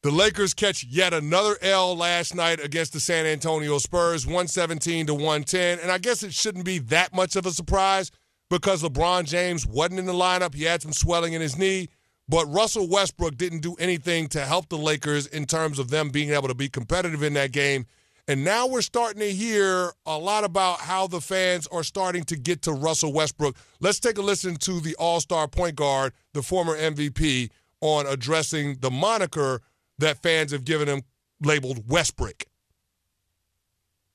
the 0.03 0.11
Lakers 0.11 0.53
catch 0.53 0.83
yet 0.83 1.13
another 1.13 1.55
L 1.61 1.95
last 1.95 2.35
night 2.35 2.59
against 2.59 2.91
the 2.91 2.99
San 2.99 3.25
Antonio 3.25 3.77
Spurs, 3.77 4.27
117 4.27 5.07
to 5.07 5.13
110. 5.13 5.79
And 5.79 5.89
I 5.89 5.99
guess 5.99 6.21
it 6.21 6.33
shouldn't 6.33 6.65
be 6.65 6.79
that 6.79 7.15
much 7.15 7.37
of 7.37 7.45
a 7.45 7.51
surprise 7.51 8.11
because 8.49 8.83
LeBron 8.83 9.23
James 9.23 9.65
wasn't 9.65 9.99
in 9.99 10.05
the 10.05 10.11
lineup. 10.11 10.53
He 10.53 10.65
had 10.65 10.81
some 10.81 10.91
swelling 10.91 11.31
in 11.31 11.39
his 11.39 11.57
knee. 11.57 11.87
But 12.31 12.45
Russell 12.45 12.87
Westbrook 12.87 13.35
didn't 13.35 13.59
do 13.59 13.75
anything 13.77 14.29
to 14.29 14.45
help 14.45 14.69
the 14.69 14.77
Lakers 14.77 15.27
in 15.27 15.45
terms 15.45 15.79
of 15.79 15.89
them 15.89 16.11
being 16.11 16.29
able 16.29 16.47
to 16.47 16.55
be 16.55 16.69
competitive 16.69 17.23
in 17.23 17.33
that 17.33 17.51
game. 17.51 17.85
And 18.25 18.45
now 18.45 18.67
we're 18.67 18.83
starting 18.83 19.19
to 19.19 19.29
hear 19.33 19.91
a 20.05 20.17
lot 20.17 20.45
about 20.45 20.79
how 20.79 21.07
the 21.07 21.19
fans 21.19 21.67
are 21.67 21.83
starting 21.83 22.23
to 22.25 22.37
get 22.37 22.61
to 22.61 22.71
Russell 22.71 23.11
Westbrick. 23.11 23.57
Let's 23.81 23.99
take 23.99 24.17
a 24.17 24.21
listen 24.21 24.55
to 24.59 24.79
the 24.79 24.95
All 24.95 25.19
Star 25.19 25.45
point 25.49 25.75
guard, 25.75 26.13
the 26.31 26.41
former 26.41 26.77
MVP, 26.77 27.49
on 27.81 28.07
addressing 28.07 28.77
the 28.79 28.89
moniker 28.89 29.59
that 29.97 30.23
fans 30.23 30.53
have 30.53 30.63
given 30.63 30.87
him 30.87 31.01
labeled 31.41 31.85
Westbrick. 31.87 32.45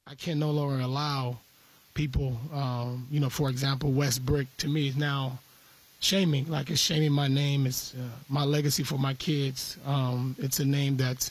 I 0.06 0.14
can 0.14 0.38
no 0.38 0.52
longer 0.52 0.82
allow 0.82 1.36
people, 1.92 2.38
um, 2.50 3.08
you 3.10 3.20
know, 3.20 3.28
for 3.28 3.50
example, 3.50 3.92
Westbrook 3.92 4.46
to 4.56 4.68
me 4.68 4.88
is 4.88 4.96
now 4.96 5.38
shaming. 6.00 6.48
Like 6.48 6.70
it's 6.70 6.80
shaming 6.80 7.12
my 7.12 7.28
name. 7.28 7.66
It's 7.66 7.94
uh, 7.94 8.08
my 8.28 8.44
legacy 8.44 8.82
for 8.82 8.98
my 8.98 9.14
kids. 9.14 9.78
Um, 9.86 10.36
it's 10.38 10.60
a 10.60 10.64
name 10.64 10.96
that 10.98 11.30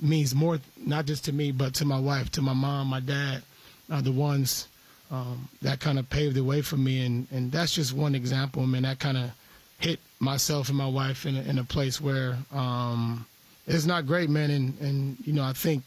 means 0.00 0.34
more, 0.34 0.58
not 0.76 1.06
just 1.06 1.24
to 1.26 1.32
me, 1.32 1.52
but 1.52 1.74
to 1.74 1.84
my 1.84 1.98
wife, 1.98 2.30
to 2.32 2.42
my 2.42 2.52
mom, 2.52 2.88
my 2.88 3.00
dad, 3.00 3.42
are 3.90 4.02
the 4.02 4.12
ones 4.12 4.68
um, 5.10 5.48
that 5.62 5.80
kind 5.80 5.98
of 5.98 6.08
paved 6.10 6.34
the 6.34 6.44
way 6.44 6.62
for 6.62 6.76
me. 6.76 7.04
And, 7.04 7.26
and 7.30 7.52
that's 7.52 7.74
just 7.74 7.92
one 7.92 8.14
example. 8.14 8.62
I 8.62 8.66
mean, 8.66 8.82
that 8.82 8.98
kind 8.98 9.16
of 9.16 9.30
hit 9.78 10.00
myself 10.20 10.68
and 10.68 10.78
my 10.78 10.88
wife 10.88 11.26
in 11.26 11.36
a, 11.36 11.42
in 11.42 11.58
a 11.58 11.64
place 11.64 12.00
where 12.00 12.36
um, 12.52 13.26
it's 13.66 13.86
not 13.86 14.06
great, 14.06 14.30
man. 14.30 14.50
And, 14.50 14.78
and, 14.80 15.16
you 15.24 15.32
know, 15.32 15.44
I 15.44 15.52
think 15.52 15.82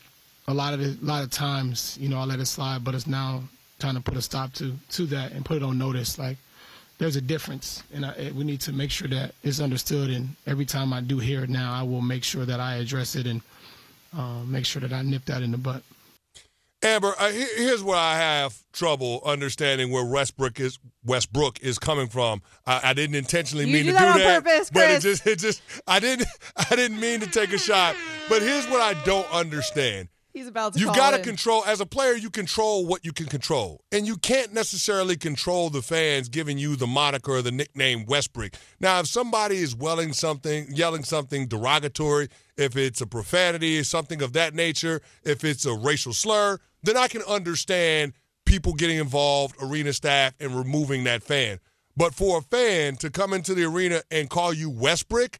a 0.47 0.53
lot 0.53 0.73
of 0.73 0.81
it, 0.81 1.01
a 1.01 1.05
lot 1.05 1.23
of 1.23 1.29
times, 1.29 1.97
you 1.99 2.09
know, 2.09 2.17
I 2.17 2.25
let 2.25 2.39
it 2.39 2.45
slide, 2.45 2.83
but 2.83 2.95
it's 2.95 3.07
now 3.07 3.43
time 3.77 3.95
to 3.95 4.01
put 4.01 4.17
a 4.17 4.21
stop 4.21 4.53
to 4.53 4.73
to 4.89 5.05
that 5.05 5.31
and 5.31 5.45
put 5.45 5.57
it 5.57 5.63
on 5.63 5.77
notice. 5.77 6.19
Like 6.19 6.37
there's 6.99 7.15
a 7.15 7.21
difference, 7.21 7.81
and 7.93 8.05
I, 8.05 8.31
we 8.35 8.43
need 8.43 8.61
to 8.61 8.73
make 8.73 8.91
sure 8.91 9.07
that 9.07 9.33
it's 9.41 9.59
understood. 9.59 10.09
And 10.09 10.29
every 10.45 10.65
time 10.65 10.93
I 10.93 11.01
do 11.01 11.17
hear 11.17 11.43
it 11.45 11.49
now, 11.49 11.73
I 11.73 11.81
will 11.81 12.01
make 12.01 12.23
sure 12.23 12.45
that 12.45 12.59
I 12.59 12.75
address 12.75 13.15
it 13.15 13.25
and 13.25 13.41
uh, 14.15 14.43
make 14.45 14.65
sure 14.65 14.81
that 14.81 14.93
I 14.93 15.01
nip 15.01 15.25
that 15.25 15.41
in 15.41 15.51
the 15.51 15.57
butt. 15.57 15.81
Amber, 16.81 17.13
uh, 17.19 17.31
here's 17.31 17.83
where 17.83 17.97
I 17.97 18.15
have 18.15 18.57
trouble 18.71 19.21
understanding 19.25 19.91
where 19.91 20.05
Westbrook 20.05 20.59
is 20.61 20.79
Westbrook 21.05 21.59
is 21.61 21.77
coming 21.77 22.07
from. 22.07 22.41
I, 22.65 22.81
I 22.83 22.93
didn't 22.93 23.15
intentionally 23.15 23.65
you 23.65 23.73
mean 23.73 23.85
do 23.85 23.91
to 23.91 23.97
that 23.97 24.13
do 24.13 24.19
that, 24.23 24.43
purpose, 24.43 24.69
but 24.69 24.89
it 24.89 25.01
just 25.01 25.27
it 25.27 25.39
just 25.39 25.61
I 25.87 25.99
didn't 25.99 26.27
I 26.71 26.75
didn't 26.75 26.99
mean 26.99 27.19
to 27.21 27.27
take 27.27 27.51
a 27.51 27.57
shot. 27.57 27.95
But 28.29 28.41
here's 28.41 28.65
what 28.67 28.81
I 28.81 28.93
don't 29.03 29.29
understand. 29.33 30.07
He's 30.31 30.47
about 30.47 30.73
to. 30.73 30.79
You've 30.79 30.95
got 30.95 31.11
to 31.11 31.19
control 31.19 31.63
as 31.65 31.81
a 31.81 31.85
player. 31.85 32.13
You 32.13 32.29
control 32.29 32.85
what 32.85 33.03
you 33.03 33.11
can 33.11 33.25
control, 33.25 33.81
and 33.91 34.05
you 34.05 34.17
can't 34.17 34.53
necessarily 34.53 35.17
control 35.17 35.69
the 35.69 35.81
fans 35.81 36.29
giving 36.29 36.57
you 36.57 36.75
the 36.75 36.87
moniker 36.87 37.31
or 37.31 37.41
the 37.41 37.51
nickname 37.51 38.05
Westbrick. 38.05 38.53
Now, 38.79 38.99
if 38.99 39.07
somebody 39.07 39.57
is 39.57 39.75
welling 39.75 40.13
something, 40.13 40.67
yelling 40.69 41.03
something 41.03 41.47
derogatory, 41.47 42.29
if 42.57 42.77
it's 42.77 43.01
a 43.01 43.07
profanity, 43.07 43.81
something 43.83 44.21
of 44.21 44.33
that 44.33 44.53
nature, 44.53 45.01
if 45.23 45.43
it's 45.43 45.65
a 45.65 45.73
racial 45.73 46.13
slur, 46.13 46.59
then 46.83 46.95
I 46.95 47.07
can 47.07 47.23
understand 47.23 48.13
people 48.45 48.73
getting 48.73 48.97
involved, 48.97 49.55
arena 49.61 49.93
staff, 49.93 50.33
and 50.39 50.55
removing 50.55 51.05
that 51.05 51.23
fan. 51.23 51.59
But 51.97 52.13
for 52.13 52.37
a 52.37 52.41
fan 52.41 52.95
to 52.97 53.09
come 53.09 53.33
into 53.33 53.53
the 53.53 53.65
arena 53.65 54.01
and 54.11 54.29
call 54.29 54.53
you 54.53 54.71
Westbrick, 54.71 55.37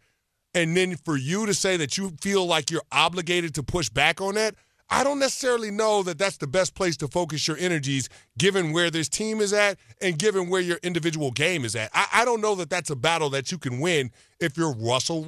and 0.54 0.76
then 0.76 0.96
for 0.96 1.16
you 1.16 1.46
to 1.46 1.54
say 1.54 1.78
that 1.78 1.98
you 1.98 2.12
feel 2.22 2.46
like 2.46 2.72
you're 2.72 2.82
obligated 2.92 3.54
to 3.56 3.64
push 3.64 3.90
back 3.90 4.20
on 4.20 4.36
that, 4.36 4.56
I 4.90 5.04
don't 5.04 5.20
necessarily 5.20 5.70
know 5.70 6.02
that 6.04 6.18
that's 6.18 6.38
the 6.38 6.48
best 6.48 6.74
place 6.74 6.98
to 6.98 7.08
focus 7.08 7.48
your 7.48 7.58
energies 7.58 8.10
given 8.38 8.72
where 8.72 8.90
this 8.90 9.08
team 9.08 9.40
is 9.40 9.54
at 9.54 9.78
and 10.02 10.18
given 10.18 10.50
where 10.50 10.62
your 10.62 10.80
individual 10.82 11.32
game 11.32 11.64
is 11.64 11.76
at. 11.76 11.92
I, 11.94 12.08
I 12.14 12.26
don't 12.26 12.42
know 12.42 12.56
that 12.56 12.70
that's 12.70 12.90
a 12.90 12.96
battle 12.96 13.30
that 13.32 13.52
you 13.52 13.58
can 13.58 13.80
win 13.80 14.12
if 14.40 14.58
you're 14.58 14.74
Russell. 14.74 15.28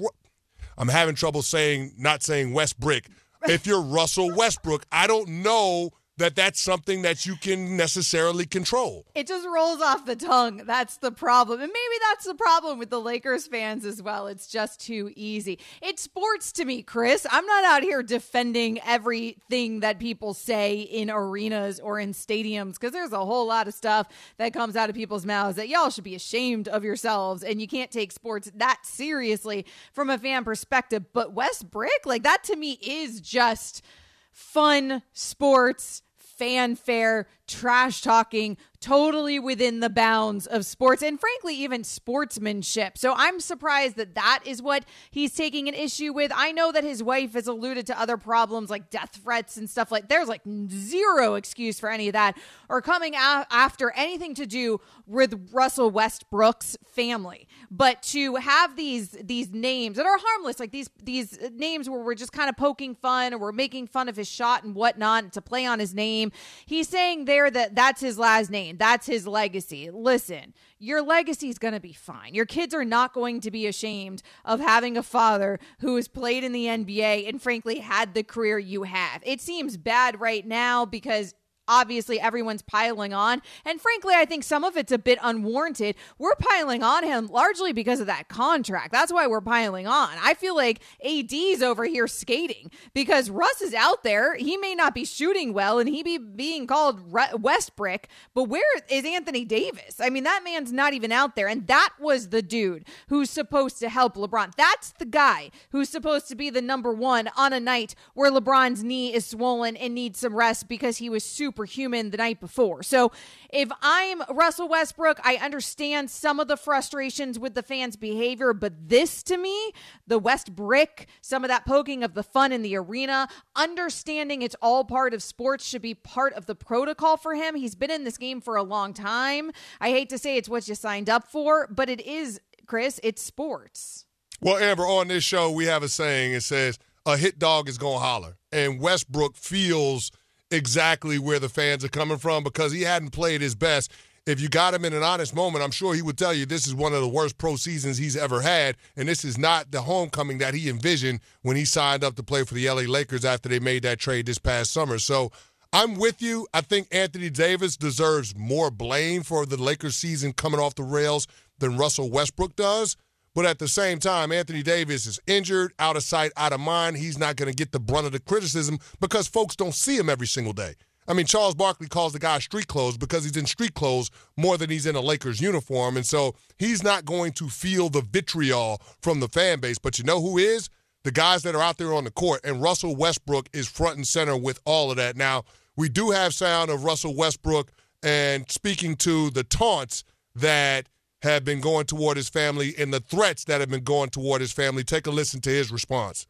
I'm 0.78 0.88
having 0.88 1.15
trouble 1.15 1.43
saying, 1.43 1.93
not 1.97 2.24
saying 2.24 2.54
Westbrick. 2.54 3.06
If 3.47 3.65
you're 3.67 3.82
Russell 3.82 4.34
Westbrook, 4.36 4.86
I 4.91 5.08
don't 5.08 5.28
know 5.28 5.91
that 6.22 6.36
that's 6.36 6.62
something 6.62 7.02
that 7.02 7.26
you 7.26 7.36
can 7.36 7.76
necessarily 7.78 8.46
control. 8.46 9.06
It 9.16 9.28
just 9.28 9.48
rolls 9.48 9.82
off 9.82 10.06
the 10.06 10.16
tongue. 10.16 10.64
That's 10.66 10.98
the 10.98 11.12
problem. 11.12 11.62
And 11.62 11.72
maybe 11.72 12.02
that's 12.10 12.26
the 12.26 12.36
problem 12.36 12.80
with 12.80 12.90
the 12.90 13.02
Lakers 13.02 13.48
fans 13.48 13.86
as 13.86 14.02
well. 14.02 14.28
It's 14.28 14.48
just 14.48 14.80
too 14.80 15.12
easy. 15.16 15.60
It's 15.82 16.02
sports 16.02 16.52
to 16.54 16.66
me, 16.66 16.82
Chris. 16.84 17.26
I'm 17.30 17.46
not 17.46 17.66
out 17.66 17.84
here 17.84 18.04
defending 18.04 18.80
everything 18.86 19.82
that 19.82 20.00
people 20.00 20.34
say 20.34 20.82
in 20.82 21.10
arenas 21.10 21.80
or 21.80 22.00
in 22.00 22.14
stadiums 22.14 22.74
because 22.74 22.92
there's 22.92 23.14
a 23.14 23.26
whole 23.26 23.48
lot 23.48 23.68
of 23.68 23.74
stuff 23.74 24.08
that 24.38 24.54
comes 24.54 24.76
out 24.76 24.90
of 24.90 24.96
people's 24.96 25.26
mouths 25.26 25.58
that 25.58 25.70
y'all 25.70 25.90
should 25.90 26.04
be 26.04 26.16
ashamed 26.16 26.68
of 26.68 26.84
yourselves 26.84 27.44
and 27.44 27.62
you 27.62 27.68
can't 27.68 27.92
take 27.92 28.12
sports 28.12 28.52
that 28.56 28.80
seriously 28.84 29.66
from 29.94 30.10
a 30.10 30.18
fan 30.18 30.44
perspective. 30.44 31.06
But 31.14 31.36
Westbrick, 31.36 32.06
like 32.06 32.24
that 32.24 32.44
to 32.46 32.56
me 32.56 32.74
is 32.82 33.22
just 33.22 33.84
fun 34.32 35.02
sports 35.14 36.02
fanfare, 36.42 37.28
trash 37.52 38.02
talking, 38.02 38.58
totally 38.82 39.38
within 39.40 39.80
the 39.80 39.90
bounds 39.90 40.48
of 40.48 40.66
sports 40.66 41.04
and 41.04 41.20
frankly 41.20 41.56
even 41.56 41.84
sportsmanship. 41.84 42.98
So 42.98 43.14
I'm 43.16 43.40
surprised 43.40 43.96
that 43.98 44.16
that 44.16 44.40
is 44.44 44.62
what 44.62 44.86
he's 45.12 45.36
taking 45.36 45.68
an 45.68 45.76
issue 45.76 46.12
with. 46.12 46.32
I 46.36 46.52
know 46.52 46.72
that 46.72 46.84
his 46.84 47.04
wife 47.04 47.34
has 47.34 47.46
alluded 47.46 47.86
to 47.88 48.00
other 48.00 48.18
problems 48.18 48.72
like 48.72 48.90
death 48.90 49.20
threats 49.24 49.56
and 49.56 49.70
stuff 49.70 49.92
like 49.92 50.10
there's 50.10 50.28
like 50.28 50.42
zero 50.70 51.36
excuse 51.36 51.80
for 51.80 51.90
any 51.90 52.08
of 52.08 52.14
that 52.14 52.38
or 52.70 52.82
coming 52.82 53.14
a- 53.14 53.46
after 53.52 53.92
anything 53.92 54.34
to 54.36 54.48
do 54.48 54.82
with 55.06 55.50
Russell 55.52 55.92
Westbrook's 55.92 56.76
family. 56.92 57.48
But 57.70 58.02
to 58.04 58.36
have 58.38 58.76
these 58.76 59.12
these 59.12 59.52
names 59.52 59.98
that 59.98 60.08
are 60.08 60.18
harmless 60.18 60.60
like 60.60 60.72
these 60.72 60.90
these 61.04 61.38
names 61.54 61.88
where 61.88 62.02
we're 62.02 62.16
just 62.16 62.32
kind 62.32 62.50
of 62.50 62.58
poking 62.58 62.96
fun 62.96 63.34
or 63.34 63.38
we're 63.38 63.52
making 63.52 63.88
fun 63.88 64.10
of 64.10 64.16
his 64.16 64.28
shot 64.28 64.64
and 64.64 64.74
whatnot 64.74 65.34
to 65.34 65.42
play 65.42 65.68
on 65.68 65.80
his 65.80 65.94
name, 65.94 66.32
he's 66.66 66.88
saying 66.88 67.26
there 67.26 67.41
that 67.50 67.76
that's 67.76 68.02
his 68.02 68.20
last 68.20 68.50
name 68.50 68.78
that's 68.78 69.06
his 69.06 69.28
legacy. 69.28 69.90
Listen, 69.92 70.54
your 70.80 71.02
legacy 71.02 71.50
is 71.50 71.58
going 71.58 71.74
to 71.74 71.80
be 71.80 71.94
fine. 71.94 72.34
Your 72.34 72.46
kids 72.46 72.74
are 72.74 72.86
not 72.86 73.14
going 73.14 73.40
to 73.42 73.52
be 73.52 73.68
ashamed 73.68 74.24
of 74.44 74.60
having 74.60 74.98
a 74.98 75.04
father 75.04 75.60
who 75.80 75.96
has 75.96 76.08
played 76.08 76.44
in 76.44 76.52
the 76.52 76.66
NBA 76.66 77.30
and 77.30 77.42
frankly 77.42 77.80
had 77.80 78.14
the 78.14 78.24
career 78.24 78.58
you 78.60 78.84
have. 78.84 79.22
It 79.26 79.42
seems 79.42 79.78
bad 79.78 80.20
right 80.20 80.46
now 80.46 80.86
because 80.86 81.34
obviously 81.72 82.20
everyone's 82.20 82.62
piling 82.62 83.14
on. 83.14 83.42
And 83.66 83.80
frankly, 83.80 84.14
I 84.14 84.26
think 84.26 84.44
some 84.44 84.64
of 84.66 84.76
it's 84.76 84.92
a 84.92 85.00
bit 85.00 85.18
unwarranted. 85.24 85.96
We're 86.20 86.36
piling 86.36 86.84
on 86.84 87.04
him 87.04 87.28
largely 87.28 87.72
because 87.72 88.02
of 88.02 88.08
that 88.08 88.28
contract. 88.28 88.92
That's 88.92 89.14
why 89.14 89.26
we're 89.26 89.42
piling 89.42 89.88
on. 89.88 90.10
I 90.22 90.34
feel 90.34 90.56
like 90.56 90.82
AD's 91.04 91.64
over 91.64 91.86
here 91.86 92.08
skating 92.08 92.70
because 92.94 93.30
Russ 93.30 93.62
is 93.62 93.74
out 93.74 94.04
there. 94.04 94.36
He 94.36 94.58
may 94.58 94.76
not 94.76 94.94
be 94.94 95.06
shooting 95.06 95.54
well 95.54 95.80
and 95.80 95.88
he 95.88 96.04
be 96.04 96.18
being 96.18 96.68
called 96.68 97.12
Westbrick, 97.12 98.06
but 98.34 98.44
where 98.44 98.64
is 98.90 99.06
Anthony 99.06 99.46
Davis? 99.46 100.02
I 100.02 100.10
mean, 100.10 100.26
that 100.26 100.44
man's 100.44 100.74
not 100.74 100.94
even 100.94 101.12
out 101.12 101.36
there. 101.36 101.48
And 101.48 101.68
that 101.68 101.92
was 102.00 102.30
the 102.30 102.42
dude 102.42 102.86
who's 103.08 103.30
supposed 103.30 103.80
to 103.80 103.90
help 103.90 104.16
LeBron. 104.16 104.54
That's 104.58 104.92
the 104.92 105.06
guy 105.06 105.52
who's 105.72 105.88
supposed 105.88 106.28
to 106.28 106.36
be 106.36 106.50
the 106.50 106.62
number 106.62 106.92
one 106.92 107.30
on 107.38 107.54
a 107.54 107.60
night 107.62 107.96
where 108.14 108.30
LeBron's 108.32 108.84
knee 108.84 109.14
is 109.14 109.26
swollen 109.26 109.78
and 109.78 109.96
needs 109.96 110.20
some 110.20 110.36
rest 110.36 110.68
because 110.68 110.98
he 110.98 111.10
was 111.10 111.24
super 111.24 111.61
superhuman 111.62 112.10
the 112.10 112.17
night 112.17 112.39
before. 112.39 112.84
So 112.84 113.12
if 113.50 113.69
I'm 113.82 114.21
Russell 114.30 114.67
Westbrook, 114.67 115.19
I 115.24 115.36
understand 115.36 116.10
some 116.10 116.39
of 116.39 116.47
the 116.47 116.58
frustrations 116.58 117.38
with 117.38 117.54
the 117.54 117.63
fans' 117.63 117.95
behavior, 117.95 118.54
but 118.54 118.74
this 118.89 119.24
to 119.24 119.38
me, 119.38 119.71
the 120.08 120.19
Westbrick, 120.19 121.06
some 121.21 121.43
of 121.43 121.50
that 121.50 121.65
poking 121.65 122.04
of 122.04 122.13
the 122.13 122.24
fun 122.24 122.52
in 122.52 122.62
the 122.62 122.76
arena, 122.76 123.28
understanding 123.56 124.41
it's 124.41 124.56
all 124.62 124.84
part 124.84 125.13
of 125.13 125.21
sports 125.21 125.65
should 125.65 125.82
be 125.82 125.93
part 125.93 126.34
of 126.34 126.45
the 126.45 126.56
protocol 126.56 127.17
for 127.17 127.36
him. 127.36 127.56
He's 127.56 127.76
been 127.76 127.91
in 127.91 128.04
this 128.04 128.17
game 128.17 128.41
for 128.41 128.56
a 128.56 128.63
long 128.63 128.93
time. 128.93 129.52
I 129.80 129.89
hate 129.89 130.10
to 130.10 130.17
say 130.17 130.38
it's 130.38 130.50
what 130.50 130.67
you 130.67 130.76
signed 130.76 131.10
up 131.10 131.28
for, 131.28 131.67
but 131.69 131.89
it 131.89 132.02
is, 132.02 132.39
Chris, 132.65 133.00
it's 133.04 133.21
sports. 133.21 134.06
Well, 134.41 134.58
Amber, 134.58 134.84
on 134.84 135.08
this 135.10 135.24
show, 135.24 135.52
we 135.52 135.65
have 135.65 135.84
a 135.84 135.89
saying. 135.89 136.34
It 136.34 136.41
says, 136.41 136.80
a 137.06 137.17
hit 137.17 137.38
dog 137.38 137.69
is 137.69 137.78
going 137.78 137.97
to 137.97 138.04
holler. 138.04 138.38
And 138.52 138.80
Westbrook 138.80 139.36
feels 139.36 140.12
exactly 140.52 141.18
where 141.18 141.40
the 141.40 141.50
fans 141.50 141.84
are 141.84 141.90
coming 141.90 142.18
from 142.18 142.44
because 142.44 142.72
he 142.72 142.82
hadn't 142.82 143.12
played 143.12 143.42
his 143.42 143.56
best. 143.56 143.92
If 144.28 144.40
you 144.40 144.50
got 144.50 144.76
him 144.76 144.86
in 144.86 144.94
an 144.94 145.02
honest 145.02 145.34
moment, 145.34 145.64
I'm 145.64 145.72
sure 145.72 145.96
he 145.96 146.04
would 146.04 146.18
tell 146.18 146.34
you 146.34 146.46
this 146.46 146.68
is 146.68 146.76
one 146.76 146.94
of 146.94 147.02
the 147.02 147.08
worst 147.08 147.40
pro 147.40 147.56
seasons 147.56 147.98
he's 147.98 148.16
ever 148.16 148.42
had, 148.42 148.78
and 148.96 149.10
this 149.10 149.26
is 149.26 149.36
not 149.36 149.72
the 149.72 149.82
homecoming 149.82 150.38
that 150.38 150.54
he 150.54 150.70
envisioned 150.70 151.22
when 151.42 151.56
he 151.56 151.66
signed 151.66 152.04
up 152.04 152.16
to 152.18 152.24
play 152.24 152.44
for 152.44 152.54
the 152.54 152.70
LA 152.70 152.84
Lakers 152.84 153.26
after 153.26 153.50
they 153.50 153.60
made 153.60 153.82
that 153.82 154.00
trade 154.00 154.28
this 154.28 154.38
past 154.38 154.72
summer. 154.72 155.00
So 155.00 155.32
I'm 155.74 155.96
with 155.96 156.22
you. 156.22 156.48
I 156.54 156.62
think 156.62 156.88
Anthony 156.92 157.32
Davis 157.32 157.78
deserves 157.78 158.36
more 158.38 158.70
blame 158.70 159.24
for 159.24 159.48
the 159.48 159.58
Lakers 159.58 159.96
season 159.96 160.34
coming 160.34 160.60
off 160.60 160.76
the 160.76 160.84
rails 160.84 161.26
than 161.58 161.78
Russell 161.78 162.12
Westbrook 162.12 162.56
does. 162.56 162.98
But 163.34 163.46
at 163.46 163.60
the 163.60 163.67
same 163.67 164.00
time, 164.00 164.32
Anthony 164.32 164.62
Davis 164.62 165.06
is 165.06 165.20
injured, 165.26 165.74
out 165.80 165.96
of 165.96 166.04
sight, 166.04 166.32
out 166.36 166.52
of 166.52 166.60
mind. 166.60 166.98
He's 166.98 167.17
not 167.17 167.38
going 167.38 167.50
to 167.50 167.56
get 167.56 167.72
the 167.72 167.80
brunt 167.80 168.06
of 168.06 168.12
the 168.12 168.20
criticism 168.20 168.78
because 169.00 169.28
folks 169.28 169.56
don't 169.56 169.74
see 169.74 169.98
him 169.98 170.10
every 170.10 170.28
single 170.28 170.54
day. 170.54 170.76
I 171.08 171.13
mean, 171.13 171.26
Charles 171.26 171.56
Barkley 171.56 171.88
calls 171.88 172.13
the 172.13 172.20
guy 172.20 172.39
street 172.39 172.67
clothes 172.67 172.98
because 172.98 173.24
he's 173.24 173.36
in 173.36 173.46
street 173.46 173.74
clothes 173.74 174.12
more 174.38 174.58
than 174.58 174.70
he's 174.70 174.86
in 174.86 174.96
a 174.96 175.02
Lakers 175.02 175.41
uniform. 175.41 175.98
And 175.98 176.06
so 176.06 176.36
he's 176.58 176.84
not 176.84 177.06
going 177.06 177.32
to 177.34 177.50
feel 177.50 177.89
the 177.89 178.02
vitriol 178.02 178.82
from 179.02 179.20
the 179.20 179.28
fan 179.28 179.60
base. 179.60 179.80
But 179.80 179.98
you 179.98 180.04
know 180.04 180.22
who 180.22 180.38
is? 180.38 180.70
The 181.04 181.12
guys 181.12 181.41
that 181.44 181.56
are 181.56 181.62
out 181.62 181.78
there 181.78 181.94
on 181.94 182.04
the 182.04 182.12
court. 182.12 182.41
And 182.44 182.62
Russell 182.62 182.96
Westbrook 182.96 183.50
is 183.52 183.67
front 183.67 183.98
and 183.98 184.08
center 184.08 184.38
with 184.38 184.60
all 184.65 184.91
of 184.91 184.98
that. 184.98 185.17
Now, 185.17 185.44
we 185.76 185.89
do 185.89 186.12
have 186.12 186.34
sound 186.34 186.70
of 186.70 186.84
Russell 186.84 187.15
Westbrook 187.15 187.72
and 188.04 188.50
speaking 188.50 188.96
to 188.98 189.32
the 189.32 189.44
taunts 189.44 190.03
that 190.36 190.88
have 191.22 191.45
been 191.45 191.61
going 191.61 191.86
toward 191.86 192.17
his 192.17 192.30
family 192.30 192.74
and 192.78 192.93
the 192.93 192.99
threats 192.99 193.43
that 193.45 193.59
have 193.59 193.69
been 193.69 193.84
going 193.84 194.09
toward 194.09 194.41
his 194.41 194.51
family. 194.51 194.84
Take 194.84 195.07
a 195.07 195.11
listen 195.11 195.39
to 195.41 195.49
his 195.49 195.72
response. 195.72 196.28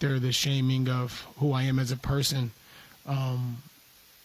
The 0.00 0.32
shaming 0.32 0.88
of 0.88 1.26
who 1.38 1.52
I 1.52 1.62
am 1.62 1.78
as 1.78 1.92
a 1.92 1.96
person 1.96 2.50
um, 3.06 3.56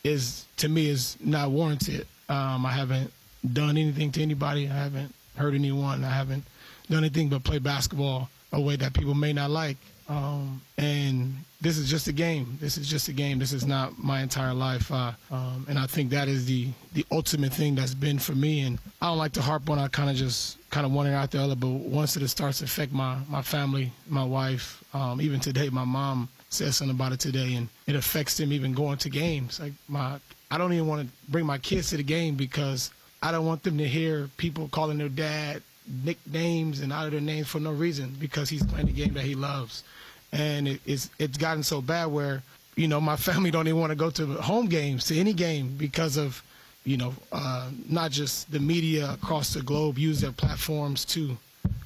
is 0.03 0.45
to 0.57 0.67
me 0.67 0.89
is 0.89 1.15
not 1.23 1.51
warranted. 1.51 2.07
Um, 2.27 2.65
I 2.65 2.71
haven't 2.71 3.11
done 3.53 3.77
anything 3.77 4.11
to 4.13 4.21
anybody. 4.21 4.67
I 4.67 4.73
haven't 4.73 5.13
hurt 5.37 5.53
anyone. 5.53 6.03
I 6.03 6.09
haven't 6.09 6.43
done 6.89 7.03
anything 7.03 7.29
but 7.29 7.43
play 7.43 7.59
basketball 7.59 8.29
a 8.51 8.59
way 8.59 8.75
that 8.75 8.93
people 8.93 9.13
may 9.13 9.31
not 9.31 9.51
like. 9.51 9.77
Um, 10.09 10.61
and 10.77 11.33
this 11.61 11.77
is 11.77 11.89
just 11.89 12.07
a 12.07 12.11
game. 12.11 12.57
This 12.59 12.77
is 12.77 12.87
just 12.87 13.07
a 13.07 13.13
game. 13.13 13.39
This 13.39 13.53
is 13.53 13.65
not 13.65 13.97
my 13.97 14.21
entire 14.21 14.53
life. 14.53 14.91
Uh, 14.91 15.13
um, 15.31 15.65
and 15.69 15.79
I 15.79 15.87
think 15.87 16.09
that 16.09 16.27
is 16.27 16.45
the 16.45 16.67
the 16.93 17.05
ultimate 17.11 17.53
thing 17.53 17.75
that's 17.75 17.93
been 17.93 18.19
for 18.19 18.33
me. 18.33 18.61
And 18.61 18.79
I 19.01 19.07
don't 19.07 19.17
like 19.17 19.31
to 19.33 19.41
harp 19.41 19.69
on. 19.69 19.79
I 19.79 19.87
kind 19.87 20.09
of 20.09 20.15
just 20.15 20.57
kind 20.69 20.85
of 20.85 20.91
one 20.91 21.07
out 21.07 21.31
the 21.31 21.41
other. 21.41 21.55
But 21.55 21.69
once 21.69 22.17
it 22.17 22.27
starts 22.27 22.59
to 22.59 22.65
affect 22.65 22.91
my 22.91 23.17
my 23.29 23.41
family, 23.41 23.91
my 24.07 24.23
wife, 24.23 24.83
um, 24.93 25.21
even 25.21 25.39
today, 25.39 25.69
my 25.69 25.85
mom 25.85 26.27
said 26.49 26.73
something 26.73 26.95
about 26.95 27.11
it 27.13 27.19
today, 27.19 27.55
and 27.55 27.67
it 27.87 27.95
affects 27.95 28.37
them 28.37 28.51
even 28.51 28.73
going 28.73 28.97
to 28.97 29.09
games. 29.09 29.59
Like 29.59 29.73
my, 29.87 30.19
I 30.51 30.57
don't 30.57 30.73
even 30.73 30.87
want 30.87 31.07
to 31.07 31.31
bring 31.31 31.45
my 31.45 31.57
kids 31.57 31.89
to 31.89 31.97
the 31.97 32.03
game 32.03 32.35
because 32.35 32.91
I 33.21 33.31
don't 33.31 33.45
want 33.45 33.63
them 33.63 33.77
to 33.77 33.87
hear 33.87 34.29
people 34.37 34.67
calling 34.67 34.97
their 34.97 35.09
dad 35.09 35.63
nicknames 36.03 36.81
and 36.81 36.91
out 36.93 37.05
of 37.05 37.11
their 37.11 37.21
names 37.21 37.47
for 37.47 37.59
no 37.59 37.71
reason 37.71 38.15
because 38.19 38.49
he's 38.49 38.63
playing 38.63 38.87
the 38.87 38.93
game 38.93 39.13
that 39.13 39.23
he 39.23 39.35
loves. 39.35 39.83
And 40.31 40.67
it, 40.67 40.81
it's 40.85 41.09
it's 41.19 41.37
gotten 41.37 41.63
so 41.63 41.81
bad 41.81 42.05
where 42.05 42.41
you 42.75 42.87
know 42.87 42.99
my 42.99 43.15
family 43.27 43.51
don't 43.51 43.67
even 43.67 43.79
want 43.79 43.91
to 43.91 43.95
go 43.95 44.09
to 44.11 44.25
home 44.41 44.67
games 44.67 45.05
to 45.05 45.17
any 45.17 45.33
game 45.33 45.75
because 45.77 46.17
of 46.17 46.41
you 46.85 46.97
know 46.97 47.13
uh, 47.31 47.69
not 47.89 48.11
just 48.11 48.51
the 48.51 48.59
media 48.59 49.11
across 49.13 49.53
the 49.53 49.61
globe 49.61 49.97
use 49.97 50.21
their 50.21 50.31
platforms 50.31 51.05
to 51.05 51.37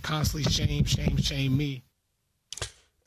constantly 0.01 0.49
shame, 0.51 0.85
shame, 0.85 1.17
shame 1.17 1.57
me. 1.57 1.81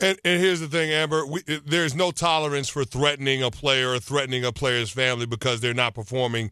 And, 0.03 0.19
and 0.25 0.41
here's 0.41 0.61
the 0.61 0.69
thing, 0.69 0.91
Amber. 0.91 1.27
We, 1.27 1.43
there's 1.67 1.95
no 1.95 2.11
tolerance 2.11 2.69
for 2.69 2.85
threatening 2.85 3.43
a 3.43 3.51
player 3.51 3.93
or 3.93 3.99
threatening 3.99 4.45
a 4.45 4.53
player's 4.53 4.91
family 4.91 5.27
because 5.27 5.61
they're 5.61 5.75
not 5.75 5.95
performing 5.95 6.51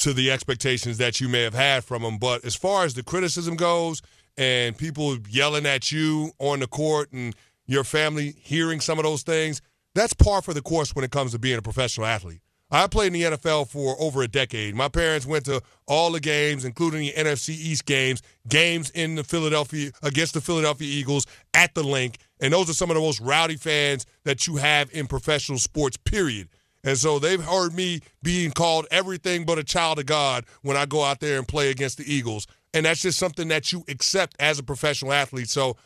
to 0.00 0.12
the 0.12 0.30
expectations 0.30 0.98
that 0.98 1.20
you 1.20 1.28
may 1.28 1.42
have 1.42 1.54
had 1.54 1.84
from 1.84 2.02
them. 2.02 2.18
But 2.18 2.44
as 2.44 2.54
far 2.54 2.84
as 2.84 2.94
the 2.94 3.02
criticism 3.02 3.56
goes 3.56 4.02
and 4.36 4.76
people 4.76 5.16
yelling 5.28 5.66
at 5.66 5.92
you 5.92 6.32
on 6.38 6.60
the 6.60 6.66
court 6.66 7.12
and 7.12 7.34
your 7.66 7.84
family 7.84 8.34
hearing 8.40 8.80
some 8.80 8.98
of 8.98 9.04
those 9.04 9.22
things, 9.22 9.60
that's 9.94 10.14
par 10.14 10.42
for 10.42 10.54
the 10.54 10.62
course 10.62 10.94
when 10.94 11.04
it 11.04 11.10
comes 11.10 11.32
to 11.32 11.38
being 11.38 11.58
a 11.58 11.62
professional 11.62 12.06
athlete. 12.06 12.40
I 12.72 12.86
played 12.86 13.08
in 13.08 13.12
the 13.14 13.36
NFL 13.36 13.68
for 13.68 13.96
over 14.00 14.22
a 14.22 14.28
decade. 14.28 14.76
My 14.76 14.88
parents 14.88 15.26
went 15.26 15.44
to 15.46 15.60
all 15.88 16.12
the 16.12 16.20
games, 16.20 16.64
including 16.64 17.00
the 17.00 17.12
NFC 17.12 17.50
East 17.50 17.84
games, 17.84 18.22
games 18.48 18.90
in 18.90 19.16
the 19.16 19.24
Philadelphia 19.24 19.90
against 20.04 20.34
the 20.34 20.40
Philadelphia 20.40 20.86
Eagles 20.86 21.26
at 21.52 21.74
the 21.74 21.82
Linc, 21.82 22.18
and 22.40 22.52
those 22.52 22.70
are 22.70 22.74
some 22.74 22.88
of 22.88 22.94
the 22.94 23.00
most 23.00 23.20
rowdy 23.20 23.56
fans 23.56 24.06
that 24.24 24.46
you 24.46 24.56
have 24.56 24.88
in 24.92 25.08
professional 25.08 25.58
sports. 25.58 25.96
Period. 25.96 26.48
And 26.82 26.96
so 26.96 27.18
they've 27.18 27.42
heard 27.42 27.74
me 27.74 28.00
being 28.22 28.52
called 28.52 28.86
everything 28.90 29.44
but 29.44 29.58
a 29.58 29.64
child 29.64 29.98
of 29.98 30.06
God 30.06 30.44
when 30.62 30.76
I 30.76 30.86
go 30.86 31.02
out 31.02 31.20
there 31.20 31.38
and 31.38 31.46
play 31.46 31.70
against 31.70 31.98
the 31.98 32.12
Eagles. 32.12 32.46
And 32.72 32.86
that's 32.86 33.02
just 33.02 33.18
something 33.18 33.48
that 33.48 33.72
you 33.72 33.84
accept 33.88 34.36
as 34.40 34.58
a 34.58 34.62
professional 34.62 35.12
athlete. 35.12 35.48
So 35.48 35.76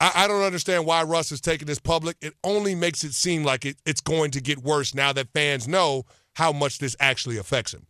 I, 0.00 0.12
I 0.14 0.28
don't 0.28 0.42
understand 0.42 0.84
why 0.84 1.04
Russ 1.04 1.32
is 1.32 1.40
taking 1.40 1.66
this 1.66 1.78
public. 1.78 2.16
It 2.20 2.34
only 2.44 2.74
makes 2.74 3.04
it 3.04 3.14
seem 3.14 3.44
like 3.44 3.64
it, 3.64 3.76
it's 3.86 4.00
going 4.00 4.32
to 4.32 4.40
get 4.40 4.58
worse 4.58 4.94
now 4.94 5.12
that 5.12 5.32
fans 5.32 5.66
know 5.66 6.04
how 6.34 6.52
much 6.52 6.78
this 6.78 6.96
actually 7.00 7.38
affects 7.38 7.72
him. 7.72 7.86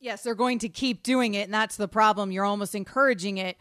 Yes, 0.00 0.22
they're 0.24 0.34
going 0.34 0.58
to 0.58 0.68
keep 0.68 1.02
doing 1.02 1.34
it. 1.34 1.44
And 1.44 1.54
that's 1.54 1.76
the 1.76 1.88
problem. 1.88 2.32
You're 2.32 2.44
almost 2.44 2.74
encouraging 2.74 3.38
it 3.38 3.56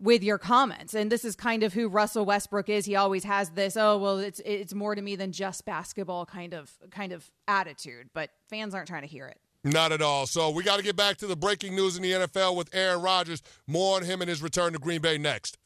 with 0.00 0.22
your 0.22 0.38
comments. 0.38 0.94
And 0.94 1.10
this 1.10 1.24
is 1.24 1.34
kind 1.34 1.62
of 1.62 1.72
who 1.72 1.88
Russell 1.88 2.24
Westbrook 2.24 2.68
is. 2.68 2.86
He 2.86 2.96
always 2.96 3.24
has 3.24 3.50
this, 3.50 3.76
oh 3.76 3.98
well, 3.98 4.18
it's 4.18 4.40
it's 4.44 4.74
more 4.74 4.94
to 4.94 5.02
me 5.02 5.16
than 5.16 5.32
just 5.32 5.64
basketball 5.64 6.26
kind 6.26 6.54
of 6.54 6.70
kind 6.90 7.12
of 7.12 7.30
attitude. 7.46 8.10
But 8.14 8.30
fans 8.48 8.74
aren't 8.74 8.88
trying 8.88 9.02
to 9.02 9.08
hear 9.08 9.26
it. 9.26 9.38
Not 9.64 9.92
at 9.92 10.00
all. 10.00 10.26
So 10.26 10.50
we 10.50 10.62
got 10.62 10.76
to 10.76 10.82
get 10.82 10.96
back 10.96 11.16
to 11.18 11.26
the 11.26 11.36
breaking 11.36 11.74
news 11.74 11.96
in 11.96 12.02
the 12.02 12.12
NFL 12.12 12.56
with 12.56 12.70
Aaron 12.72 13.02
Rodgers. 13.02 13.42
More 13.66 13.96
on 13.96 14.04
him 14.04 14.20
and 14.20 14.28
his 14.28 14.40
return 14.40 14.72
to 14.72 14.78
Green 14.78 15.00
Bay 15.00 15.18
next. 15.18 15.58